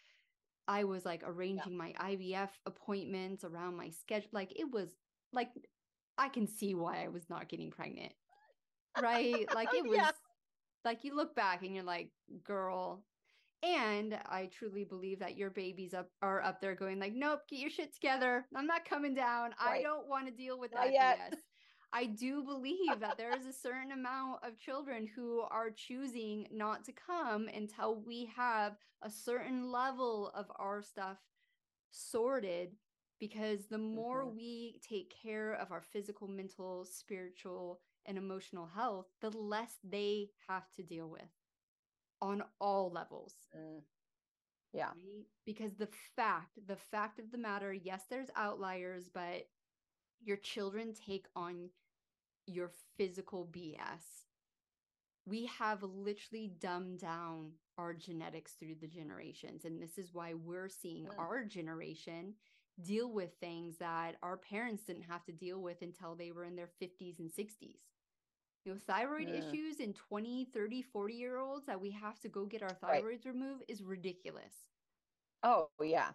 I 0.68 0.84
was 0.84 1.06
like 1.06 1.22
arranging 1.26 1.74
yeah. 1.74 1.78
my 1.78 1.94
IVF 2.00 2.50
appointments 2.66 3.44
around 3.44 3.78
my 3.78 3.90
schedule. 3.90 4.30
Like 4.32 4.58
it 4.60 4.72
was 4.72 4.90
like 5.34 5.50
I 6.18 6.30
can 6.30 6.48
see 6.48 6.74
why 6.74 7.04
I 7.04 7.10
was 7.10 7.30
not 7.30 7.50
getting 7.50 7.72
pregnant. 7.72 8.14
Right? 9.02 9.46
Like 9.54 9.70
it 9.74 9.86
was 9.86 9.98
yeah. 9.98 10.12
like 10.84 11.04
you 11.04 11.16
look 11.16 11.36
back 11.36 11.64
and 11.64 11.74
you're 11.74 11.84
like, 11.84 12.10
girl. 12.44 13.04
And 13.64 14.18
I 14.28 14.50
truly 14.54 14.84
believe 14.84 15.20
that 15.20 15.38
your 15.38 15.50
babies 15.50 15.94
up 15.94 16.10
are 16.22 16.42
up 16.44 16.62
there 16.62 16.76
going 16.76 17.00
like, 17.00 17.14
nope, 17.16 17.42
get 17.50 17.60
your 17.60 17.72
shit 17.72 17.94
together. 17.94 18.46
I'm 18.56 18.68
not 18.68 18.88
coming 18.88 19.16
down. 19.16 19.52
Right. 19.60 19.80
I 19.80 19.82
don't 19.82 20.08
want 20.08 20.28
to 20.28 20.32
deal 20.32 20.60
with 20.60 20.72
that 20.72 20.90
BS. 20.90 21.38
I 21.94 22.06
do 22.06 22.44
believe 22.44 23.00
that 23.00 23.18
there 23.18 23.36
is 23.36 23.46
a 23.46 23.54
certain 23.54 23.92
amount 23.92 24.44
of 24.44 24.60
children 24.60 25.08
who 25.16 25.42
are 25.42 25.70
choosing 25.70 26.48
not 26.52 26.84
to 26.86 26.92
come 26.92 27.48
until 27.48 27.96
we 27.96 28.30
have 28.36 28.76
a 29.02 29.10
certain 29.10 29.72
level 29.72 30.32
of 30.36 30.52
our 30.58 30.82
stuff 30.82 31.18
sorted 31.92 32.76
because 33.20 33.68
the 33.68 33.78
more 33.78 34.24
mm-hmm. 34.24 34.36
we 34.36 34.82
take 34.88 35.14
care 35.24 35.54
of 35.54 35.72
our 35.72 35.82
physical, 35.82 36.28
mental, 36.28 36.86
spiritual, 36.86 37.80
and 38.06 38.18
emotional 38.18 38.68
health, 38.76 39.08
the 39.22 39.30
less 39.30 39.78
they 39.84 40.30
have 40.48 40.70
to 40.76 40.84
deal 40.84 41.10
with 41.10 41.22
on 42.22 42.44
all 42.60 42.92
levels. 42.92 43.34
Mm. 43.56 43.82
Yeah. 44.74 44.88
Right? 44.88 45.26
Because 45.46 45.74
the 45.76 45.90
fact, 46.16 46.60
the 46.68 46.76
fact 46.76 47.20
of 47.20 47.32
the 47.32 47.38
matter, 47.38 47.74
yes, 47.74 48.04
there's 48.10 48.30
outliers, 48.36 49.10
but 49.14 49.48
your 50.26 50.38
children 50.38 50.94
take 50.94 51.28
on 51.36 51.70
your 52.48 52.72
physical 52.98 53.48
BS. 53.52 54.26
We 55.26 55.46
have 55.58 55.82
literally 55.84 56.52
dumbed 56.60 57.00
down 57.00 57.52
our 57.78 57.94
genetics 57.94 58.54
through 58.54 58.76
the 58.82 58.88
generations. 58.88 59.66
And 59.66 59.82
this 59.82 59.98
is 59.98 60.14
why 60.14 60.34
we're 60.34 60.70
seeing 60.70 61.06
yeah. 61.06 61.18
our 61.18 61.44
generation 61.44 62.34
deal 62.84 63.12
with 63.12 63.32
things 63.40 63.78
that 63.78 64.16
our 64.22 64.38
parents 64.38 64.84
didn't 64.84 65.04
have 65.04 65.24
to 65.26 65.32
deal 65.32 65.62
with 65.62 65.82
until 65.82 66.16
they 66.16 66.32
were 66.32 66.44
in 66.44 66.56
their 66.56 66.70
50s 66.82 67.20
and 67.20 67.32
60s. 67.32 67.78
You 68.66 68.74
know, 68.74 68.80
thyroid 68.88 69.30
yeah. 69.30 69.40
issues 69.40 69.80
in 69.80 69.94
20, 69.94 70.50
30, 70.54 70.82
40 70.82 71.14
year 71.14 71.38
olds 71.38 71.66
that 71.68 71.80
we 71.80 71.92
have 71.92 72.20
to 72.22 72.30
go 72.30 72.46
get 72.46 72.64
our 72.64 72.76
thyroids 72.84 73.26
right. 73.26 73.34
removed 73.34 73.64
is 73.68 73.84
ridiculous. 73.84 74.54
Oh, 75.44 75.70
yeah 75.82 76.10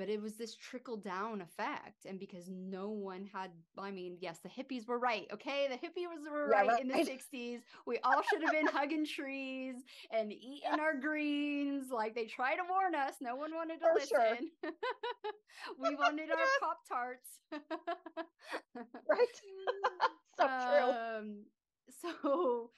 but 0.00 0.08
it 0.08 0.22
was 0.22 0.32
this 0.36 0.56
trickle 0.56 0.96
down 0.96 1.42
effect 1.42 2.06
and 2.06 2.18
because 2.18 2.48
no 2.48 2.88
one 2.88 3.28
had 3.30 3.50
i 3.76 3.90
mean 3.90 4.16
yes 4.18 4.38
the 4.38 4.48
hippies 4.48 4.88
were 4.88 4.98
right 4.98 5.26
okay? 5.30 5.68
The 5.68 5.74
hippies 5.74 6.06
were 6.32 6.48
right, 6.48 6.66
right, 6.66 6.80
in 6.80 6.88
the 6.88 6.94
60s 6.94 7.60
we 7.86 7.98
all 8.02 8.22
should 8.30 8.42
have 8.42 8.50
been 8.50 8.66
hugging 8.72 9.04
trees 9.04 9.74
and 10.10 10.32
eating 10.32 10.60
yeah. 10.64 10.80
our 10.80 10.94
greens 10.98 11.90
like 11.92 12.14
they 12.14 12.24
try 12.24 12.56
to 12.56 12.62
warn 12.66 12.94
us 12.94 13.16
no 13.20 13.36
one 13.36 13.54
wanted 13.54 13.80
to 13.80 13.88
For 13.88 13.94
listen. 13.94 14.50
Sure. 14.64 14.72
we 15.78 15.94
wanted 15.96 16.30
our 16.30 16.46
pop 16.60 16.78
tarts 16.88 17.28
right. 17.52 19.28
So 20.38 20.46
true. 20.46 20.92
Um 21.18 21.44
so 22.00 22.70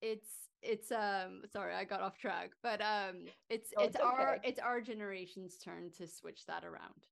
it's 0.00 0.30
it's 0.62 0.92
um 0.92 1.42
sorry 1.52 1.74
i 1.74 1.84
got 1.84 2.00
off 2.00 2.18
track 2.18 2.50
but 2.62 2.80
um 2.82 3.24
it's 3.48 3.72
it's, 3.78 3.94
it's 3.94 3.96
our 3.96 4.38
it's 4.44 4.58
our 4.58 4.80
generation's 4.80 5.56
turn 5.56 5.90
to 5.96 6.06
switch 6.06 6.44
that 6.46 6.64
around 6.64 7.06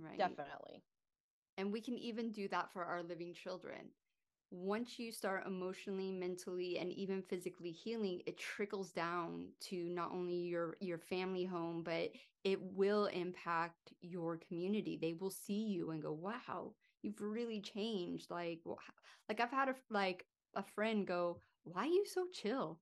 right? 0.00 0.18
Definitely. 0.18 0.82
And 1.58 1.72
we 1.72 1.80
can 1.80 1.98
even 1.98 2.32
do 2.32 2.48
that 2.48 2.72
for 2.72 2.84
our 2.84 3.02
living 3.02 3.34
children. 3.34 3.90
Once 4.50 4.98
you 4.98 5.10
start 5.12 5.46
emotionally 5.46 6.12
mentally 6.12 6.78
and 6.78 6.92
even 6.92 7.22
physically 7.22 7.70
healing 7.70 8.20
it 8.26 8.36
trickles 8.36 8.92
down 8.92 9.46
to 9.60 9.88
not 9.88 10.10
only 10.12 10.34
your 10.34 10.76
your 10.80 10.98
family 10.98 11.44
home 11.44 11.82
but 11.82 12.10
it 12.44 12.60
will 12.60 13.06
impact 13.06 13.94
your 14.02 14.38
community. 14.46 14.98
They 15.00 15.14
will 15.14 15.30
see 15.30 15.64
you 15.64 15.90
and 15.90 16.02
go 16.02 16.12
wow 16.12 16.74
you've 17.02 17.20
really 17.20 17.60
changed. 17.60 18.30
Like 18.30 18.60
like 19.28 19.40
i've 19.40 19.50
had 19.50 19.70
a 19.70 19.74
like 19.90 20.26
a 20.54 20.62
friend 20.62 21.06
go 21.06 21.38
why 21.64 21.82
are 21.82 21.86
you 21.86 22.04
so 22.06 22.26
chill? 22.32 22.78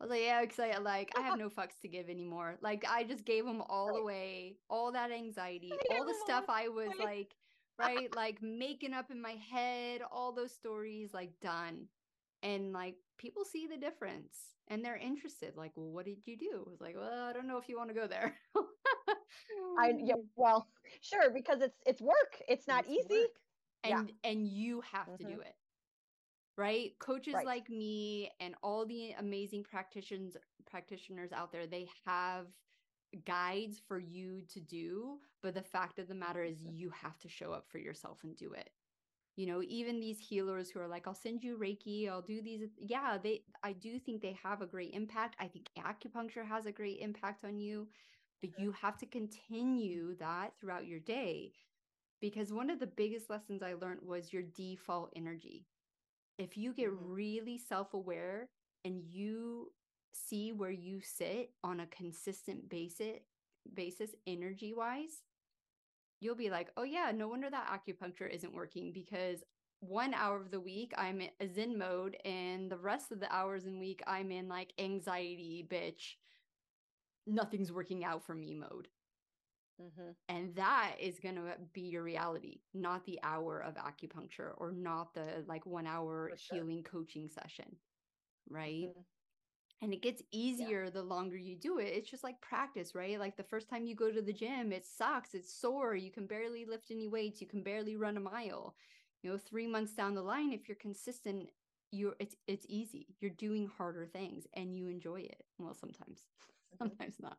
I 0.00 0.04
was 0.04 0.10
like, 0.10 0.22
yeah, 0.22 0.40
because 0.40 0.58
I 0.58 0.78
like 0.78 1.12
I 1.16 1.22
have 1.22 1.38
no 1.38 1.48
fucks 1.48 1.78
to 1.82 1.88
give 1.88 2.08
anymore. 2.08 2.56
Like 2.60 2.84
I 2.88 3.04
just 3.04 3.24
gave 3.24 3.44
them 3.44 3.62
all 3.68 3.96
away, 3.96 4.56
all 4.68 4.90
that 4.92 5.12
anxiety, 5.12 5.72
all 5.90 6.04
the 6.04 6.14
stuff 6.24 6.44
I 6.48 6.68
was 6.68 6.90
like, 6.98 7.36
right, 7.78 8.12
like 8.16 8.42
making 8.42 8.94
up 8.94 9.12
in 9.12 9.22
my 9.22 9.36
head, 9.50 10.00
all 10.10 10.32
those 10.32 10.52
stories, 10.52 11.14
like 11.14 11.30
done. 11.40 11.86
And 12.42 12.72
like 12.72 12.96
people 13.16 13.44
see 13.44 13.68
the 13.68 13.76
difference 13.76 14.36
and 14.66 14.84
they're 14.84 14.96
interested. 14.96 15.56
Like, 15.56 15.70
well, 15.76 15.92
what 15.92 16.06
did 16.06 16.18
you 16.24 16.36
do? 16.36 16.64
I 16.66 16.70
was 16.70 16.80
like, 16.80 16.96
well, 16.96 17.28
I 17.28 17.32
don't 17.32 17.46
know 17.46 17.58
if 17.58 17.68
you 17.68 17.76
want 17.76 17.90
to 17.90 17.94
go 17.94 18.08
there. 18.08 18.34
I 19.78 19.92
yeah, 20.04 20.14
well, 20.34 20.66
sure, 21.00 21.30
because 21.32 21.60
it's 21.60 21.78
it's 21.86 22.02
work. 22.02 22.42
It's 22.48 22.66
not 22.66 22.86
it's 22.88 23.06
easy. 23.06 23.20
Work. 23.20 23.30
And 23.84 24.12
yeah. 24.24 24.30
and 24.30 24.48
you 24.48 24.82
have 24.92 25.06
mm-hmm. 25.06 25.28
to 25.28 25.34
do 25.34 25.40
it 25.40 25.54
right? 26.62 26.92
Coaches 27.00 27.34
right. 27.34 27.46
like 27.46 27.68
me 27.68 28.30
and 28.40 28.54
all 28.62 28.86
the 28.86 29.12
amazing 29.18 29.64
practitioners 29.64 30.36
practitioners 30.70 31.32
out 31.32 31.52
there 31.52 31.66
they 31.66 31.86
have 32.06 32.46
guides 33.26 33.82
for 33.86 33.98
you 33.98 34.40
to 34.48 34.60
do 34.60 35.18
but 35.42 35.54
the 35.54 35.60
fact 35.62 35.98
of 35.98 36.08
the 36.08 36.14
matter 36.14 36.42
is 36.42 36.62
you 36.62 36.88
have 36.90 37.18
to 37.18 37.28
show 37.28 37.52
up 37.52 37.66
for 37.68 37.78
yourself 37.78 38.18
and 38.22 38.36
do 38.36 38.52
it. 38.52 38.70
You 39.36 39.46
know 39.46 39.62
even 39.66 39.98
these 39.98 40.18
healers 40.20 40.70
who 40.70 40.80
are 40.80 40.88
like 40.88 41.06
i'll 41.06 41.14
send 41.14 41.42
you 41.42 41.56
reiki 41.58 42.08
i'll 42.08 42.22
do 42.22 42.42
these 42.42 42.68
yeah 42.78 43.18
they 43.22 43.42
i 43.62 43.72
do 43.72 43.98
think 43.98 44.20
they 44.20 44.36
have 44.42 44.62
a 44.62 44.66
great 44.66 44.92
impact. 44.94 45.36
I 45.40 45.48
think 45.48 45.68
acupuncture 45.78 46.46
has 46.46 46.66
a 46.66 46.72
great 46.72 46.98
impact 47.00 47.44
on 47.44 47.58
you 47.58 47.88
but 48.40 48.50
you 48.58 48.72
have 48.72 48.98
to 48.98 49.06
continue 49.06 50.16
that 50.16 50.52
throughout 50.60 50.86
your 50.86 51.00
day 51.00 51.52
because 52.20 52.52
one 52.52 52.70
of 52.70 52.78
the 52.78 52.86
biggest 52.86 53.30
lessons 53.30 53.62
i 53.62 53.72
learned 53.74 54.00
was 54.02 54.32
your 54.32 54.42
default 54.42 55.10
energy 55.16 55.66
if 56.38 56.56
you 56.56 56.72
get 56.72 56.90
mm-hmm. 56.90 57.12
really 57.12 57.58
self-aware 57.58 58.48
and 58.84 59.02
you 59.02 59.70
see 60.12 60.52
where 60.52 60.70
you 60.70 61.00
sit 61.00 61.50
on 61.64 61.80
a 61.80 61.86
consistent 61.86 62.68
basis 62.68 63.20
basis 63.74 64.10
energy 64.26 64.74
wise 64.74 65.22
you'll 66.20 66.34
be 66.34 66.50
like 66.50 66.70
oh 66.76 66.82
yeah 66.82 67.12
no 67.14 67.28
wonder 67.28 67.48
that 67.48 67.68
acupuncture 67.68 68.28
isn't 68.28 68.54
working 68.54 68.92
because 68.92 69.42
one 69.80 70.12
hour 70.14 70.36
of 70.36 70.50
the 70.50 70.60
week 70.60 70.92
i'm 70.98 71.20
in 71.20 71.30
a 71.40 71.46
zen 71.46 71.78
mode 71.78 72.16
and 72.24 72.70
the 72.70 72.76
rest 72.76 73.12
of 73.12 73.20
the 73.20 73.32
hours 73.32 73.64
in 73.64 73.78
week 73.78 74.02
i'm 74.06 74.30
in 74.30 74.48
like 74.48 74.72
anxiety 74.78 75.66
bitch 75.68 76.14
nothing's 77.26 77.72
working 77.72 78.04
out 78.04 78.24
for 78.24 78.34
me 78.34 78.52
mode 78.54 78.88
Mm-hmm. 79.82 80.10
And 80.28 80.54
that 80.54 80.92
is 81.00 81.18
going 81.18 81.34
to 81.36 81.54
be 81.72 81.82
your 81.82 82.02
reality, 82.02 82.60
not 82.74 83.04
the 83.04 83.18
hour 83.22 83.60
of 83.60 83.74
acupuncture 83.74 84.52
or 84.56 84.72
not 84.72 85.14
the 85.14 85.44
like 85.48 85.66
one 85.66 85.86
hour 85.86 86.30
sure. 86.36 86.58
healing 86.58 86.82
coaching 86.82 87.28
session. 87.28 87.76
Right. 88.48 88.88
Mm-hmm. 88.88 89.00
And 89.82 89.92
it 89.92 90.02
gets 90.02 90.22
easier 90.30 90.84
yeah. 90.84 90.90
the 90.90 91.02
longer 91.02 91.36
you 91.36 91.56
do 91.56 91.78
it. 91.78 91.86
It's 91.86 92.08
just 92.08 92.22
like 92.22 92.40
practice, 92.40 92.94
right? 92.94 93.18
Like 93.18 93.36
the 93.36 93.42
first 93.42 93.68
time 93.68 93.84
you 93.84 93.96
go 93.96 94.12
to 94.12 94.22
the 94.22 94.32
gym, 94.32 94.72
it 94.72 94.86
sucks. 94.86 95.34
It's 95.34 95.52
sore. 95.52 95.96
You 95.96 96.12
can 96.12 96.26
barely 96.26 96.64
lift 96.64 96.92
any 96.92 97.08
weights. 97.08 97.40
You 97.40 97.48
can 97.48 97.64
barely 97.64 97.96
run 97.96 98.16
a 98.16 98.20
mile. 98.20 98.76
You 99.22 99.30
know, 99.30 99.38
three 99.38 99.66
months 99.66 99.94
down 99.94 100.14
the 100.14 100.22
line, 100.22 100.52
if 100.52 100.68
you're 100.68 100.76
consistent, 100.76 101.48
you're 101.90 102.14
it's 102.20 102.36
it's 102.46 102.66
easy. 102.68 103.08
You're 103.20 103.32
doing 103.32 103.70
harder 103.76 104.06
things 104.06 104.46
and 104.54 104.74
you 104.74 104.88
enjoy 104.88 105.20
it. 105.20 105.42
Well, 105.58 105.74
sometimes, 105.74 106.20
mm-hmm. 106.74 106.76
sometimes 106.78 107.16
not. 107.20 107.38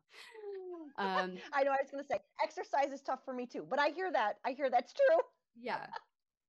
Um, 0.98 1.38
I 1.52 1.62
know 1.64 1.72
I 1.72 1.78
was 1.82 1.90
going 1.90 2.02
to 2.04 2.08
say 2.08 2.18
exercise 2.42 2.92
is 2.92 3.02
tough 3.02 3.20
for 3.24 3.34
me 3.34 3.46
too, 3.46 3.66
but 3.68 3.78
I 3.78 3.88
hear 3.88 4.10
that. 4.12 4.34
I 4.44 4.52
hear 4.52 4.70
that's 4.70 4.92
true. 4.92 5.18
yeah. 5.60 5.86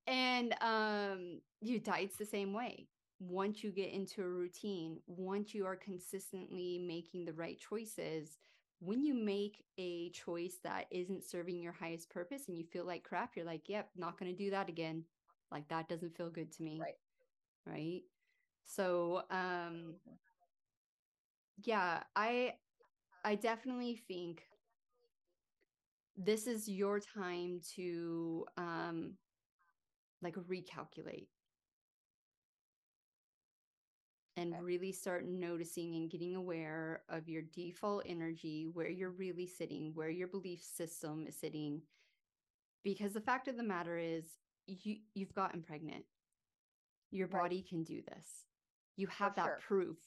And 0.08 0.56
um, 0.62 1.42
your 1.62 1.80
diet's 1.80 2.18
the 2.18 2.26
same 2.26 2.54
way. 2.54 2.88
Once 3.20 3.64
you 3.64 3.72
get 3.72 3.92
into 3.92 4.22
a 4.22 4.28
routine, 4.30 5.00
once 5.08 5.54
you 5.54 5.66
are 5.66 5.76
consistently 5.76 6.78
making 6.78 7.26
the 7.26 7.34
right 7.34 7.58
choices, 7.60 8.38
when 8.80 9.02
you 9.02 9.14
make 9.14 9.64
a 9.78 10.10
choice 10.12 10.58
that 10.64 10.86
isn't 10.92 11.24
serving 11.24 11.62
your 11.62 11.72
highest 11.72 12.10
purpose 12.10 12.44
and 12.48 12.58
you 12.58 12.66
feel 12.66 12.86
like 12.86 13.04
crap, 13.04 13.36
you're 13.36 13.46
like, 13.46 13.70
yep, 13.70 13.90
not 13.96 14.20
going 14.20 14.32
to 14.32 14.38
do 14.38 14.52
that 14.52 14.70
again. 14.70 15.04
Like 15.52 15.68
that 15.70 15.88
doesn't 15.88 16.16
feel 16.16 16.30
good 16.30 16.52
to 16.54 16.64
me. 16.64 16.80
Right. 16.82 16.96
Right. 17.66 18.02
So, 18.66 19.24
um, 19.32 19.96
yeah, 21.64 22.04
I 22.16 22.54
I 23.26 23.36
definitely 23.36 24.00
think 24.08 24.44
this 26.16 26.48
is 26.48 26.70
your 26.70 27.00
time 27.00 27.60
to 27.76 28.46
um 28.58 29.16
like 30.22 30.36
recalculate 30.36 31.28
and 34.38 34.54
okay. 34.54 34.62
really 34.62 34.92
start 34.92 35.26
noticing 35.26 35.96
and 35.96 36.10
getting 36.10 36.36
aware 36.36 37.02
of 37.10 37.28
your 37.30 37.42
default 37.54 38.04
energy, 38.06 38.68
where 38.74 38.90
you're 38.90 39.12
really 39.12 39.48
sitting, 39.48 39.92
where 39.94 40.10
your 40.10 40.28
belief 40.28 40.62
system 40.62 41.26
is 41.28 41.36
sitting. 41.40 41.82
Because 42.84 43.14
the 43.14 43.22
fact 43.22 43.48
of 43.48 43.58
the 43.58 43.64
matter 43.64 43.98
is, 43.98 44.26
you 44.68 44.98
you've 45.16 45.34
gotten 45.34 45.62
pregnant. 45.62 46.06
Your 47.12 47.28
right. 47.28 47.44
body 47.44 47.66
can 47.68 47.84
do 47.84 48.02
this. 48.02 48.46
You 48.98 49.08
have 49.08 49.34
for 49.34 49.42
that 49.42 49.46
sure. 49.46 49.60
proof, 49.68 49.98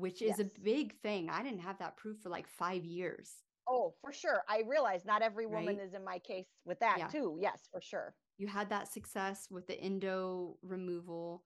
which 0.00 0.22
is 0.22 0.38
yes. 0.38 0.40
a 0.40 0.60
big 0.62 0.94
thing. 1.00 1.30
I 1.30 1.42
didn't 1.42 1.60
have 1.60 1.78
that 1.78 1.96
proof 1.96 2.18
for 2.22 2.28
like 2.28 2.48
five 2.48 2.84
years. 2.84 3.30
Oh, 3.68 3.94
for 4.00 4.12
sure. 4.12 4.42
I 4.48 4.62
realize 4.66 5.04
not 5.04 5.22
every 5.22 5.46
woman 5.46 5.76
right? 5.76 5.86
is 5.86 5.94
in 5.94 6.04
my 6.04 6.18
case 6.18 6.46
with 6.64 6.80
that 6.80 6.96
yeah. 6.98 7.06
too. 7.06 7.38
Yes, 7.40 7.68
for 7.70 7.80
sure. 7.80 8.14
You 8.38 8.48
had 8.48 8.70
that 8.70 8.92
success 8.92 9.46
with 9.50 9.66
the 9.66 9.78
endo 9.80 10.56
removal 10.62 11.44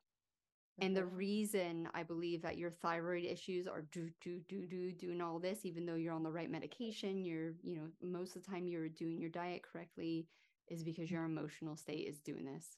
and 0.80 0.96
the 0.96 1.02
mm-hmm. 1.02 1.16
reason 1.16 1.88
I 1.94 2.02
believe 2.02 2.42
that 2.42 2.58
your 2.58 2.70
thyroid 2.70 3.24
issues 3.24 3.68
are 3.68 3.82
do 3.92 4.08
do 4.20 4.40
do 4.48 4.66
do 4.66 4.90
doing 4.90 5.20
all 5.20 5.38
this, 5.38 5.64
even 5.64 5.86
though 5.86 5.94
you're 5.94 6.14
on 6.14 6.24
the 6.24 6.32
right 6.32 6.50
medication, 6.50 7.24
you're 7.24 7.52
you 7.62 7.76
know 7.76 7.88
most 8.02 8.34
of 8.34 8.44
the 8.44 8.50
time 8.50 8.66
you're 8.66 8.88
doing 8.88 9.20
your 9.20 9.30
diet 9.30 9.62
correctly, 9.62 10.26
is 10.68 10.82
because 10.82 11.10
your 11.10 11.24
emotional 11.24 11.76
state 11.76 12.08
is 12.08 12.18
doing 12.18 12.44
this. 12.44 12.76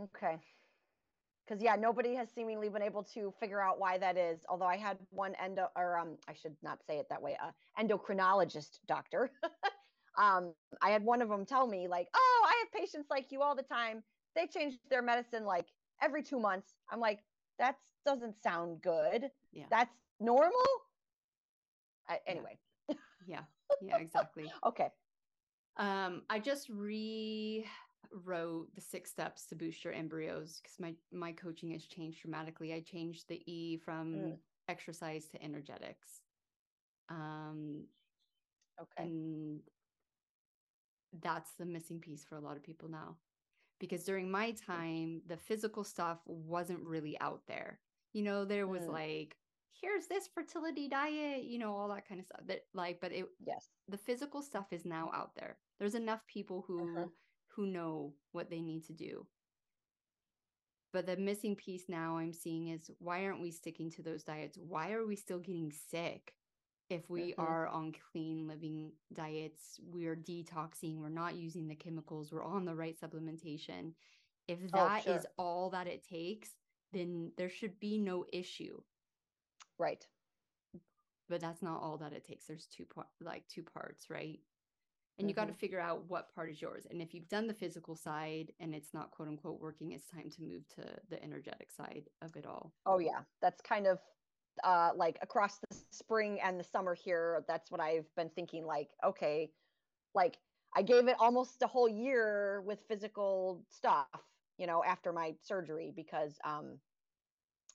Okay. 0.00 0.38
Because 1.48 1.62
yeah, 1.62 1.76
nobody 1.76 2.14
has 2.14 2.28
seemingly 2.34 2.68
been 2.68 2.82
able 2.82 3.02
to 3.14 3.32
figure 3.40 3.60
out 3.60 3.78
why 3.78 3.96
that 3.96 4.18
is. 4.18 4.40
Although 4.48 4.66
I 4.66 4.76
had 4.76 4.98
one 5.10 5.34
endo, 5.42 5.68
or 5.76 5.96
um, 5.96 6.18
I 6.28 6.34
should 6.34 6.56
not 6.62 6.80
say 6.86 6.98
it 6.98 7.06
that 7.08 7.22
way, 7.22 7.38
uh, 7.42 7.52
endocrinologist 7.82 8.80
doctor. 8.86 9.30
um, 10.18 10.52
I 10.82 10.90
had 10.90 11.02
one 11.02 11.22
of 11.22 11.28
them 11.30 11.46
tell 11.46 11.66
me 11.66 11.88
like, 11.88 12.08
"Oh, 12.14 12.46
I 12.46 12.54
have 12.60 12.82
patients 12.82 13.06
like 13.10 13.26
you 13.30 13.40
all 13.40 13.54
the 13.56 13.62
time." 13.62 14.02
they 14.38 14.46
change 14.46 14.74
their 14.88 15.02
medicine 15.02 15.44
like 15.44 15.66
every 16.00 16.22
two 16.22 16.38
months. 16.38 16.74
I'm 16.90 17.00
like, 17.00 17.20
that 17.58 17.76
doesn't 18.06 18.40
sound 18.42 18.80
good. 18.82 19.30
Yeah. 19.52 19.64
That's 19.70 19.94
normal. 20.20 20.52
I, 22.08 22.18
anyway. 22.26 22.58
Yeah. 23.26 23.40
Yeah, 23.82 23.98
exactly. 23.98 24.50
okay. 24.66 24.88
Um, 25.76 26.22
I 26.30 26.38
just 26.38 26.68
rewrote 28.12 28.74
the 28.74 28.80
six 28.80 29.10
steps 29.10 29.46
to 29.46 29.54
boost 29.54 29.84
your 29.84 29.92
embryos 29.92 30.60
because 30.62 30.78
my 30.78 30.94
my 31.12 31.32
coaching 31.32 31.70
has 31.72 31.84
changed 31.84 32.22
dramatically. 32.22 32.72
I 32.72 32.80
changed 32.80 33.28
the 33.28 33.42
E 33.50 33.76
from 33.76 34.14
mm. 34.14 34.36
exercise 34.68 35.26
to 35.28 35.42
energetics. 35.42 36.20
Um, 37.10 37.84
okay. 38.80 39.08
And 39.08 39.60
that's 41.22 41.52
the 41.58 41.66
missing 41.66 42.00
piece 42.00 42.24
for 42.24 42.36
a 42.36 42.40
lot 42.40 42.56
of 42.56 42.62
people 42.62 42.88
now 42.88 43.16
because 43.78 44.04
during 44.04 44.30
my 44.30 44.52
time 44.52 45.22
the 45.26 45.36
physical 45.36 45.84
stuff 45.84 46.18
wasn't 46.26 46.80
really 46.84 47.18
out 47.20 47.40
there 47.46 47.78
you 48.12 48.22
know 48.22 48.44
there 48.44 48.66
was 48.66 48.82
mm. 48.82 48.92
like 48.92 49.36
here's 49.80 50.06
this 50.06 50.28
fertility 50.34 50.88
diet 50.88 51.44
you 51.44 51.58
know 51.58 51.74
all 51.74 51.88
that 51.88 52.06
kind 52.06 52.20
of 52.20 52.26
stuff 52.26 52.40
that 52.46 52.64
like 52.74 53.00
but 53.00 53.12
it 53.12 53.26
yes 53.46 53.68
the 53.88 53.96
physical 53.96 54.42
stuff 54.42 54.66
is 54.72 54.84
now 54.84 55.10
out 55.14 55.30
there 55.36 55.56
there's 55.78 55.94
enough 55.94 56.26
people 56.26 56.64
who 56.66 56.96
uh-huh. 56.96 57.06
Who 57.58 57.66
know 57.66 58.14
what 58.30 58.50
they 58.50 58.60
need 58.60 58.86
to 58.86 58.92
do 58.92 59.26
but 60.92 61.06
the 61.06 61.16
missing 61.16 61.56
piece 61.56 61.88
now 61.88 62.16
i'm 62.16 62.32
seeing 62.32 62.68
is 62.68 62.90
why 63.00 63.24
aren't 63.24 63.42
we 63.42 63.50
sticking 63.50 63.90
to 63.90 64.02
those 64.02 64.22
diets 64.22 64.56
why 64.56 64.92
are 64.92 65.04
we 65.04 65.16
still 65.16 65.40
getting 65.40 65.72
sick 65.90 66.34
if 66.90 67.10
we 67.10 67.32
mm-hmm. 67.32 67.40
are 67.42 67.66
on 67.68 67.92
clean 68.12 68.48
living 68.48 68.92
diets, 69.12 69.78
we're 69.92 70.16
detoxing, 70.16 70.96
we're 70.96 71.10
not 71.10 71.36
using 71.36 71.68
the 71.68 71.74
chemicals, 71.74 72.32
we're 72.32 72.44
on 72.44 72.64
the 72.64 72.74
right 72.74 72.96
supplementation. 72.98 73.92
If 74.46 74.58
oh, 74.72 74.78
that 74.78 75.00
oh, 75.00 75.10
sure. 75.10 75.16
is 75.16 75.26
all 75.36 75.70
that 75.70 75.86
it 75.86 76.06
takes, 76.08 76.48
then 76.92 77.32
there 77.36 77.50
should 77.50 77.78
be 77.78 77.98
no 77.98 78.24
issue. 78.32 78.80
Right. 79.78 80.06
But 81.28 81.42
that's 81.42 81.60
not 81.60 81.82
all 81.82 81.98
that 81.98 82.14
it 82.14 82.24
takes. 82.24 82.46
There's 82.46 82.66
two 82.66 82.86
part 82.86 83.08
like 83.20 83.46
two 83.48 83.62
parts, 83.62 84.08
right? 84.08 84.40
And 85.18 85.24
mm-hmm. 85.24 85.28
you 85.30 85.34
got 85.34 85.48
to 85.48 85.54
figure 85.54 85.80
out 85.80 86.04
what 86.08 86.32
part 86.34 86.50
is 86.50 86.62
yours. 86.62 86.86
And 86.90 87.02
if 87.02 87.12
you've 87.12 87.28
done 87.28 87.46
the 87.46 87.54
physical 87.54 87.96
side 87.96 88.52
and 88.60 88.74
it's 88.74 88.94
not 88.94 89.10
quote 89.10 89.28
unquote 89.28 89.60
working, 89.60 89.92
it's 89.92 90.06
time 90.06 90.30
to 90.30 90.42
move 90.42 90.68
to 90.76 90.84
the 91.10 91.22
energetic 91.22 91.70
side 91.70 92.04
of 92.22 92.36
it 92.36 92.46
all. 92.46 92.72
Oh 92.86 92.98
yeah. 92.98 93.20
That's 93.42 93.60
kind 93.60 93.86
of 93.86 93.98
uh, 94.64 94.90
like 94.96 95.18
across 95.22 95.58
the 95.58 95.76
spring 95.90 96.38
and 96.42 96.58
the 96.58 96.64
summer 96.64 96.94
here, 96.94 97.44
that's 97.48 97.70
what 97.70 97.80
I've 97.80 98.06
been 98.16 98.30
thinking. 98.30 98.64
Like, 98.64 98.88
okay, 99.04 99.50
like 100.14 100.38
I 100.76 100.82
gave 100.82 101.08
it 101.08 101.16
almost 101.18 101.62
a 101.62 101.66
whole 101.66 101.88
year 101.88 102.62
with 102.66 102.80
physical 102.88 103.64
stuff, 103.68 104.06
you 104.58 104.66
know, 104.66 104.82
after 104.84 105.12
my 105.12 105.34
surgery 105.42 105.92
because, 105.94 106.38
um, 106.44 106.78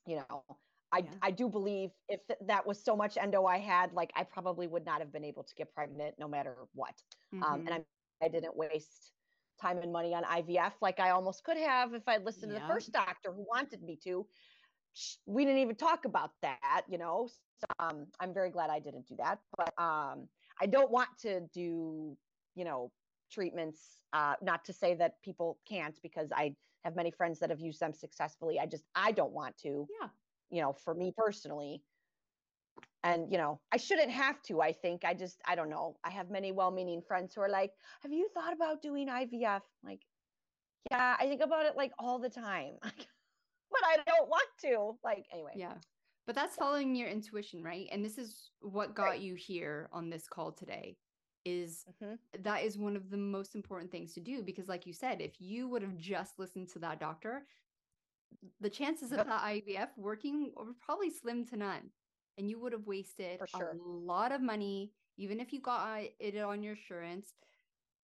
you 0.06 0.18
know, 0.18 0.44
I 0.92 1.00
yeah. 1.00 1.10
I 1.22 1.32
do 1.32 1.50
believe 1.50 1.90
if 2.08 2.26
th- 2.28 2.40
that 2.46 2.68
was 2.68 2.84
so 2.84 2.96
much 2.96 3.18
endo 3.18 3.46
I 3.46 3.58
had, 3.58 3.94
like 3.94 4.12
I 4.16 4.24
probably 4.24 4.68
would 4.68 4.86
not 4.86 5.00
have 5.00 5.12
been 5.12 5.24
able 5.24 5.44
to 5.44 5.56
get 5.56 5.74
pregnant 5.74 6.16
no 6.20 6.28
matter 6.28 6.56
what. 6.74 6.94
Mm-hmm. 7.34 7.44
Um, 7.44 7.60
and 7.62 7.70
mm-hmm. 7.70 7.82
I 8.22 8.26
I 8.26 8.28
didn't 8.30 8.56
waste 8.56 9.12
time 9.62 9.78
and 9.80 9.92
money 9.92 10.14
on 10.14 10.24
IVF 10.24 10.74
like 10.82 11.00
I 11.00 11.12
almost 11.12 11.44
could 11.44 11.58
have 11.58 11.94
if 11.94 12.08
I'd 12.08 12.26
listened 12.26 12.52
yeah. 12.52 12.60
to 12.60 12.66
the 12.66 12.74
first 12.74 12.92
doctor 12.92 13.32
who 13.32 13.46
wanted 13.50 13.84
me 13.84 13.98
to 14.04 14.26
we 15.26 15.46
didn't 15.46 15.62
even 15.62 15.76
talk 15.76 16.06
about 16.06 16.32
that, 16.42 16.84
you 16.88 16.98
know. 16.98 17.28
So, 17.60 17.66
um, 17.80 18.08
I'm 18.20 18.34
very 18.34 18.50
glad 18.50 18.70
I 18.70 18.80
didn't 18.80 19.08
do 19.08 19.16
that, 19.18 19.40
but 19.58 19.74
um, 19.82 20.28
I 20.62 20.66
don't 20.68 20.92
want 20.92 21.10
to 21.22 21.42
do, 21.54 22.16
you 22.56 22.66
know, 22.66 22.92
treatments. 23.32 24.00
Uh, 24.12 24.36
not 24.42 24.64
to 24.66 24.74
say 24.74 24.94
that 24.94 25.22
people 25.24 25.58
can't, 25.68 25.98
because 26.04 26.30
I 26.36 26.54
have 26.84 26.96
many 26.96 27.10
friends 27.10 27.40
that 27.40 27.50
have 27.50 27.60
used 27.60 27.80
them 27.80 27.94
successfully. 27.94 28.60
I 28.60 28.66
just 28.66 28.84
I 28.96 29.12
don't 29.12 29.32
want 29.32 29.58
to. 29.60 29.88
Yeah. 30.02 30.10
You 30.50 30.62
know, 30.62 30.74
for 30.74 30.94
me 30.94 31.14
personally. 31.18 31.82
And 33.04 33.32
you 33.32 33.38
know, 33.38 33.60
I 33.72 33.78
shouldn't 33.78 34.12
have 34.12 34.42
to. 34.44 34.62
I 34.62 34.72
think 34.72 35.04
I 35.04 35.14
just 35.14 35.42
I 35.46 35.56
don't 35.56 35.70
know. 35.70 35.98
I 36.04 36.10
have 36.10 36.30
many 36.30 36.52
well-meaning 36.52 37.02
friends 37.06 37.34
who 37.36 37.42
are 37.42 37.50
like, 37.50 37.72
"Have 38.02 38.14
you 38.14 38.30
thought 38.34 38.54
about 38.54 38.82
doing 38.82 39.08
IVF?" 39.08 39.62
Like, 39.84 40.02
yeah, 40.90 41.16
I 41.20 41.26
think 41.26 41.42
about 41.42 41.66
it 41.66 41.76
like 41.76 41.92
all 42.00 42.20
the 42.20 42.30
time. 42.30 42.74
but 42.82 43.82
I 43.86 43.98
don't 44.06 44.30
want 44.30 44.48
to. 44.62 44.98
Like, 45.04 45.26
anyway. 45.34 45.54
Yeah. 45.56 45.74
But 46.26 46.36
that's 46.36 46.56
following 46.56 46.96
your 46.96 47.10
intuition, 47.10 47.62
right? 47.62 47.88
And 47.92 48.04
this 48.04 48.18
is 48.18 48.52
what 48.62 48.96
got 48.96 49.04
right. 49.04 49.20
you 49.20 49.36
here 49.36 49.90
on 49.92 50.10
this 50.10 50.28
call 50.28 50.54
today 50.54 50.96
is 51.46 51.84
mm-hmm. 52.02 52.14
that 52.42 52.64
is 52.64 52.78
one 52.78 52.96
of 52.96 53.10
the 53.10 53.18
most 53.18 53.56
important 53.56 53.92
things 53.92 54.14
to 54.14 54.22
do 54.22 54.42
because 54.42 54.70
like 54.70 54.86
you 54.86 54.94
said, 54.94 55.20
if 55.20 55.34
you 55.40 55.68
would 55.68 55.82
have 55.82 55.98
just 55.98 56.40
listened 56.40 56.70
to 56.70 56.80
that 56.80 57.00
doctor, 57.00 57.44
the 58.62 58.70
chances 58.70 59.12
of 59.12 59.18
that 59.18 59.42
IVF 59.42 59.90
working 59.98 60.52
were 60.56 60.74
probably 60.82 61.10
slim 61.10 61.46
to 61.48 61.58
none. 61.58 61.90
And 62.38 62.50
you 62.50 62.60
would 62.60 62.74
have 62.74 62.86
wasted 62.86 63.40
sure. 63.56 63.72
a 63.72 63.78
lot 63.78 64.32
of 64.32 64.42
money, 64.42 64.92
even 65.18 65.40
if 65.40 65.54
you 65.54 65.62
got 65.62 66.00
it 66.20 66.38
on 66.38 66.64
your 66.64 66.74
insurance. 66.74 67.34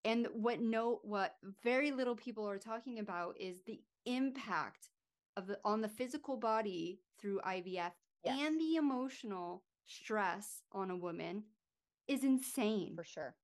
And 0.05 0.27
what 0.33 0.61
no 0.61 0.99
what 1.03 1.35
very 1.63 1.91
little 1.91 2.15
people 2.15 2.47
are 2.47 2.59
talking 2.59 2.99
about 2.99 3.35
is 3.39 3.57
the 3.65 3.81
impact 4.05 4.89
of 5.35 5.47
the 5.47 5.59
on 5.65 5.81
the 5.81 5.89
physical 5.89 6.37
body 6.37 6.99
through 7.19 7.41
IVF 7.45 7.91
and 8.25 8.59
the 8.59 8.75
emotional 8.75 9.63
stress 9.85 10.61
on 10.71 10.91
a 10.91 10.95
woman 10.95 11.43
is 12.07 12.23
insane. 12.23 12.93
For 12.95 13.03
sure. 13.03 13.35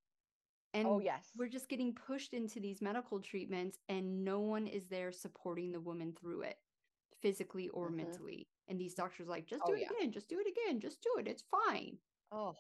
And 0.73 0.87
oh, 0.87 0.99
yes. 0.99 1.29
we're 1.37 1.47
just 1.47 1.69
getting 1.69 1.93
pushed 1.93 2.33
into 2.33 2.59
these 2.59 2.81
medical 2.81 3.21
treatments 3.21 3.77
and 3.87 4.25
no 4.25 4.41
one 4.41 4.67
is 4.67 4.87
there 4.87 5.11
supporting 5.11 5.71
the 5.71 5.79
woman 5.79 6.13
through 6.19 6.41
it 6.41 6.57
physically 7.21 7.69
or 7.69 7.87
mm-hmm. 7.87 7.97
mentally. 7.97 8.47
And 8.67 8.79
these 8.79 8.95
doctors 8.95 9.27
like, 9.27 9.45
just 9.45 9.63
do 9.65 9.73
oh, 9.73 9.75
it 9.75 9.81
yeah. 9.81 9.97
again, 9.97 10.11
just 10.11 10.29
do 10.29 10.39
it 10.39 10.47
again, 10.47 10.79
just 10.79 11.01
do 11.01 11.19
it. 11.19 11.27
It's 11.27 11.43
fine. 11.51 11.97
Oh. 12.31 12.55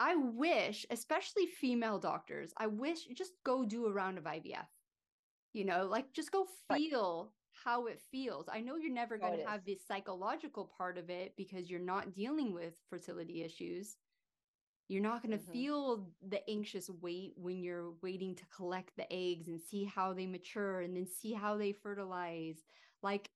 I 0.00 0.14
wish, 0.14 0.86
especially 0.90 1.46
female 1.46 1.98
doctors, 1.98 2.52
I 2.56 2.68
wish 2.68 3.06
just 3.16 3.32
go 3.44 3.64
do 3.64 3.86
a 3.86 3.92
round 3.92 4.18
of 4.18 4.24
IVF. 4.24 4.66
You 5.52 5.64
know, 5.64 5.86
like 5.86 6.12
just 6.12 6.30
go 6.30 6.46
feel 6.72 7.32
how 7.64 7.86
it 7.86 8.00
feels. 8.10 8.46
I 8.52 8.60
know 8.60 8.76
you're 8.76 8.92
never 8.92 9.18
going 9.18 9.38
to 9.38 9.48
have 9.48 9.64
this 9.64 9.86
psychological 9.86 10.70
part 10.76 10.98
of 10.98 11.10
it 11.10 11.34
because 11.36 11.68
you're 11.68 11.80
not 11.80 12.14
dealing 12.14 12.52
with 12.52 12.74
fertility 12.88 13.42
issues. 13.42 13.96
You're 14.88 15.02
not 15.02 15.22
going 15.22 15.36
to 15.36 15.42
mm-hmm. 15.42 15.52
feel 15.52 16.06
the 16.28 16.48
anxious 16.48 16.88
wait 17.02 17.32
when 17.36 17.62
you're 17.62 17.92
waiting 18.02 18.34
to 18.36 18.46
collect 18.54 18.92
the 18.96 19.12
eggs 19.12 19.48
and 19.48 19.60
see 19.60 19.84
how 19.84 20.14
they 20.14 20.26
mature 20.26 20.80
and 20.80 20.96
then 20.96 21.06
see 21.06 21.32
how 21.32 21.56
they 21.58 21.72
fertilize. 21.72 22.64
Like 23.02 23.30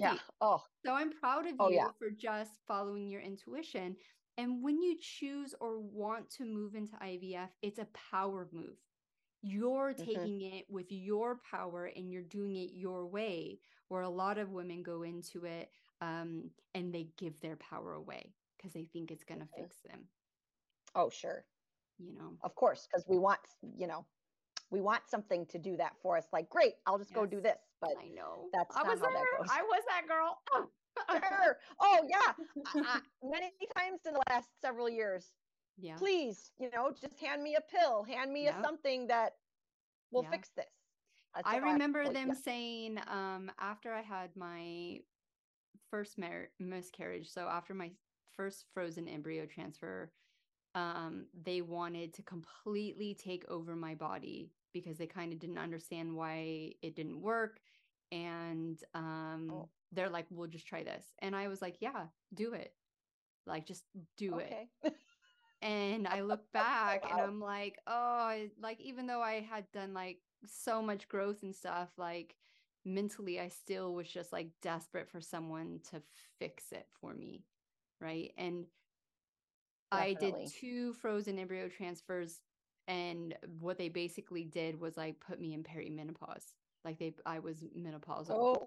crazy. 0.00 0.14
Yeah. 0.14 0.18
Oh. 0.40 0.62
So 0.84 0.92
I'm 0.92 1.12
proud 1.12 1.46
of 1.46 1.54
oh, 1.58 1.68
you 1.68 1.76
yeah. 1.76 1.88
for 1.98 2.10
just 2.10 2.52
following 2.66 3.08
your 3.08 3.20
intuition. 3.20 3.96
And 4.36 4.62
when 4.62 4.82
you 4.82 4.96
choose 5.00 5.54
or 5.60 5.78
want 5.78 6.28
to 6.38 6.44
move 6.44 6.74
into 6.74 6.92
IVF, 6.96 7.48
it's 7.62 7.78
a 7.78 7.86
power 8.10 8.48
move 8.52 8.76
you're 9.44 9.92
mm-hmm. 9.92 10.04
taking 10.04 10.40
it 10.40 10.64
with 10.70 10.86
your 10.88 11.38
power 11.50 11.90
and 11.94 12.10
you're 12.10 12.22
doing 12.22 12.56
it 12.56 12.70
your 12.72 13.06
way 13.06 13.58
where 13.88 14.00
a 14.00 14.08
lot 14.08 14.38
of 14.38 14.50
women 14.50 14.82
go 14.82 15.02
into 15.02 15.44
it 15.44 15.68
um, 16.00 16.50
and 16.74 16.92
they 16.94 17.08
give 17.18 17.38
their 17.40 17.56
power 17.56 17.92
away 17.92 18.32
because 18.56 18.72
they 18.72 18.88
think 18.92 19.10
it's 19.10 19.24
going 19.24 19.40
to 19.40 19.46
mm-hmm. 19.46 19.62
fix 19.62 19.76
them. 19.84 20.00
Oh, 20.94 21.10
sure. 21.10 21.44
You 21.98 22.14
know, 22.14 22.32
of 22.42 22.54
course, 22.54 22.88
because 22.90 23.04
we 23.06 23.18
want, 23.18 23.38
you 23.76 23.86
know, 23.86 24.06
we 24.70 24.80
want 24.80 25.02
something 25.06 25.44
to 25.46 25.58
do 25.58 25.76
that 25.76 25.92
for 26.02 26.16
us. 26.16 26.26
Like, 26.32 26.48
great, 26.48 26.72
I'll 26.86 26.98
just 26.98 27.10
yes. 27.10 27.16
go 27.16 27.26
do 27.26 27.40
this. 27.40 27.58
But 27.84 28.04
I 28.04 28.08
know 28.08 28.46
that's 28.52 28.76
I 28.76 28.82
was 28.82 29.00
there. 29.00 29.10
I 29.10 29.62
was 29.62 29.82
that 29.88 30.08
girl. 30.08 30.38
sure. 31.10 31.58
Oh 31.80 32.00
yeah. 32.08 32.32
I, 32.86 33.00
many 33.22 33.52
times 33.76 34.00
in 34.06 34.14
the 34.14 34.22
last 34.28 34.48
several 34.60 34.88
years. 34.88 35.32
Yeah. 35.76 35.96
Please, 35.96 36.52
you 36.58 36.70
know, 36.70 36.90
just 36.90 37.18
hand 37.18 37.42
me 37.42 37.56
a 37.56 37.60
pill, 37.60 38.04
hand 38.04 38.32
me 38.32 38.44
yep. 38.44 38.60
a 38.60 38.62
something 38.62 39.08
that 39.08 39.32
will 40.12 40.22
yeah. 40.22 40.30
fix 40.30 40.50
this. 40.56 40.66
That's 41.34 41.48
I 41.48 41.56
remember 41.56 42.02
I, 42.02 42.12
them 42.12 42.28
yeah. 42.28 42.34
saying 42.44 42.98
um, 43.08 43.50
after 43.58 43.92
I 43.92 44.02
had 44.02 44.30
my 44.36 45.00
first 45.90 46.16
mar- 46.16 46.50
miscarriage, 46.60 47.28
so 47.28 47.48
after 47.48 47.74
my 47.74 47.90
first 48.36 48.66
frozen 48.72 49.08
embryo 49.08 49.46
transfer, 49.46 50.12
um, 50.74 51.26
they 51.44 51.60
wanted 51.60 52.14
to 52.14 52.22
completely 52.22 53.14
take 53.14 53.44
over 53.48 53.74
my 53.74 53.94
body 53.94 54.52
because 54.72 54.96
they 54.96 55.06
kind 55.06 55.32
of 55.32 55.38
didn't 55.38 55.58
understand 55.58 56.14
why 56.14 56.72
it 56.82 56.94
didn't 56.94 57.20
work. 57.20 57.60
And 58.14 58.80
um, 58.94 59.50
oh. 59.52 59.68
they're 59.92 60.08
like, 60.08 60.26
we'll 60.30 60.48
just 60.48 60.66
try 60.66 60.84
this. 60.84 61.04
And 61.20 61.34
I 61.34 61.48
was 61.48 61.60
like, 61.60 61.76
yeah, 61.80 62.06
do 62.32 62.54
it. 62.54 62.72
Like, 63.46 63.66
just 63.66 63.82
do 64.16 64.34
okay. 64.36 64.68
it. 64.84 64.94
and 65.60 66.06
I 66.06 66.20
look 66.20 66.40
back 66.52 67.04
wow. 67.04 67.10
and 67.10 67.20
I'm 67.20 67.40
like, 67.40 67.78
oh, 67.86 68.46
like, 68.60 68.80
even 68.80 69.06
though 69.06 69.20
I 69.20 69.40
had 69.40 69.64
done 69.72 69.94
like 69.94 70.18
so 70.46 70.80
much 70.80 71.08
growth 71.08 71.42
and 71.42 71.54
stuff, 71.54 71.88
like, 71.96 72.36
mentally, 72.84 73.40
I 73.40 73.48
still 73.48 73.94
was 73.94 74.08
just 74.08 74.32
like 74.32 74.48
desperate 74.62 75.10
for 75.10 75.20
someone 75.20 75.80
to 75.90 76.00
fix 76.38 76.70
it 76.70 76.86
for 77.00 77.14
me. 77.14 77.44
Right. 78.00 78.32
And 78.38 78.66
Definitely. 79.90 80.16
I 80.16 80.30
did 80.30 80.52
two 80.52 80.92
frozen 80.92 81.38
embryo 81.38 81.68
transfers 81.68 82.40
and 82.86 83.34
what 83.60 83.78
they 83.78 83.88
basically 83.88 84.44
did 84.44 84.78
was 84.78 84.96
like 84.96 85.20
put 85.20 85.40
me 85.40 85.54
in 85.54 85.62
perimenopause. 85.62 86.52
Like 86.84 86.98
they 86.98 87.14
I 87.24 87.38
was 87.38 87.64
menopausal 87.76 88.30
oh. 88.30 88.66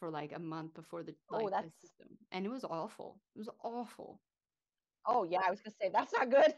for 0.00 0.10
like 0.10 0.32
a 0.34 0.38
month 0.38 0.74
before 0.74 1.02
the 1.02 1.14
oh, 1.30 1.36
like 1.36 1.44
oh, 1.44 1.50
that's... 1.50 1.66
the 1.66 1.86
system. 1.86 2.08
And 2.32 2.46
it 2.46 2.48
was 2.50 2.64
awful. 2.64 3.20
It 3.34 3.38
was 3.38 3.50
awful. 3.62 4.20
Oh 5.06 5.24
yeah, 5.24 5.40
I 5.46 5.50
was 5.50 5.60
gonna 5.60 5.74
say 5.80 5.90
that's 5.92 6.12
not 6.12 6.30
good. 6.30 6.54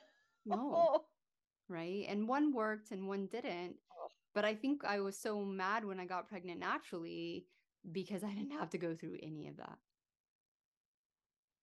No. 0.47 1.05
right. 1.68 2.07
And 2.09 2.29
one 2.29 2.53
worked 2.53 2.93
and 2.93 3.09
one 3.09 3.26
didn't. 3.26 3.74
Oh. 3.93 4.09
But 4.35 4.45
I 4.45 4.55
think 4.55 4.85
I 4.85 5.01
was 5.01 5.18
so 5.18 5.45
mad 5.45 5.85
when 5.85 5.99
I 5.99 6.05
got 6.05 6.29
pregnant 6.29 6.61
naturally 6.61 7.47
because 7.93 8.22
I 8.22 8.33
didn't 8.33 8.53
have 8.59 8.70
to 8.70 8.79
go 8.79 8.95
through 8.95 9.16
any 9.22 9.49
of 9.49 9.57
that. 9.57 9.79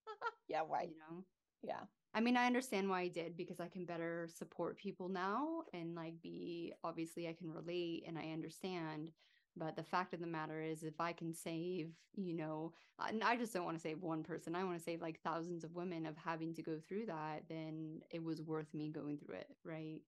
yeah, 0.48 0.62
why? 0.62 0.82
You 0.82 0.96
know? 0.98 1.24
Yeah. 1.62 1.80
I 2.16 2.20
mean, 2.20 2.38
I 2.38 2.46
understand 2.46 2.88
why 2.88 3.02
I 3.02 3.08
did 3.08 3.36
because 3.36 3.60
I 3.60 3.68
can 3.68 3.84
better 3.84 4.26
support 4.34 4.78
people 4.78 5.10
now 5.10 5.64
and 5.74 5.94
like 5.94 6.14
be 6.22 6.72
obviously 6.82 7.28
I 7.28 7.34
can 7.34 7.52
relate 7.52 8.04
and 8.08 8.18
I 8.18 8.32
understand. 8.32 9.10
But 9.54 9.76
the 9.76 9.82
fact 9.82 10.14
of 10.14 10.20
the 10.20 10.26
matter 10.26 10.62
is, 10.62 10.82
if 10.82 10.98
I 10.98 11.12
can 11.12 11.34
save, 11.34 11.90
you 12.14 12.32
know, 12.32 12.72
and 13.06 13.22
I 13.22 13.36
just 13.36 13.52
don't 13.52 13.66
want 13.66 13.76
to 13.76 13.82
save 13.82 14.00
one 14.00 14.22
person, 14.22 14.56
I 14.56 14.64
want 14.64 14.78
to 14.78 14.82
save 14.82 15.02
like 15.02 15.20
thousands 15.20 15.62
of 15.62 15.74
women 15.74 16.06
of 16.06 16.16
having 16.16 16.54
to 16.54 16.62
go 16.62 16.78
through 16.78 17.06
that, 17.06 17.42
then 17.50 18.00
it 18.10 18.22
was 18.22 18.40
worth 18.40 18.72
me 18.72 18.88
going 18.88 19.18
through 19.18 19.36
it. 19.36 19.48
Right. 19.62 20.00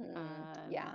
Mm, 0.00 0.16
um, 0.16 0.46
yeah. 0.70 0.94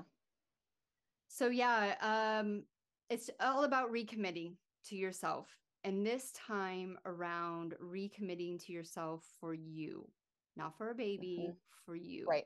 So, 1.28 1.47
yeah, 1.49 1.93
um, 2.01 2.63
it's 3.11 3.30
all 3.39 3.66
about 3.66 3.91
recommitting 3.91 4.53
to 4.89 4.95
yourself. 4.95 5.47
And 5.84 6.05
this 6.05 6.32
time 6.32 6.97
around, 7.05 7.76
recommitting 7.84 8.63
to 8.66 8.74
yourself 8.74 9.24
for 9.39 9.53
you 9.53 10.07
not 10.56 10.78
for 10.78 10.91
a 10.91 10.95
baby, 10.95 11.39
mm-hmm. 11.41 11.51
for 11.86 11.95
you. 11.95 12.26
Right. 12.28 12.45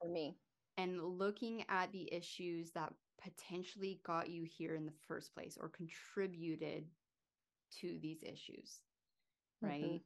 For 0.00 0.08
me. 0.08 0.36
And 0.76 1.02
looking 1.02 1.64
at 1.68 1.90
the 1.92 2.12
issues 2.12 2.70
that 2.72 2.92
potentially 3.22 4.00
got 4.04 4.28
you 4.28 4.44
here 4.44 4.74
in 4.74 4.84
the 4.84 4.92
first 5.08 5.34
place 5.34 5.56
or 5.60 5.68
contributed 5.68 6.84
to 7.80 7.98
these 8.00 8.22
issues. 8.22 8.80
Right. 9.62 9.84
Mm-hmm. 9.84 9.96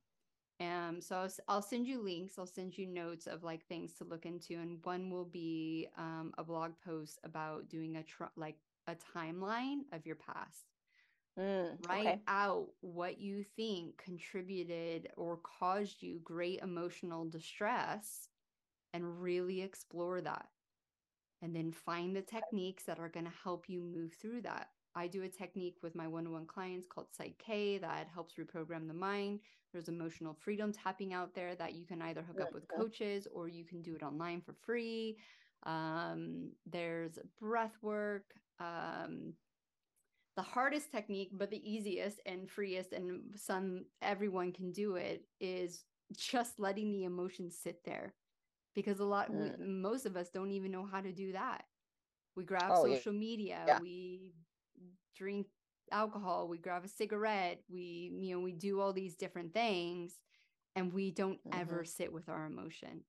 Um, 0.61 1.01
so 1.01 1.17
I'll, 1.17 1.31
I'll, 1.49 1.63
send 1.63 1.87
you 1.87 2.03
links. 2.03 2.35
I'll 2.39 2.47
send 2.47 2.77
you 2.77 2.87
notes 2.87 3.27
of 3.27 3.43
like 3.43 3.65
things 3.67 3.95
to 3.95 4.05
look 4.05 4.27
into, 4.27 4.55
and 4.55 4.79
one 4.85 5.11
will 5.11 5.25
be 5.25 5.89
um, 5.97 6.33
a 6.37 6.45
blog 6.45 6.73
post 6.85 7.19
about 7.25 7.69
doing 7.71 7.97
a 7.97 8.03
tr- 8.03 8.25
like 8.37 8.57
a 8.87 8.95
timeline 9.17 9.81
of 9.93 10.05
your 10.05 10.17
past. 10.17 10.67
Mm, 11.39 11.87
Write 11.87 12.07
okay. 12.07 12.20
out 12.26 12.68
what 12.81 13.20
you 13.20 13.45
think 13.57 13.97
contributed 13.99 15.09
or 15.16 15.39
caused 15.39 16.03
you 16.03 16.20
great 16.24 16.61
emotional 16.61 17.24
distress 17.24 18.28
and 18.93 19.22
really 19.22 19.62
explore 19.62 20.20
that. 20.20 20.47
And 21.43 21.55
then 21.57 21.72
find 21.72 22.14
the 22.14 22.22
techniques 22.22 22.85
that 22.85 22.99
are 22.99 23.09
going 23.09 23.24
to 23.24 23.33
help 23.43 23.68
you 23.68 23.81
move 23.81 24.12
through 24.20 24.43
that. 24.43 24.68
I 24.95 25.07
do 25.07 25.22
a 25.22 25.28
technique 25.28 25.76
with 25.83 25.95
my 25.95 26.09
one 26.09 26.26
on 26.26 26.33
one 26.33 26.47
clients 26.47 26.87
called 26.87 27.07
Psych-K 27.12 27.78
that 27.78 28.09
helps 28.12 28.35
reprogram 28.35 28.89
the 28.89 28.95
mind. 28.95 29.41
There's 29.72 29.89
emotional 29.89 30.35
freedom 30.35 30.72
tapping 30.72 31.14
out 31.14 31.35
there 31.35 31.55
that 31.55 31.74
you 31.74 31.87
can 31.87 32.03
either 32.03 32.22
hook 32.22 32.41
up 32.41 32.53
with 32.53 32.66
coaches 32.68 33.28
or 33.33 33.49
you 33.49 33.64
can 33.64 33.83
do 33.83 33.95
it 33.95 34.03
online 34.03 34.41
for 34.41 34.53
free. 34.64 35.16
Um, 35.62 36.51
there's 36.66 37.18
breath 37.39 37.76
work. 37.81 38.35
Um, 38.59 39.35
the 40.41 40.47
hardest 40.55 40.91
technique 40.91 41.28
but 41.32 41.51
the 41.51 41.70
easiest 41.70 42.18
and 42.24 42.49
freest 42.49 42.95
and 42.95 43.20
some 43.36 43.84
everyone 44.01 44.51
can 44.51 44.72
do 44.72 44.97
it 44.97 45.22
is 45.38 45.84
just 46.16 46.59
letting 46.59 46.91
the 46.93 47.05
emotions 47.05 47.55
sit 47.62 47.84
there 47.84 48.14
because 48.74 49.01
a 49.01 49.05
lot 49.05 49.30
mm. 49.30 49.59
we, 49.59 49.66
most 49.66 50.07
of 50.07 50.16
us 50.16 50.30
don't 50.30 50.51
even 50.51 50.70
know 50.70 50.88
how 50.91 50.99
to 50.99 51.12
do 51.12 51.30
that 51.32 51.64
we 52.36 52.43
grab 52.43 52.70
oh, 52.70 52.86
social 52.86 53.12
yeah. 53.12 53.18
media 53.18 53.64
yeah. 53.66 53.78
we 53.82 54.32
drink 55.14 55.47
alcohol 55.93 56.49
we 56.49 56.57
grab 56.57 56.86
a 56.86 56.88
cigarette 56.88 57.61
we 57.70 58.11
you 58.18 58.34
know 58.34 58.41
we 58.41 58.53
do 58.53 58.80
all 58.80 58.95
these 58.95 59.16
different 59.16 59.53
things 59.53 60.20
and 60.74 60.91
we 60.91 61.11
don't 61.11 61.47
mm-hmm. 61.47 61.61
ever 61.61 61.84
sit 61.84 62.11
with 62.11 62.30
our 62.30 62.47
emotion 62.47 63.03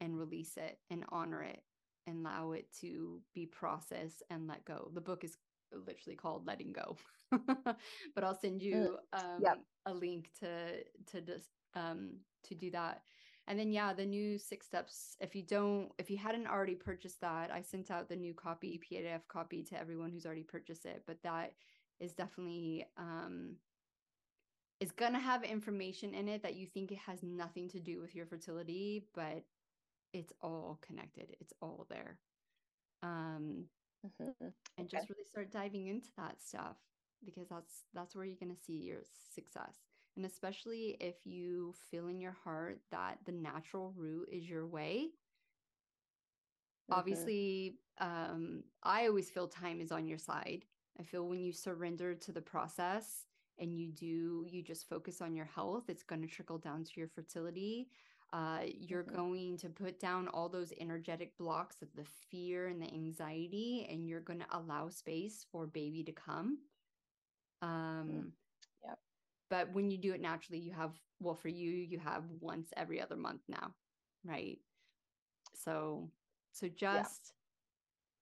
and 0.00 0.16
release 0.16 0.56
it 0.56 0.78
and 0.90 1.04
honor 1.08 1.42
it 1.42 1.60
and 2.06 2.24
allow 2.24 2.52
it 2.52 2.66
to 2.80 3.20
be 3.34 3.46
processed 3.46 4.22
and 4.30 4.46
let 4.46 4.64
go 4.64 4.92
the 4.94 5.00
book 5.00 5.24
is 5.24 5.36
literally 5.72 6.16
called 6.16 6.46
letting 6.46 6.72
go. 6.72 6.96
But 8.14 8.24
i'll 8.24 8.38
send 8.38 8.62
you 8.62 8.96
mm, 9.14 9.18
um, 9.18 9.40
yep. 9.42 9.58
a 9.86 9.92
link 9.92 10.30
to 10.40 10.82
to 11.12 11.20
just 11.20 11.50
um 11.74 12.10
to 12.44 12.54
do 12.54 12.70
that. 12.70 13.02
And 13.46 13.58
then 13.58 13.70
yeah 13.72 13.94
the 13.94 14.04
new 14.04 14.38
six 14.38 14.66
steps 14.66 15.16
if 15.20 15.34
you 15.34 15.42
don't 15.42 15.90
if 15.98 16.10
you 16.10 16.18
hadn't 16.18 16.46
already 16.46 16.74
purchased 16.74 17.20
that 17.22 17.50
i 17.50 17.62
sent 17.62 17.90
out 17.90 18.06
the 18.06 18.14
new 18.16 18.34
copy 18.34 18.78
pdf 18.78 19.20
copy 19.26 19.62
to 19.62 19.80
everyone 19.80 20.10
who's 20.10 20.26
already 20.26 20.42
purchased 20.42 20.84
it 20.84 21.02
but 21.06 21.16
that 21.22 21.54
is 21.98 22.12
definitely 22.12 22.84
um 22.98 23.56
is 24.80 24.92
going 24.92 25.14
to 25.14 25.18
have 25.18 25.44
information 25.44 26.12
in 26.12 26.28
it 26.28 26.42
that 26.42 26.56
you 26.56 26.66
think 26.66 26.92
it 26.92 26.98
has 26.98 27.22
nothing 27.22 27.70
to 27.70 27.80
do 27.80 28.00
with 28.00 28.14
your 28.14 28.26
fertility 28.26 29.02
but 29.14 29.44
it's 30.12 30.32
all 30.40 30.78
connected. 30.86 31.36
It's 31.40 31.52
all 31.60 31.86
there. 31.88 32.18
Um 33.02 33.66
mm-hmm. 34.06 34.48
and 34.76 34.88
just 34.88 35.08
really 35.08 35.24
start 35.24 35.50
diving 35.52 35.86
into 35.86 36.08
that 36.16 36.40
stuff 36.40 36.76
because 37.24 37.48
that's 37.48 37.84
that's 37.94 38.14
where 38.14 38.24
you're 38.24 38.36
going 38.36 38.54
to 38.54 38.62
see 38.62 38.76
your 38.76 39.00
success. 39.34 39.76
And 40.16 40.26
especially 40.26 40.96
if 41.00 41.14
you 41.24 41.74
feel 41.90 42.08
in 42.08 42.20
your 42.20 42.36
heart 42.44 42.80
that 42.90 43.18
the 43.24 43.32
natural 43.32 43.92
route 43.96 44.28
is 44.30 44.48
your 44.48 44.66
way. 44.66 45.08
Mm-hmm. 46.90 46.98
obviously 46.98 47.74
um 48.00 48.62
i 48.82 49.06
always 49.06 49.28
feel 49.28 49.46
time 49.46 49.80
is 49.80 49.92
on 49.92 50.06
your 50.06 50.18
side. 50.18 50.64
I 50.98 51.02
feel 51.04 51.28
when 51.28 51.40
you 51.40 51.52
surrender 51.52 52.14
to 52.14 52.32
the 52.32 52.40
process 52.40 53.26
and 53.58 53.78
you 53.78 53.92
do 53.92 54.46
you 54.48 54.62
just 54.62 54.88
focus 54.88 55.20
on 55.20 55.34
your 55.34 55.44
health 55.44 55.84
it's 55.88 56.02
going 56.02 56.22
to 56.22 56.28
trickle 56.28 56.58
down 56.58 56.84
to 56.84 56.90
your 56.96 57.08
fertility 57.08 57.88
uh, 58.32 58.60
you're 58.78 59.04
mm-hmm. 59.04 59.16
going 59.16 59.56
to 59.58 59.68
put 59.68 59.98
down 59.98 60.28
all 60.28 60.48
those 60.48 60.72
energetic 60.80 61.36
blocks 61.38 61.80
of 61.82 61.88
the 61.96 62.04
fear 62.30 62.68
and 62.68 62.80
the 62.80 62.92
anxiety, 62.92 63.86
and 63.90 64.06
you're 64.06 64.20
going 64.20 64.40
to 64.40 64.56
allow 64.56 64.88
space 64.88 65.46
for 65.50 65.66
baby 65.66 66.02
to 66.04 66.12
come. 66.12 66.58
Um, 67.62 68.08
mm. 68.12 68.30
yep. 68.84 68.98
But 69.48 69.72
when 69.72 69.90
you 69.90 69.96
do 69.98 70.12
it 70.12 70.20
naturally, 70.20 70.60
you 70.60 70.72
have, 70.72 70.92
well, 71.20 71.34
for 71.34 71.48
you, 71.48 71.70
you 71.70 71.98
have 71.98 72.24
once 72.40 72.68
every 72.76 73.00
other 73.00 73.16
month 73.16 73.40
now, 73.48 73.72
right? 74.24 74.58
So, 75.54 76.10
so 76.52 76.68
just 76.68 77.32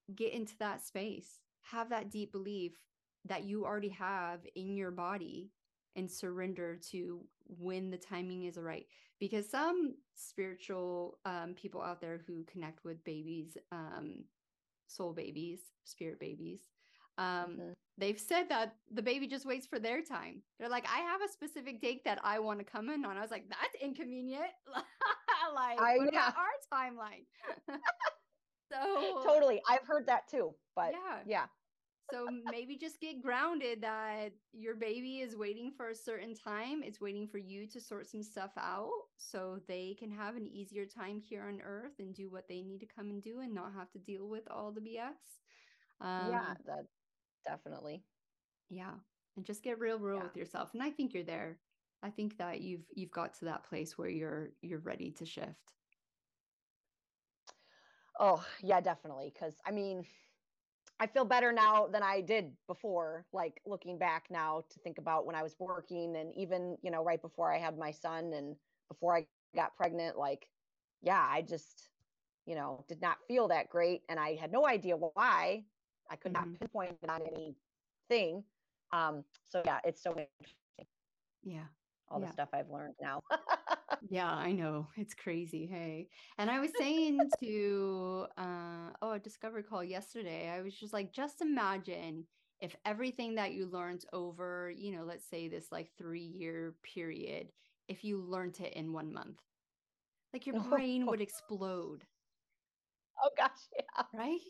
yeah. 0.09 0.15
get 0.15 0.33
into 0.33 0.57
that 0.59 0.87
space, 0.87 1.41
have 1.63 1.91
that 1.91 2.11
deep 2.11 2.31
belief 2.31 2.73
that 3.25 3.43
you 3.45 3.65
already 3.65 3.89
have 3.89 4.41
in 4.55 4.77
your 4.77 4.93
body 4.93 5.51
and 5.97 6.11
surrender 6.11 6.79
to 6.91 7.21
when 7.49 7.91
the 7.91 7.97
timing 7.97 8.45
is 8.45 8.57
right 8.59 8.87
because 9.19 9.49
some 9.49 9.95
spiritual 10.15 11.19
um, 11.25 11.55
people 11.55 11.83
out 11.83 12.01
there 12.01 12.21
who 12.27 12.45
connect 12.45 12.85
with 12.85 13.03
babies 13.05 13.57
um, 13.73 14.25
soul 14.89 15.13
babies 15.13 15.61
spirit 15.85 16.21
babies 16.21 16.61
Um, 17.19 17.27
mm-hmm. 17.27 17.73
They've 17.99 18.21
said 18.21 18.51
that 18.51 18.77
the 18.93 19.03
baby 19.03 19.27
just 19.27 19.47
waits 19.47 19.67
for 19.67 19.79
their 19.79 20.03
time. 20.03 20.43
They're 20.59 20.69
like, 20.69 20.87
I 20.87 20.99
have 20.99 21.23
a 21.23 21.33
specific 21.33 21.81
date 21.81 22.05
that 22.05 22.19
I 22.23 22.39
want 22.41 22.59
to 22.59 22.65
come 22.65 22.91
in 22.91 23.05
on. 23.07 23.17
I 23.17 23.23
was 23.23 23.31
like, 23.31 23.49
that's 23.49 23.75
inconvenient. 23.83 24.53
like, 25.55 25.81
I, 25.81 25.97
what 25.97 26.13
yeah. 26.13 26.29
about 26.29 26.35
our 26.37 26.57
timeline? 26.73 27.25
so 28.73 29.23
totally, 29.25 29.63
I've 29.69 29.87
heard 29.87 30.07
that 30.09 30.29
too. 30.29 30.55
But 30.75 30.93
yeah, 30.93 31.19
yeah. 31.27 31.45
So 32.13 32.27
maybe 32.51 32.77
just 32.77 33.01
get 33.01 33.23
grounded 33.23 33.83
that 33.83 34.31
your 34.53 34.75
baby 34.75 35.19
is 35.19 35.37
waiting 35.37 35.73
for 35.77 35.91
a 35.91 35.95
certain 35.95 36.35
time. 36.35 36.83
It's 36.83 37.01
waiting 37.01 37.27
for 37.27 37.39
you 37.39 37.67
to 37.69 37.81
sort 37.81 38.07
some 38.07 38.23
stuff 38.23 38.53
out 38.59 38.91
so 39.17 39.61
they 39.67 39.97
can 39.99 40.11
have 40.11 40.37
an 40.37 40.47
easier 40.47 40.87
time 40.87 41.21
here 41.21 41.45
on 41.45 41.61
earth 41.65 41.99
and 41.99 42.15
do 42.15 42.31
what 42.31 42.49
they 42.49 42.63
need 42.63 42.81
to 42.81 42.87
come 42.87 43.11
and 43.11 43.23
do 43.23 43.41
and 43.41 43.55
not 43.55 43.73
have 43.75 43.91
to 43.93 43.99
deal 43.99 44.29
with 44.29 44.45
all 44.51 44.73
the 44.73 44.81
BS. 44.81 45.41
Um, 46.01 46.31
yeah, 46.31 46.55
that 46.67 46.87
definitely. 47.47 48.03
Yeah. 48.71 48.95
And 49.37 49.45
just 49.45 49.63
get 49.63 49.79
real 49.79 49.99
real 49.99 50.17
yeah. 50.17 50.23
with 50.23 50.37
yourself. 50.37 50.71
And 50.75 50.83
I 50.83 50.91
think 50.91 51.13
you're 51.13 51.25
there. 51.25 51.59
I 52.03 52.11
think 52.11 52.39
that 52.39 52.61
you've 52.61 52.87
you've 52.95 53.11
got 53.11 53.35
to 53.39 53.47
that 53.47 53.65
place 53.65 53.99
where 53.99 54.09
you're 54.09 54.51
you're 54.63 54.81
ready 54.81 55.11
to 55.13 55.27
shift. 55.27 55.73
Oh, 58.19 58.45
yeah, 58.63 58.81
definitely. 58.81 59.33
Cause 59.39 59.55
I 59.67 59.73
mean, 59.73 60.07
I 60.99 61.07
feel 61.07 61.25
better 61.25 61.53
now 61.53 61.87
than 61.87 62.03
I 62.03 62.23
did 62.23 62.53
before, 62.67 63.27
like 63.33 63.61
looking 63.67 63.99
back 63.99 64.27
now 64.31 64.65
to 64.71 64.79
think 64.81 64.99
about 64.99 65.27
when 65.27 65.37
I 65.37 65.43
was 65.43 65.55
working 65.59 66.17
and 66.17 66.35
even, 66.35 66.79
you 66.83 66.91
know, 66.91 67.05
right 67.05 67.21
before 67.21 67.53
I 67.53 67.59
had 67.59 67.77
my 67.77 67.91
son 67.91 68.33
and 68.33 68.57
before 68.89 69.17
I 69.17 69.27
got 69.55 69.77
pregnant, 69.77 70.17
like, 70.17 70.49
yeah, 71.03 71.27
I 71.29 71.43
just, 71.43 71.91
you 72.47 72.55
know, 72.55 72.85
did 72.89 73.03
not 73.03 73.19
feel 73.29 73.49
that 73.49 73.69
great. 73.69 74.03
And 74.09 74.19
I 74.19 74.37
had 74.37 74.53
no 74.53 74.67
idea 74.67 74.97
why. 74.97 75.65
I 76.11 76.17
could 76.17 76.33
mm-hmm. 76.33 76.51
not 76.51 76.61
pinpoint 76.61 76.97
it 77.03 77.11
on 77.11 77.21
anything. 77.23 78.45
Um, 78.93 79.25
so 79.45 79.63
yeah, 79.67 79.81
it's 79.85 80.03
so 80.03 80.11
interesting. 80.11 80.87
Yeah. 81.43 81.65
All 82.09 82.21
yeah. 82.21 82.27
the 82.27 82.33
stuff 82.33 82.49
I've 82.53 82.71
learned 82.71 82.95
now. 83.03 83.23
yeah, 84.09 84.33
I 84.33 84.53
know. 84.53 84.89
It's 84.97 85.15
crazy. 85.15 85.67
Hey. 85.67 86.09
And 86.39 86.51
I 86.51 86.61
was 86.61 86.71
saying 86.79 87.19
to 87.41 88.27
uh 88.37 88.91
oh, 89.03 89.13
a 89.13 89.19
discovery 89.19 89.63
call 89.63 89.85
yesterday. 89.85 90.49
I 90.49 90.63
was 90.63 90.75
just 90.75 90.93
like, 90.93 91.13
just 91.13 91.41
imagine 91.41 92.25
if 92.61 92.75
everything 92.85 93.35
that 93.35 93.53
you 93.53 93.67
learned 93.67 94.05
over, 94.13 94.73
you 94.75 94.93
know, 94.93 95.05
let's 95.05 95.29
say 95.29 95.49
this 95.49 95.67
like 95.71 95.91
three 95.99 96.21
year 96.21 96.75
period, 96.83 97.49
if 97.89 98.05
you 98.05 98.19
learned 98.23 98.61
it 98.61 98.73
in 98.75 98.93
one 98.93 99.13
month. 99.13 99.41
Like 100.33 100.47
your 100.47 100.61
brain 100.61 101.07
would 101.07 101.21
explode. 101.23 102.05
Oh 103.23 103.31
gosh, 103.37 103.51
yeah. 103.75 104.03
Right? 104.19 104.41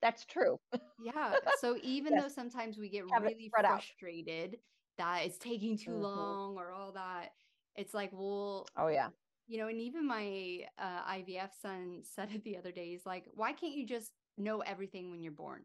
That's 0.00 0.24
true. 0.24 0.58
Yeah. 1.02 1.34
So 1.60 1.76
even 1.82 2.14
yes. 2.14 2.22
though 2.22 2.28
sometimes 2.28 2.78
we 2.78 2.88
get 2.88 3.04
Have 3.12 3.22
really 3.22 3.50
frustrated 3.50 4.54
out. 4.54 4.58
that 4.98 5.26
it's 5.26 5.38
taking 5.38 5.76
too 5.76 5.90
mm-hmm. 5.90 6.02
long 6.02 6.56
or 6.56 6.72
all 6.72 6.92
that, 6.92 7.30
it's 7.76 7.94
like, 7.94 8.10
well, 8.12 8.66
oh 8.76 8.88
yeah. 8.88 9.08
You 9.46 9.58
know, 9.58 9.68
and 9.68 9.80
even 9.80 10.06
my 10.06 10.60
uh, 10.78 11.12
IVF 11.12 11.50
son 11.60 12.02
said 12.14 12.30
it 12.32 12.44
the 12.44 12.56
other 12.56 12.72
day. 12.72 12.90
He's 12.90 13.06
like, 13.06 13.24
why 13.34 13.52
can't 13.52 13.74
you 13.74 13.86
just 13.86 14.12
know 14.38 14.60
everything 14.60 15.10
when 15.10 15.22
you're 15.22 15.32
born? 15.32 15.62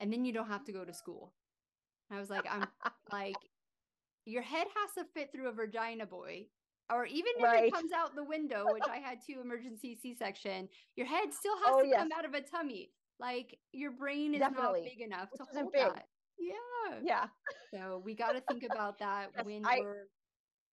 And 0.00 0.12
then 0.12 0.24
you 0.24 0.32
don't 0.32 0.48
have 0.48 0.64
to 0.64 0.72
go 0.72 0.84
to 0.84 0.92
school. 0.92 1.32
I 2.10 2.18
was 2.18 2.30
like, 2.30 2.46
I'm 2.50 2.66
like, 3.12 3.36
your 4.24 4.42
head 4.42 4.66
has 4.76 5.04
to 5.04 5.10
fit 5.14 5.30
through 5.32 5.48
a 5.48 5.52
vagina, 5.52 6.06
boy 6.06 6.46
or 6.92 7.04
even 7.06 7.32
if 7.38 7.44
right. 7.44 7.64
it 7.64 7.72
comes 7.72 7.92
out 7.92 8.14
the 8.14 8.24
window, 8.24 8.66
which 8.70 8.84
I 8.88 8.98
had 8.98 9.18
two 9.26 9.40
emergency 9.40 9.98
C-section, 10.00 10.68
your 10.94 11.06
head 11.06 11.32
still 11.32 11.56
has 11.56 11.74
oh, 11.74 11.82
to 11.82 11.88
yes. 11.88 11.98
come 11.98 12.10
out 12.16 12.24
of 12.24 12.34
a 12.34 12.40
tummy. 12.40 12.90
Like 13.18 13.58
your 13.72 13.92
brain 13.92 14.34
is 14.34 14.40
Definitely. 14.40 14.82
not 14.82 14.90
big 14.90 15.00
enough 15.00 15.28
which 15.32 15.48
to 15.48 15.58
hold 15.58 15.72
big. 15.72 15.82
that. 15.82 16.06
Yeah. 16.38 16.98
Yeah. 17.02 17.26
So 17.72 18.02
we 18.04 18.14
got 18.14 18.32
to 18.32 18.42
think 18.42 18.62
about 18.70 18.98
that 18.98 19.30
yes, 19.36 19.44
when 19.44 19.66
I, 19.66 19.78
we're 19.80 20.06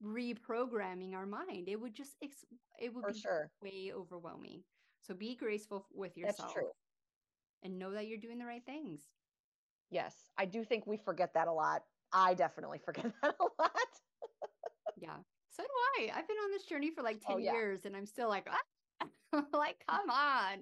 reprogramming 0.01 1.13
our 1.13 1.25
mind. 1.25 1.67
It 1.67 1.79
would 1.79 1.93
just 1.93 2.15
it 2.21 2.93
would 2.93 3.05
be 3.13 3.19
sure. 3.19 3.49
way 3.61 3.91
overwhelming. 3.93 4.63
So 5.01 5.13
be 5.13 5.35
graceful 5.35 5.85
with 5.93 6.15
yourself. 6.17 6.37
That's 6.37 6.53
true. 6.53 6.69
And 7.63 7.77
know 7.77 7.91
that 7.91 8.07
you're 8.07 8.17
doing 8.17 8.39
the 8.39 8.45
right 8.45 8.65
things. 8.65 9.01
Yes, 9.89 10.15
I 10.37 10.45
do 10.45 10.63
think 10.63 10.87
we 10.87 10.97
forget 10.97 11.33
that 11.33 11.47
a 11.47 11.53
lot. 11.53 11.83
I 12.11 12.33
definitely 12.33 12.79
forget 12.83 13.05
that 13.21 13.35
a 13.39 13.43
lot. 13.61 13.71
yeah. 14.97 15.17
So 15.49 15.63
do 15.63 15.69
I. 15.99 16.11
I've 16.17 16.27
been 16.27 16.37
on 16.37 16.51
this 16.51 16.63
journey 16.63 16.89
for 16.89 17.03
like 17.03 17.21
10 17.25 17.35
oh, 17.35 17.37
yeah. 17.37 17.53
years 17.53 17.85
and 17.85 17.95
I'm 17.95 18.05
still 18.05 18.29
like, 18.29 18.47
ah. 18.49 18.57
like, 19.53 19.83
come 19.89 20.09
on. 20.09 20.59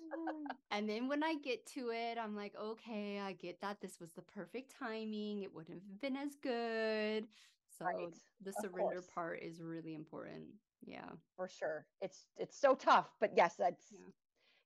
and 0.70 0.88
then 0.88 1.08
when 1.08 1.22
I 1.22 1.34
get 1.42 1.66
to 1.74 1.90
it, 1.90 2.18
I'm 2.18 2.36
like, 2.36 2.54
okay, 2.60 3.18
I 3.18 3.32
get 3.32 3.60
that 3.60 3.80
this 3.80 3.98
was 4.00 4.12
the 4.12 4.22
perfect 4.22 4.74
timing. 4.78 5.42
It 5.42 5.54
wouldn't 5.54 5.82
have 5.82 6.00
been 6.00 6.16
as 6.16 6.36
good. 6.42 7.26
So 7.80 7.86
right. 7.86 8.14
the 8.44 8.52
surrender 8.60 9.02
part 9.14 9.40
is 9.42 9.62
really 9.62 9.94
important. 9.94 10.44
Yeah. 10.86 11.08
For 11.36 11.48
sure. 11.48 11.86
It's 12.02 12.26
it's 12.36 12.60
so 12.60 12.74
tough, 12.74 13.08
but 13.20 13.32
yes, 13.34 13.54
that's 13.58 13.86
yeah. 13.90 14.00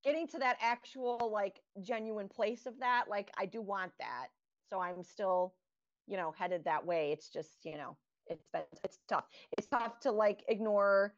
getting 0.03 0.27
to 0.29 0.39
that 0.41 0.57
actual 0.61 1.31
like 1.33 1.61
genuine 1.81 2.29
place 2.29 2.67
of 2.67 2.79
that. 2.81 3.05
Like 3.09 3.31
I 3.39 3.47
do 3.47 3.63
want 3.63 3.93
that. 4.01 4.29
So 4.69 4.81
I'm 4.81 5.05
still, 5.05 5.55
you 6.09 6.17
know, 6.17 6.35
headed 6.37 6.65
that 6.65 6.85
way. 6.85 7.13
It's 7.13 7.29
just, 7.29 7.59
you 7.65 7.77
know, 7.77 7.97
it's 8.27 8.47
been 8.53 8.63
it's 8.83 8.99
tough. 9.09 9.27
It's 9.57 9.69
tough 9.69 10.01
to 10.01 10.11
like 10.11 10.43
ignore, 10.49 11.15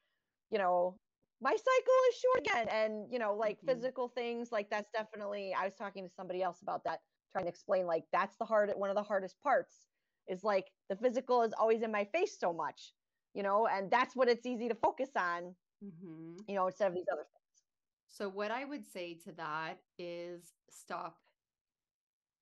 you 0.51 0.59
know, 0.59 0.99
my 1.40 1.51
cycle 1.51 1.94
is 2.11 2.16
short 2.16 2.47
again, 2.47 2.68
and 2.68 3.11
you 3.11 3.18
know, 3.18 3.34
like 3.34 3.57
mm-hmm. 3.59 3.68
physical 3.68 4.09
things. 4.09 4.53
Like 4.53 4.68
that's 4.68 4.90
definitely. 4.90 5.55
I 5.59 5.64
was 5.64 5.74
talking 5.74 6.05
to 6.05 6.11
somebody 6.14 6.42
else 6.42 6.61
about 6.61 6.84
that, 6.84 7.01
trying 7.32 7.44
to 7.44 7.51
explain 7.51 7.86
like 7.86 8.05
that's 8.12 8.36
the 8.36 8.44
hard 8.44 8.70
one 8.76 8.90
of 8.90 8.97
the 8.97 9.03
hardest 9.03 9.40
parts 9.42 9.86
is 10.29 10.45
like 10.45 10.70
the 10.89 10.97
physical 10.97 11.43
is 11.43 11.53
always 11.59 11.83
in 11.83 11.93
my 11.93 12.05
face 12.05 12.37
so 12.39 12.53
much, 12.53 12.93
you 13.35 13.43
know, 13.43 13.66
and 13.66 13.91
that's 13.91 14.16
what 14.16 14.29
it's 14.29 14.47
easy 14.47 14.68
to 14.68 14.74
focus 14.74 15.11
on, 15.16 15.55
mm-hmm. 15.85 16.37
you 16.49 16.55
know, 16.55 16.66
instead 16.66 16.89
of 16.89 16.95
these 16.95 17.05
other 17.12 17.22
things. 17.22 17.64
So 18.09 18.29
what 18.29 18.51
I 18.51 18.64
would 18.64 18.87
say 18.87 19.14
to 19.24 19.33
that 19.33 19.79
is 19.99 20.53
stop 20.70 21.16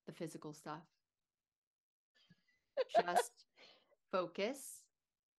the 0.05 0.13
physical 0.13 0.53
stuff. 0.53 0.83
Just 3.01 3.31
focus 4.11 4.83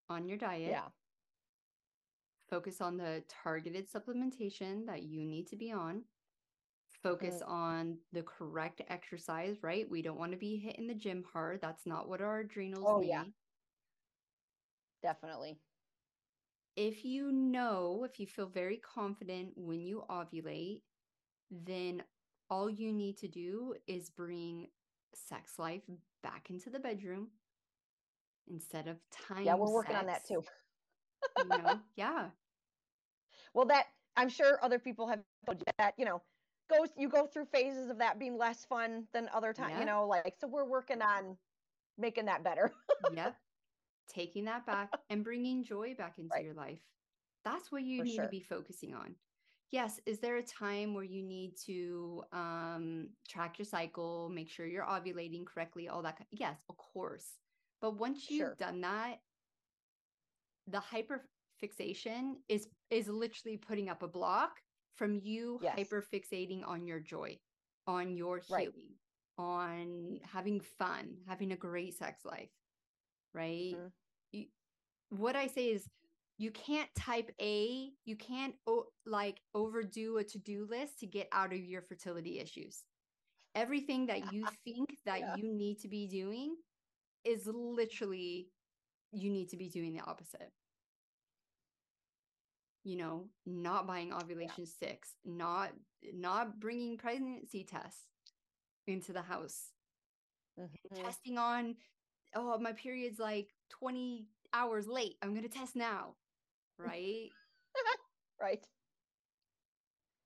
on 0.08 0.26
your 0.26 0.38
diet. 0.38 0.70
Yeah. 0.70 0.88
Focus 2.48 2.80
on 2.80 2.96
the 2.96 3.24
targeted 3.42 3.90
supplementation 3.90 4.86
that 4.86 5.02
you 5.02 5.24
need 5.24 5.48
to 5.48 5.56
be 5.56 5.72
on. 5.72 6.02
Focus 7.06 7.36
mm. 7.36 7.48
on 7.48 7.98
the 8.12 8.22
correct 8.22 8.82
exercise, 8.88 9.58
right? 9.62 9.88
We 9.88 10.02
don't 10.02 10.18
want 10.18 10.32
to 10.32 10.38
be 10.38 10.56
hitting 10.56 10.88
the 10.88 10.94
gym 10.94 11.24
hard. 11.32 11.60
That's 11.62 11.86
not 11.86 12.08
what 12.08 12.20
our 12.20 12.40
adrenals 12.40 12.84
oh, 12.84 12.98
need. 12.98 13.10
Yeah. 13.10 13.24
Definitely. 15.02 15.56
If 16.74 17.04
you 17.04 17.30
know, 17.30 18.04
if 18.04 18.18
you 18.18 18.26
feel 18.26 18.48
very 18.48 18.78
confident 18.78 19.50
when 19.54 19.80
you 19.80 20.02
ovulate, 20.10 20.82
then 21.50 22.02
all 22.50 22.68
you 22.68 22.92
need 22.92 23.18
to 23.18 23.28
do 23.28 23.74
is 23.86 24.10
bring 24.10 24.66
sex 25.14 25.60
life 25.60 25.82
back 26.24 26.50
into 26.50 26.70
the 26.70 26.80
bedroom 26.80 27.28
instead 28.50 28.88
of 28.88 28.96
time. 29.28 29.44
Yeah, 29.44 29.54
we're 29.54 29.72
working 29.72 29.94
on 29.94 30.06
that 30.06 30.26
too. 30.26 30.42
you 31.38 31.48
know, 31.48 31.80
yeah. 31.96 32.26
Well, 33.54 33.66
that 33.66 33.86
I'm 34.16 34.28
sure 34.28 34.58
other 34.62 34.78
people 34.78 35.08
have 35.08 35.20
told 35.46 35.60
you 35.60 35.64
that, 35.78 35.94
you 35.96 36.04
know, 36.04 36.20
goes 36.68 36.88
you 36.96 37.08
go 37.08 37.26
through 37.26 37.46
phases 37.46 37.90
of 37.90 37.98
that 37.98 38.18
being 38.18 38.36
less 38.36 38.64
fun 38.64 39.04
than 39.12 39.28
other 39.34 39.52
times, 39.52 39.72
yeah. 39.74 39.80
you 39.80 39.86
know, 39.86 40.06
like 40.06 40.34
so 40.40 40.46
we're 40.46 40.64
working 40.68 41.02
on 41.02 41.36
making 41.98 42.26
that 42.26 42.44
better. 42.44 42.72
yep. 43.14 43.36
Taking 44.08 44.44
that 44.44 44.66
back 44.66 44.90
and 45.10 45.24
bringing 45.24 45.64
joy 45.64 45.94
back 45.96 46.14
into 46.18 46.30
right. 46.32 46.44
your 46.44 46.54
life. 46.54 46.80
That's 47.44 47.70
what 47.70 47.82
you 47.82 47.98
For 47.98 48.04
need 48.04 48.14
sure. 48.14 48.24
to 48.24 48.30
be 48.30 48.40
focusing 48.40 48.94
on. 48.94 49.14
Yes, 49.72 50.00
is 50.06 50.20
there 50.20 50.36
a 50.36 50.42
time 50.42 50.94
where 50.94 51.04
you 51.04 51.22
need 51.22 51.54
to 51.66 52.22
um 52.32 53.08
track 53.28 53.58
your 53.58 53.66
cycle, 53.66 54.28
make 54.28 54.48
sure 54.48 54.66
you're 54.66 54.84
ovulating 54.84 55.44
correctly, 55.44 55.88
all 55.88 56.02
that? 56.02 56.18
Yes, 56.30 56.56
of 56.68 56.76
course. 56.76 57.26
But 57.80 57.98
once 57.98 58.30
you've 58.30 58.38
sure. 58.38 58.56
done 58.58 58.80
that, 58.82 59.16
the 60.68 60.80
hyper 60.80 61.28
fixation 61.58 62.36
is 62.48 62.68
is 62.90 63.08
literally 63.08 63.56
putting 63.56 63.88
up 63.88 64.02
a 64.02 64.08
block 64.08 64.52
from 64.96 65.20
you 65.22 65.60
yes. 65.62 65.78
hyperfixating 65.78 66.66
on 66.66 66.86
your 66.86 67.00
joy, 67.00 67.38
on 67.86 68.16
your 68.16 68.40
healing, 68.48 68.72
right. 69.38 69.44
on 69.44 70.20
having 70.22 70.60
fun, 70.60 71.16
having 71.26 71.52
a 71.52 71.56
great 71.56 71.96
sex 71.96 72.24
life. 72.24 72.50
Right? 73.34 73.74
Mm-hmm. 73.76 73.86
You, 74.32 74.46
what 75.10 75.36
I 75.36 75.46
say 75.46 75.66
is 75.66 75.88
you 76.38 76.50
can't 76.50 76.88
type 76.94 77.30
A, 77.40 77.90
you 78.04 78.16
can't 78.16 78.54
o- 78.66 78.88
like 79.04 79.40
overdo 79.54 80.18
a 80.18 80.24
to-do 80.24 80.66
list 80.68 81.00
to 81.00 81.06
get 81.06 81.28
out 81.32 81.52
of 81.52 81.58
your 81.58 81.82
fertility 81.82 82.40
issues. 82.40 82.84
Everything 83.54 84.06
that 84.06 84.20
you 84.32 84.46
think 84.64 84.98
that 85.04 85.20
yeah. 85.20 85.36
you 85.36 85.52
need 85.52 85.78
to 85.80 85.88
be 85.88 86.06
doing 86.06 86.56
is 87.24 87.46
literally 87.46 88.48
you 89.12 89.30
need 89.30 89.48
to 89.50 89.56
be 89.56 89.68
doing 89.68 89.92
the 89.92 90.00
opposite 90.00 90.52
you 92.86 92.96
know 92.96 93.24
not 93.44 93.84
buying 93.84 94.12
ovulation 94.12 94.64
yeah. 94.64 94.64
sticks 94.64 95.10
not 95.24 95.70
not 96.14 96.60
bringing 96.60 96.96
pregnancy 96.96 97.64
tests 97.64 98.06
into 98.86 99.12
the 99.12 99.22
house 99.22 99.72
mm-hmm. 100.58 101.02
testing 101.02 101.36
on 101.36 101.74
oh 102.36 102.56
my 102.58 102.72
period's 102.72 103.18
like 103.18 103.48
20 103.70 104.28
hours 104.54 104.86
late 104.86 105.16
i'm 105.20 105.30
going 105.30 105.42
to 105.42 105.48
test 105.48 105.74
now 105.74 106.14
right 106.78 107.30
right 108.40 108.64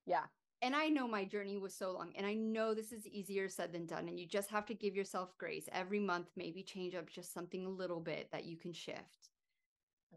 yeah 0.05 0.25
and 0.63 0.77
I 0.77 0.89
know 0.89 1.09
my 1.09 1.25
journey 1.25 1.57
was 1.57 1.75
so 1.75 1.91
long, 1.91 2.13
and 2.17 2.27
I 2.27 2.35
know 2.35 2.75
this 2.75 2.93
is 2.93 3.07
easier 3.07 3.49
said 3.49 3.73
than 3.73 3.87
done. 3.87 4.09
And 4.09 4.21
you 4.21 4.27
just 4.27 4.51
have 4.51 4.67
to 4.67 4.75
give 4.75 4.95
yourself 4.95 5.31
grace 5.39 5.67
every 5.73 5.99
month, 5.99 6.27
maybe 6.37 6.63
change 6.63 6.95
up 6.95 7.09
just 7.09 7.33
something 7.33 7.65
a 7.65 7.71
little 7.71 7.99
bit 7.99 8.29
that 8.31 8.45
you 8.45 8.59
can 8.59 8.75
shift. 8.75 9.30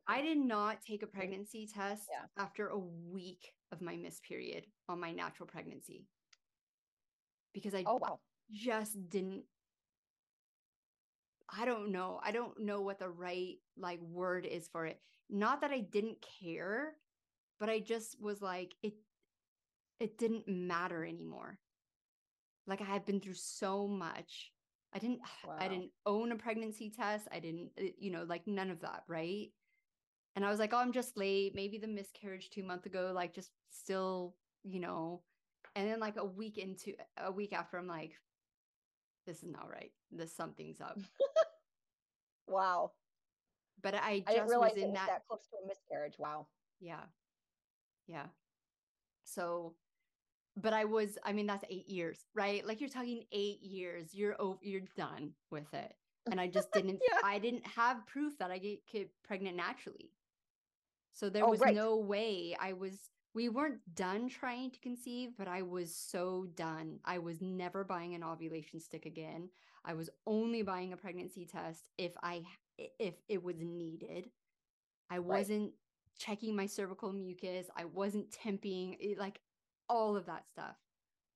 I 0.08 0.22
did 0.22 0.38
not 0.38 0.82
take 0.82 1.04
a 1.04 1.08
pregnancy 1.08 1.68
test 1.68 2.04
yeah. 2.12 2.44
after 2.44 2.68
a 2.68 2.78
week 2.78 3.54
of 3.72 3.82
my 3.82 3.96
missed 3.96 4.24
period 4.24 4.66
on 4.90 5.00
my 5.00 5.12
natural 5.12 5.48
pregnancy 5.48 6.06
because 7.54 7.74
I 7.74 7.84
oh, 7.86 8.00
wow. 8.02 8.20
just 8.52 9.10
didn't. 9.10 9.44
I 11.56 11.66
don't 11.66 11.92
know. 11.92 12.20
I 12.24 12.32
don't 12.32 12.60
know 12.60 12.82
what 12.82 13.00
the 13.00 13.10
right 13.10 13.56
like 13.78 14.02
word 14.02 14.46
is 14.46 14.68
for 14.68 14.86
it. 14.86 15.00
Not 15.30 15.62
that 15.62 15.72
I 15.72 15.80
didn't 15.80 16.26
care, 16.42 16.94
but 17.60 17.70
I 17.70 17.80
just 17.80 18.22
was 18.22 18.42
like, 18.42 18.74
it 18.82 18.94
it 20.00 20.18
didn't 20.18 20.48
matter 20.48 21.06
anymore. 21.06 21.60
Like 22.68 22.82
I 22.82 22.86
had 22.86 23.06
been 23.06 23.20
through 23.20 23.36
so 23.36 23.88
much. 23.88 24.52
I 24.94 25.00
didn't 25.00 25.22
wow. 25.48 25.56
I 25.60 25.68
didn't 25.68 25.92
own 26.06 26.32
a 26.32 26.36
pregnancy 26.36 26.90
test. 26.90 27.28
I 27.32 27.40
didn't 27.40 27.70
uh, 27.80 27.86
you 27.98 28.12
know 28.12 28.26
like 28.28 28.48
none 28.48 28.70
of 28.70 28.82
that, 28.82 29.04
right? 29.08 29.50
And 30.36 30.46
I 30.46 30.50
was 30.50 30.60
like, 30.60 30.74
"Oh, 30.74 30.78
I'm 30.78 30.92
just 30.92 31.18
late. 31.18 31.54
Maybe 31.56 31.78
the 31.78 31.88
miscarriage 31.88 32.50
2 32.50 32.64
months 32.64 32.86
ago 32.86 33.12
like 33.14 33.34
just 33.34 33.52
still, 33.70 34.36
you 34.64 34.80
know." 34.80 35.22
And 35.76 35.90
then 35.90 36.00
like 36.00 36.18
a 36.18 36.26
week 36.26 36.58
into 36.58 36.94
a 37.18 37.32
week 37.32 37.54
after 37.54 37.78
I'm 37.78 37.88
like 37.88 38.14
this 39.26 39.38
is 39.38 39.50
not 39.50 39.70
right. 39.70 39.92
This 40.12 40.36
something's 40.36 40.82
up. 40.82 41.00
wow. 42.48 42.92
But 43.82 43.96
I 43.96 44.20
just 44.20 44.38
I 44.38 44.58
was 44.58 44.74
in 44.76 44.94
that 44.94 45.08
that 45.08 45.28
close 45.28 45.48
to 45.52 45.58
a 45.64 45.68
miscarriage. 45.68 46.16
Wow. 46.20 46.48
Yeah. 46.82 47.04
Yeah. 48.08 48.26
So 49.24 49.76
but 50.56 50.74
I 50.74 50.86
was, 50.86 51.18
I 51.24 51.34
mean, 51.34 51.48
that's 51.48 51.64
eight 51.70 51.90
years, 51.90 52.26
right? 52.36 52.66
Like 52.66 52.80
you're 52.80 52.90
talking 52.90 53.24
eight 53.32 53.62
years, 53.62 54.14
you're 54.14 54.40
over, 54.40 54.60
you're 54.62 54.82
done 54.96 55.32
with 55.50 55.74
it. 55.74 55.94
And 56.30 56.40
I 56.40 56.48
just 56.48 56.72
didn't, 56.72 57.00
yeah. 57.12 57.20
I 57.24 57.40
didn't 57.40 57.66
have 57.66 58.06
proof 58.06 58.38
that 58.38 58.52
I 58.52 58.60
get, 58.60 58.86
get 58.92 59.10
pregnant 59.24 59.58
naturally. 59.58 60.12
So 61.14 61.30
there 61.30 61.46
oh, 61.46 61.52
was 61.52 61.60
right. 61.60 61.76
no 61.76 61.98
way 61.98 62.56
I 62.60 62.74
was, 62.74 62.94
we 63.34 63.50
weren't 63.50 63.80
done 63.96 64.28
trying 64.30 64.72
to 64.72 64.80
conceive, 64.80 65.32
but 65.38 65.48
I 65.48 65.62
was 65.62 65.96
so 65.96 66.48
done. 66.56 67.00
I 67.06 67.20
was 67.20 67.42
never 67.42 67.84
buying 67.84 68.16
an 68.16 68.24
ovulation 68.24 68.80
stick 68.80 69.06
again. 69.06 69.50
I 69.86 69.94
was 69.94 70.10
only 70.26 70.64
buying 70.64 70.94
a 70.94 70.98
pregnancy 70.98 71.46
test 71.46 71.90
if 71.98 72.14
I, 72.22 72.44
if 73.00 73.16
it 73.30 73.44
was 73.44 73.60
needed. 73.60 74.30
I 75.10 75.20
wasn't 75.20 75.64
right. 75.64 75.74
checking 76.18 76.56
my 76.56 76.66
cervical 76.66 77.14
mucus. 77.14 77.68
I 77.76 77.86
wasn't 77.86 78.32
temping. 78.32 79.18
like 79.18 79.40
all 79.90 80.16
of 80.16 80.26
that 80.26 80.48
stuff. 80.48 80.78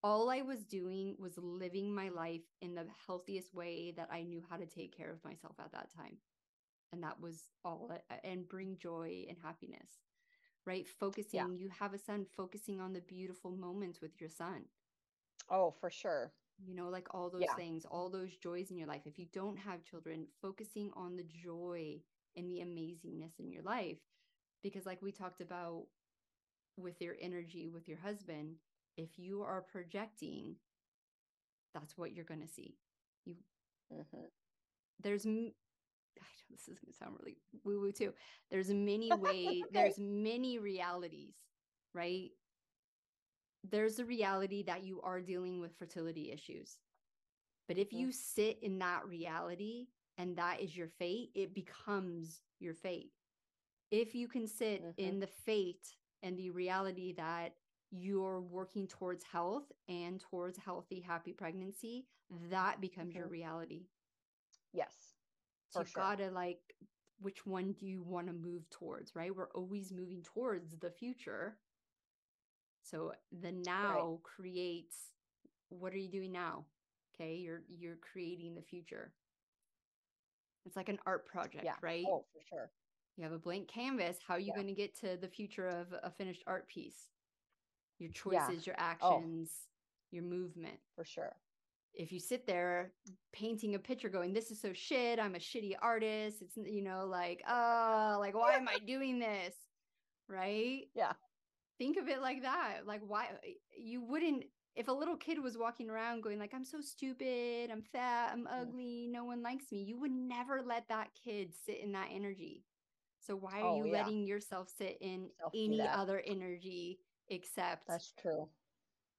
All 0.04 0.30
I 0.30 0.42
was 0.42 0.64
doing 0.64 1.16
was 1.20 1.34
living 1.38 1.94
my 1.94 2.10
life 2.10 2.42
in 2.62 2.76
the 2.76 2.86
healthiest 3.06 3.54
way 3.54 3.94
that 3.98 4.10
I 4.12 4.24
knew 4.24 4.42
how 4.50 4.58
to 4.58 4.66
take 4.66 4.96
care 4.96 5.12
of 5.12 5.24
myself 5.24 5.56
at 5.60 5.72
that 5.74 5.90
time. 5.96 6.18
And 6.94 7.04
that 7.04 7.20
was 7.20 7.44
all, 7.66 7.92
and 8.24 8.48
bring 8.48 8.78
joy 8.78 9.26
and 9.28 9.38
happiness, 9.44 9.90
right? 10.66 10.88
Focusing, 10.88 11.40
yeah. 11.40 11.48
you 11.58 11.70
have 11.80 11.94
a 11.94 12.00
son, 12.00 12.26
focusing 12.36 12.80
on 12.80 12.94
the 12.94 13.02
beautiful 13.02 13.52
moments 13.52 14.02
with 14.02 14.20
your 14.20 14.30
son. 14.30 14.64
Oh, 15.50 15.74
for 15.80 15.90
sure. 15.90 16.32
You 16.66 16.76
know, 16.76 16.90
like 16.90 17.14
all 17.14 17.30
those 17.30 17.42
yeah. 17.42 17.56
things, 17.56 17.86
all 17.86 18.10
those 18.10 18.36
joys 18.38 18.72
in 18.72 18.78
your 18.78 18.88
life. 18.88 19.02
If 19.06 19.20
you 19.20 19.28
don't 19.34 19.58
have 19.58 19.84
children, 19.84 20.28
focusing 20.42 20.92
on 20.96 21.16
the 21.16 21.26
joy 21.26 21.98
and 22.36 22.50
the 22.50 22.60
amazingness 22.60 23.40
in 23.40 23.52
your 23.52 23.64
life. 23.64 23.98
Because, 24.64 24.86
like 24.86 25.02
we 25.02 25.12
talked 25.12 25.42
about 25.42 25.86
with 26.78 27.02
your 27.02 27.16
energy 27.22 27.70
with 27.70 27.88
your 27.88 27.98
husband, 27.98 28.56
if 28.98 29.10
you 29.18 29.42
are 29.42 29.62
projecting, 29.62 30.56
that's 31.74 31.98
what 31.98 32.14
you're 32.14 32.26
going 32.26 32.42
to 32.42 32.48
see. 32.48 32.76
You, 33.26 33.36
mm-hmm. 33.94 34.20
there's, 35.04 35.26
this 36.50 36.68
is 36.68 36.80
going 36.80 36.92
to 36.92 36.98
sound 36.98 37.16
really 37.20 37.38
woo 37.64 37.82
woo 37.82 37.92
too. 37.92 38.14
There's 38.50 38.70
many 38.70 39.12
ways, 39.20 39.64
okay. 39.64 39.72
there's 39.72 40.00
many 40.00 40.60
realities, 40.60 41.34
right? 41.94 42.30
There's 43.70 44.00
a 44.00 44.06
reality 44.06 44.64
that 44.64 44.84
you 44.84 45.02
are 45.02 45.20
dealing 45.20 45.60
with 45.60 45.78
fertility 45.78 46.32
issues. 46.32 46.78
But 47.68 47.78
if 47.78 47.90
mm-hmm. 47.90 47.98
you 47.98 48.12
sit 48.12 48.60
in 48.62 48.80
that 48.80 49.06
reality 49.08 49.88
and 50.18 50.36
that 50.38 50.62
is 50.62 50.76
your 50.76 50.88
fate, 50.88 51.32
it 51.36 51.54
becomes 51.54 52.42
your 52.60 52.74
fate. 52.74 53.12
If 53.92 54.16
you 54.16 54.28
can 54.28 54.48
sit 54.48 54.84
mm-hmm. 54.84 55.02
in 55.02 55.20
the 55.20 55.28
fate 55.28 55.96
and 56.24 56.38
the 56.38 56.50
reality 56.50 57.14
that 57.14 57.54
you're 57.92 58.42
working 58.42 58.88
towards 58.88 59.24
health 59.24 59.72
and 59.88 60.20
towards 60.20 60.58
healthy, 60.58 61.00
happy 61.00 61.32
pregnancy, 61.32 62.06
that 62.50 62.82
becomes 62.82 63.10
mm-hmm. 63.10 63.20
your 63.20 63.28
reality. 63.28 63.86
Yes. 64.74 64.94
So 65.70 65.82
you 65.82 65.86
sure. 65.86 66.04
gotta 66.04 66.30
like, 66.32 66.60
which 67.20 67.46
one 67.46 67.74
do 67.74 67.86
you 67.86 68.04
want 68.04 68.28
to 68.28 68.34
move 68.34 68.70
towards, 68.70 69.16
right? 69.16 69.36
We're 69.36 69.50
always 69.52 69.92
moving 69.92 70.22
towards 70.22 70.78
the 70.80 70.92
future. 70.92 71.58
So 72.84 73.14
the 73.42 73.52
now 73.52 74.12
right. 74.12 74.24
creates 74.24 74.96
what 75.70 75.94
are 75.94 75.98
you 75.98 76.10
doing 76.10 76.32
now? 76.32 76.66
Okay, 77.16 77.36
you're 77.36 77.64
you're 77.68 77.98
creating 77.98 78.56
the 78.56 78.62
future. 78.62 79.14
It's 80.66 80.76
like 80.76 80.90
an 80.90 81.00
art 81.06 81.26
project, 81.26 81.64
yeah. 81.64 81.76
right? 81.82 82.06
Oh, 82.08 82.26
for 82.34 82.42
sure. 82.50 82.70
You 83.16 83.24
have 83.24 83.34
a 83.34 83.40
blank 83.40 83.68
canvas. 83.68 84.18
How 84.26 84.36
are 84.36 84.40
you 84.40 84.48
yeah. 84.48 84.56
going 84.56 84.68
to 84.68 84.74
get 84.74 84.96
to 85.00 85.18
the 85.18 85.28
future 85.28 85.68
of 85.68 85.88
a 86.04 86.12
finished 86.12 86.44
art 86.46 86.68
piece? 86.68 87.10
Your 88.00 88.12
choices, 88.12 88.68
yeah. 88.68 88.74
your 88.74 88.76
oh. 88.78 88.84
actions, 88.84 89.52
oh. 89.54 89.70
your 90.12 90.24
movement. 90.24 90.78
For 90.96 91.06
sure. 91.06 91.36
If 91.98 92.12
you 92.12 92.20
sit 92.20 92.46
there 92.46 92.92
painting 93.34 93.76
a 93.76 93.80
picture 93.80 94.10
going, 94.10 94.32
this 94.32 94.52
is 94.52 94.62
so 94.62 94.72
shit, 94.74 95.20
I'm 95.20 95.36
a 95.36 95.40
shitty 95.40 95.74
artist. 95.82 96.42
It's, 96.42 96.56
you 96.56 96.84
know, 96.84 97.06
like, 97.06 97.44
oh, 97.50 98.18
like, 98.20 98.36
why 98.36 98.54
am 98.54 98.68
I 98.68 98.78
doing 98.86 99.20
this? 99.20 99.56
Right? 100.30 100.84
Yeah. 100.94 101.14
Think 101.80 101.98
of 101.98 102.08
it 102.08 102.22
like 102.22 102.44
that. 102.44 102.80
Like, 102.86 103.02
why 103.06 103.28
you 103.78 104.02
wouldn't 104.02 104.46
if 104.76 104.90
a 104.90 104.92
little 104.92 105.18
kid 105.18 105.42
was 105.42 105.58
walking 105.58 105.90
around 105.90 106.22
going 106.22 106.38
like 106.38 106.54
i'm 106.54 106.64
so 106.64 106.80
stupid 106.80 107.72
i'm 107.72 107.82
fat 107.82 108.30
i'm 108.32 108.48
ugly 108.48 109.08
no 109.10 109.26
one 109.26 109.42
likes 109.42 109.72
me 109.72 109.82
you 109.82 110.00
would 110.00 110.12
never 110.12 110.62
let 110.64 110.88
that 110.88 111.08
kid 111.26 111.52
sit 111.66 111.80
in 111.82 111.92
that 111.92 112.10
energy 112.14 112.64
so 113.20 113.36
why 113.36 113.60
are 113.60 113.66
oh, 113.66 113.78
you 113.78 113.88
yeah. 113.88 114.04
letting 114.04 114.28
yourself 114.28 114.70
sit 114.78 114.98
in 115.02 115.30
Self 115.40 115.52
any 115.56 115.82
other 115.82 116.22
energy 116.26 117.00
except 117.30 117.88
That's 117.88 118.14
true. 118.20 118.48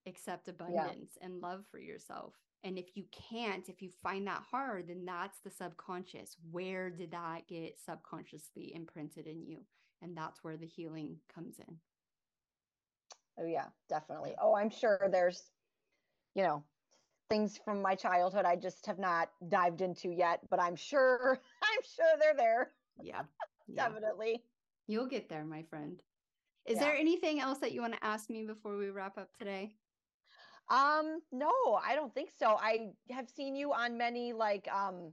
Except 0.06 0.48
abundance 0.48 1.18
yeah. 1.18 1.26
and 1.26 1.40
love 1.40 1.64
for 1.70 1.78
yourself. 1.78 2.34
And 2.64 2.76
if 2.76 2.96
you 2.96 3.04
can't, 3.30 3.68
if 3.68 3.80
you 3.80 3.90
find 4.02 4.26
that 4.26 4.42
hard, 4.50 4.88
then 4.88 5.04
that's 5.04 5.38
the 5.40 5.50
subconscious. 5.50 6.36
Where 6.50 6.90
did 6.90 7.12
that 7.12 7.46
get 7.46 7.78
subconsciously 7.84 8.72
imprinted 8.74 9.26
in 9.26 9.42
you? 9.42 9.58
And 10.02 10.16
that's 10.16 10.42
where 10.42 10.56
the 10.56 10.66
healing 10.66 11.16
comes 11.32 11.58
in. 11.58 11.76
Oh 13.40 13.46
yeah, 13.46 13.66
definitely. 13.88 14.34
Oh, 14.40 14.56
I'm 14.56 14.70
sure 14.70 15.08
there's, 15.12 15.50
you 16.34 16.42
know, 16.42 16.64
things 17.30 17.60
from 17.64 17.80
my 17.80 17.94
childhood 17.94 18.44
I 18.44 18.56
just 18.56 18.86
have 18.86 18.98
not 18.98 19.30
dived 19.48 19.80
into 19.80 20.10
yet, 20.10 20.40
but 20.50 20.60
I'm 20.60 20.76
sure 20.76 21.38
I'm 21.62 21.82
sure 21.96 22.06
they're 22.20 22.34
there. 22.34 22.72
Yeah. 23.00 23.22
yeah. 23.68 23.88
definitely. 23.88 24.42
You'll 24.88 25.06
get 25.06 25.28
there, 25.28 25.44
my 25.44 25.62
friend. 25.62 26.00
Is 26.66 26.76
yeah. 26.76 26.84
there 26.84 26.96
anything 26.96 27.40
else 27.40 27.58
that 27.58 27.72
you 27.72 27.82
want 27.82 27.94
to 27.94 28.04
ask 28.04 28.28
me 28.28 28.44
before 28.44 28.76
we 28.76 28.90
wrap 28.90 29.16
up 29.16 29.28
today? 29.38 29.74
Um, 30.70 31.20
no, 31.32 31.50
I 31.82 31.94
don't 31.94 32.12
think 32.14 32.30
so. 32.38 32.56
I 32.60 32.90
have 33.10 33.28
seen 33.28 33.56
you 33.56 33.72
on 33.72 33.96
many 33.96 34.32
like 34.32 34.68
um 34.72 35.12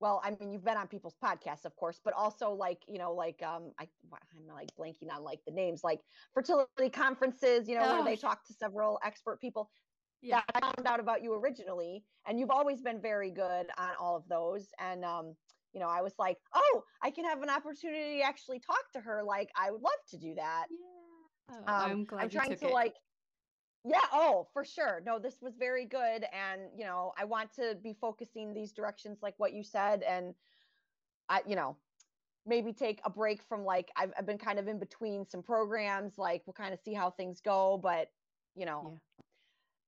well, 0.00 0.20
I 0.22 0.32
mean, 0.38 0.52
you've 0.52 0.64
been 0.64 0.76
on 0.76 0.88
people's 0.88 1.14
podcasts, 1.24 1.64
of 1.64 1.74
course, 1.76 2.00
but 2.04 2.12
also 2.14 2.50
like, 2.50 2.82
you 2.86 2.98
know, 2.98 3.12
like 3.12 3.42
um 3.42 3.72
I 3.78 3.88
I'm 4.12 4.54
like 4.54 4.68
blanking 4.78 5.14
on 5.14 5.22
like 5.22 5.40
the 5.46 5.52
names, 5.52 5.82
like 5.82 6.00
fertility 6.34 6.90
conferences, 6.90 7.68
you 7.68 7.76
know, 7.76 7.84
oh. 7.84 7.94
where 7.94 8.04
they 8.04 8.16
talk 8.16 8.44
to 8.46 8.52
several 8.52 8.98
expert 9.04 9.40
people. 9.40 9.70
Yeah. 10.20 10.40
That 10.54 10.64
I 10.64 10.72
found 10.74 10.86
out 10.86 11.00
about 11.00 11.22
you 11.22 11.34
originally, 11.34 12.04
and 12.26 12.40
you've 12.40 12.50
always 12.50 12.80
been 12.80 13.00
very 13.00 13.30
good 13.30 13.66
on 13.76 13.90
all 14.00 14.16
of 14.16 14.26
those. 14.28 14.68
And 14.80 15.04
um, 15.04 15.34
you 15.74 15.80
know, 15.80 15.88
I 15.88 16.02
was 16.02 16.14
like, 16.18 16.38
oh, 16.54 16.82
I 17.02 17.10
can 17.10 17.24
have 17.24 17.42
an 17.42 17.50
opportunity 17.50 18.18
to 18.18 18.24
actually 18.24 18.60
talk 18.60 18.84
to 18.94 19.00
her. 19.00 19.22
Like, 19.22 19.50
I 19.56 19.70
would 19.70 19.82
love 19.82 19.92
to 20.10 20.18
do 20.18 20.34
that. 20.36 20.66
Yeah. 20.70 21.56
Oh, 21.66 21.72
um, 21.72 21.90
I'm 21.90 22.04
glad 22.04 22.22
I'm 22.22 22.30
trying 22.30 22.56
to 22.56 22.68
it. 22.68 22.72
like, 22.72 22.94
yeah, 23.84 24.04
oh, 24.12 24.46
for 24.52 24.64
sure. 24.64 25.02
No, 25.04 25.18
this 25.18 25.36
was 25.40 25.54
very 25.58 25.84
good. 25.84 26.24
And, 26.32 26.62
you 26.76 26.84
know, 26.84 27.12
I 27.18 27.24
want 27.24 27.52
to 27.54 27.76
be 27.82 27.94
focusing 28.00 28.54
these 28.54 28.72
directions, 28.72 29.18
like 29.22 29.34
what 29.36 29.52
you 29.52 29.62
said. 29.62 30.02
And 30.02 30.34
I, 31.28 31.42
you 31.46 31.56
know, 31.56 31.76
maybe 32.46 32.72
take 32.72 33.00
a 33.04 33.10
break 33.10 33.42
from 33.42 33.64
like, 33.64 33.90
I've, 33.96 34.12
I've 34.18 34.26
been 34.26 34.38
kind 34.38 34.58
of 34.58 34.68
in 34.68 34.78
between 34.78 35.26
some 35.28 35.42
programs, 35.42 36.18
like 36.18 36.42
we'll 36.46 36.54
kind 36.54 36.72
of 36.72 36.80
see 36.80 36.94
how 36.94 37.10
things 37.10 37.40
go. 37.40 37.78
But, 37.82 38.08
you 38.54 38.66
know, 38.66 38.92
yeah 38.92 39.24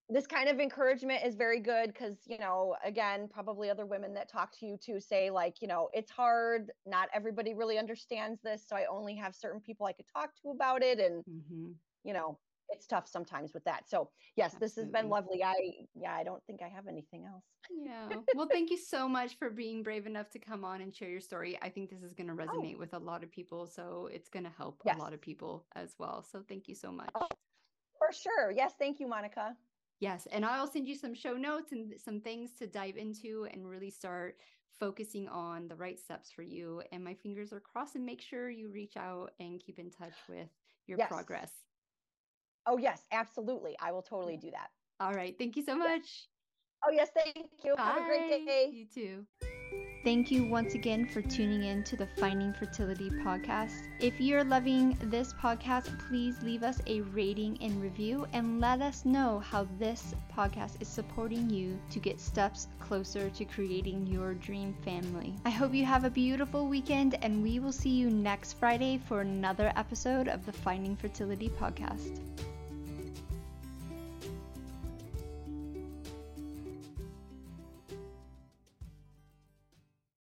this 0.08 0.26
kind 0.26 0.48
of 0.48 0.60
encouragement 0.60 1.24
is 1.24 1.34
very 1.34 1.60
good 1.60 1.88
because 1.88 2.16
you 2.26 2.38
know 2.38 2.76
again 2.84 3.28
probably 3.32 3.68
other 3.68 3.86
women 3.86 4.14
that 4.14 4.30
talk 4.30 4.56
to 4.58 4.66
you 4.66 4.76
too 4.76 5.00
say 5.00 5.30
like 5.30 5.56
you 5.60 5.66
know 5.66 5.88
it's 5.92 6.10
hard 6.10 6.70
not 6.86 7.08
everybody 7.12 7.54
really 7.54 7.78
understands 7.78 8.40
this 8.42 8.64
so 8.66 8.76
i 8.76 8.84
only 8.90 9.16
have 9.16 9.34
certain 9.34 9.60
people 9.60 9.86
i 9.86 9.92
could 9.92 10.06
talk 10.12 10.30
to 10.40 10.50
about 10.50 10.82
it 10.82 11.00
and 11.00 11.24
mm-hmm. 11.24 11.72
you 12.04 12.12
know 12.12 12.38
it's 12.68 12.86
tough 12.86 13.08
sometimes 13.08 13.52
with 13.54 13.64
that 13.64 13.88
so 13.88 14.08
yes 14.36 14.54
Absolutely. 14.54 14.66
this 14.66 14.74
has 14.76 14.88
been 14.88 15.08
lovely 15.08 15.42
i 15.42 15.54
yeah 15.94 16.14
i 16.14 16.24
don't 16.24 16.42
think 16.46 16.60
i 16.62 16.68
have 16.68 16.86
anything 16.86 17.24
else 17.24 17.44
yeah 17.70 18.08
well 18.34 18.48
thank 18.50 18.70
you 18.70 18.78
so 18.78 19.08
much 19.08 19.38
for 19.38 19.50
being 19.50 19.82
brave 19.82 20.06
enough 20.06 20.30
to 20.30 20.38
come 20.38 20.64
on 20.64 20.80
and 20.80 20.94
share 20.94 21.08
your 21.08 21.20
story 21.20 21.58
i 21.62 21.68
think 21.68 21.90
this 21.90 22.02
is 22.02 22.12
going 22.12 22.26
to 22.26 22.32
oh. 22.32 22.36
resonate 22.36 22.74
oh. 22.76 22.78
with 22.78 22.94
a 22.94 22.98
lot 22.98 23.22
of 23.22 23.30
people 23.30 23.66
so 23.66 24.08
it's 24.12 24.28
going 24.28 24.44
to 24.44 24.52
help 24.56 24.80
yes. 24.84 24.96
a 24.96 24.98
lot 24.98 25.12
of 25.12 25.20
people 25.20 25.64
as 25.74 25.94
well 25.98 26.24
so 26.30 26.42
thank 26.48 26.68
you 26.68 26.74
so 26.74 26.90
much 26.90 27.10
oh, 27.14 27.28
for 27.98 28.12
sure 28.12 28.50
yes 28.50 28.72
thank 28.78 29.00
you 29.00 29.08
monica 29.08 29.54
Yes. 30.00 30.26
And 30.30 30.44
I'll 30.44 30.70
send 30.70 30.86
you 30.86 30.94
some 30.94 31.14
show 31.14 31.34
notes 31.34 31.72
and 31.72 31.94
some 31.98 32.20
things 32.20 32.52
to 32.58 32.66
dive 32.66 32.96
into 32.96 33.48
and 33.52 33.68
really 33.68 33.90
start 33.90 34.36
focusing 34.78 35.26
on 35.28 35.68
the 35.68 35.74
right 35.74 35.98
steps 35.98 36.30
for 36.30 36.42
you. 36.42 36.82
And 36.92 37.02
my 37.02 37.14
fingers 37.14 37.52
are 37.52 37.60
crossed 37.60 37.94
and 37.94 38.04
make 38.04 38.20
sure 38.20 38.50
you 38.50 38.68
reach 38.68 38.96
out 38.96 39.32
and 39.40 39.60
keep 39.60 39.78
in 39.78 39.90
touch 39.90 40.12
with 40.28 40.48
your 40.86 40.98
yes. 40.98 41.08
progress. 41.08 41.50
Oh, 42.66 42.78
yes, 42.78 43.02
absolutely. 43.12 43.76
I 43.80 43.92
will 43.92 44.02
totally 44.02 44.36
do 44.36 44.50
that. 44.50 44.70
All 44.98 45.12
right. 45.12 45.36
Thank 45.38 45.56
you 45.56 45.64
so 45.64 45.76
much. 45.76 46.02
Yes. 46.02 46.26
Oh, 46.86 46.90
yes. 46.92 47.08
Thank 47.14 47.48
you. 47.64 47.76
Bye. 47.76 47.82
Have 47.82 47.96
a 47.98 48.04
great 48.04 48.46
day. 48.46 48.70
You 48.72 48.86
too. 48.92 49.26
Thank 50.06 50.30
you 50.30 50.46
once 50.46 50.74
again 50.74 51.04
for 51.04 51.20
tuning 51.20 51.64
in 51.64 51.82
to 51.82 51.96
the 51.96 52.06
Finding 52.06 52.52
Fertility 52.52 53.10
podcast. 53.10 53.88
If 53.98 54.20
you're 54.20 54.44
loving 54.44 54.96
this 55.02 55.32
podcast, 55.32 55.98
please 56.08 56.40
leave 56.44 56.62
us 56.62 56.80
a 56.86 57.00
rating 57.00 57.58
and 57.60 57.82
review 57.82 58.24
and 58.32 58.60
let 58.60 58.80
us 58.82 59.04
know 59.04 59.40
how 59.40 59.66
this 59.80 60.14
podcast 60.32 60.80
is 60.80 60.86
supporting 60.86 61.50
you 61.50 61.76
to 61.90 61.98
get 61.98 62.20
steps 62.20 62.68
closer 62.78 63.30
to 63.30 63.44
creating 63.44 64.06
your 64.06 64.34
dream 64.34 64.76
family. 64.84 65.34
I 65.44 65.50
hope 65.50 65.74
you 65.74 65.84
have 65.84 66.04
a 66.04 66.10
beautiful 66.10 66.68
weekend 66.68 67.18
and 67.22 67.42
we 67.42 67.58
will 67.58 67.72
see 67.72 67.90
you 67.90 68.08
next 68.08 68.52
Friday 68.52 69.00
for 69.08 69.22
another 69.22 69.72
episode 69.74 70.28
of 70.28 70.46
the 70.46 70.52
Finding 70.52 70.94
Fertility 70.94 71.48
podcast. 71.48 72.20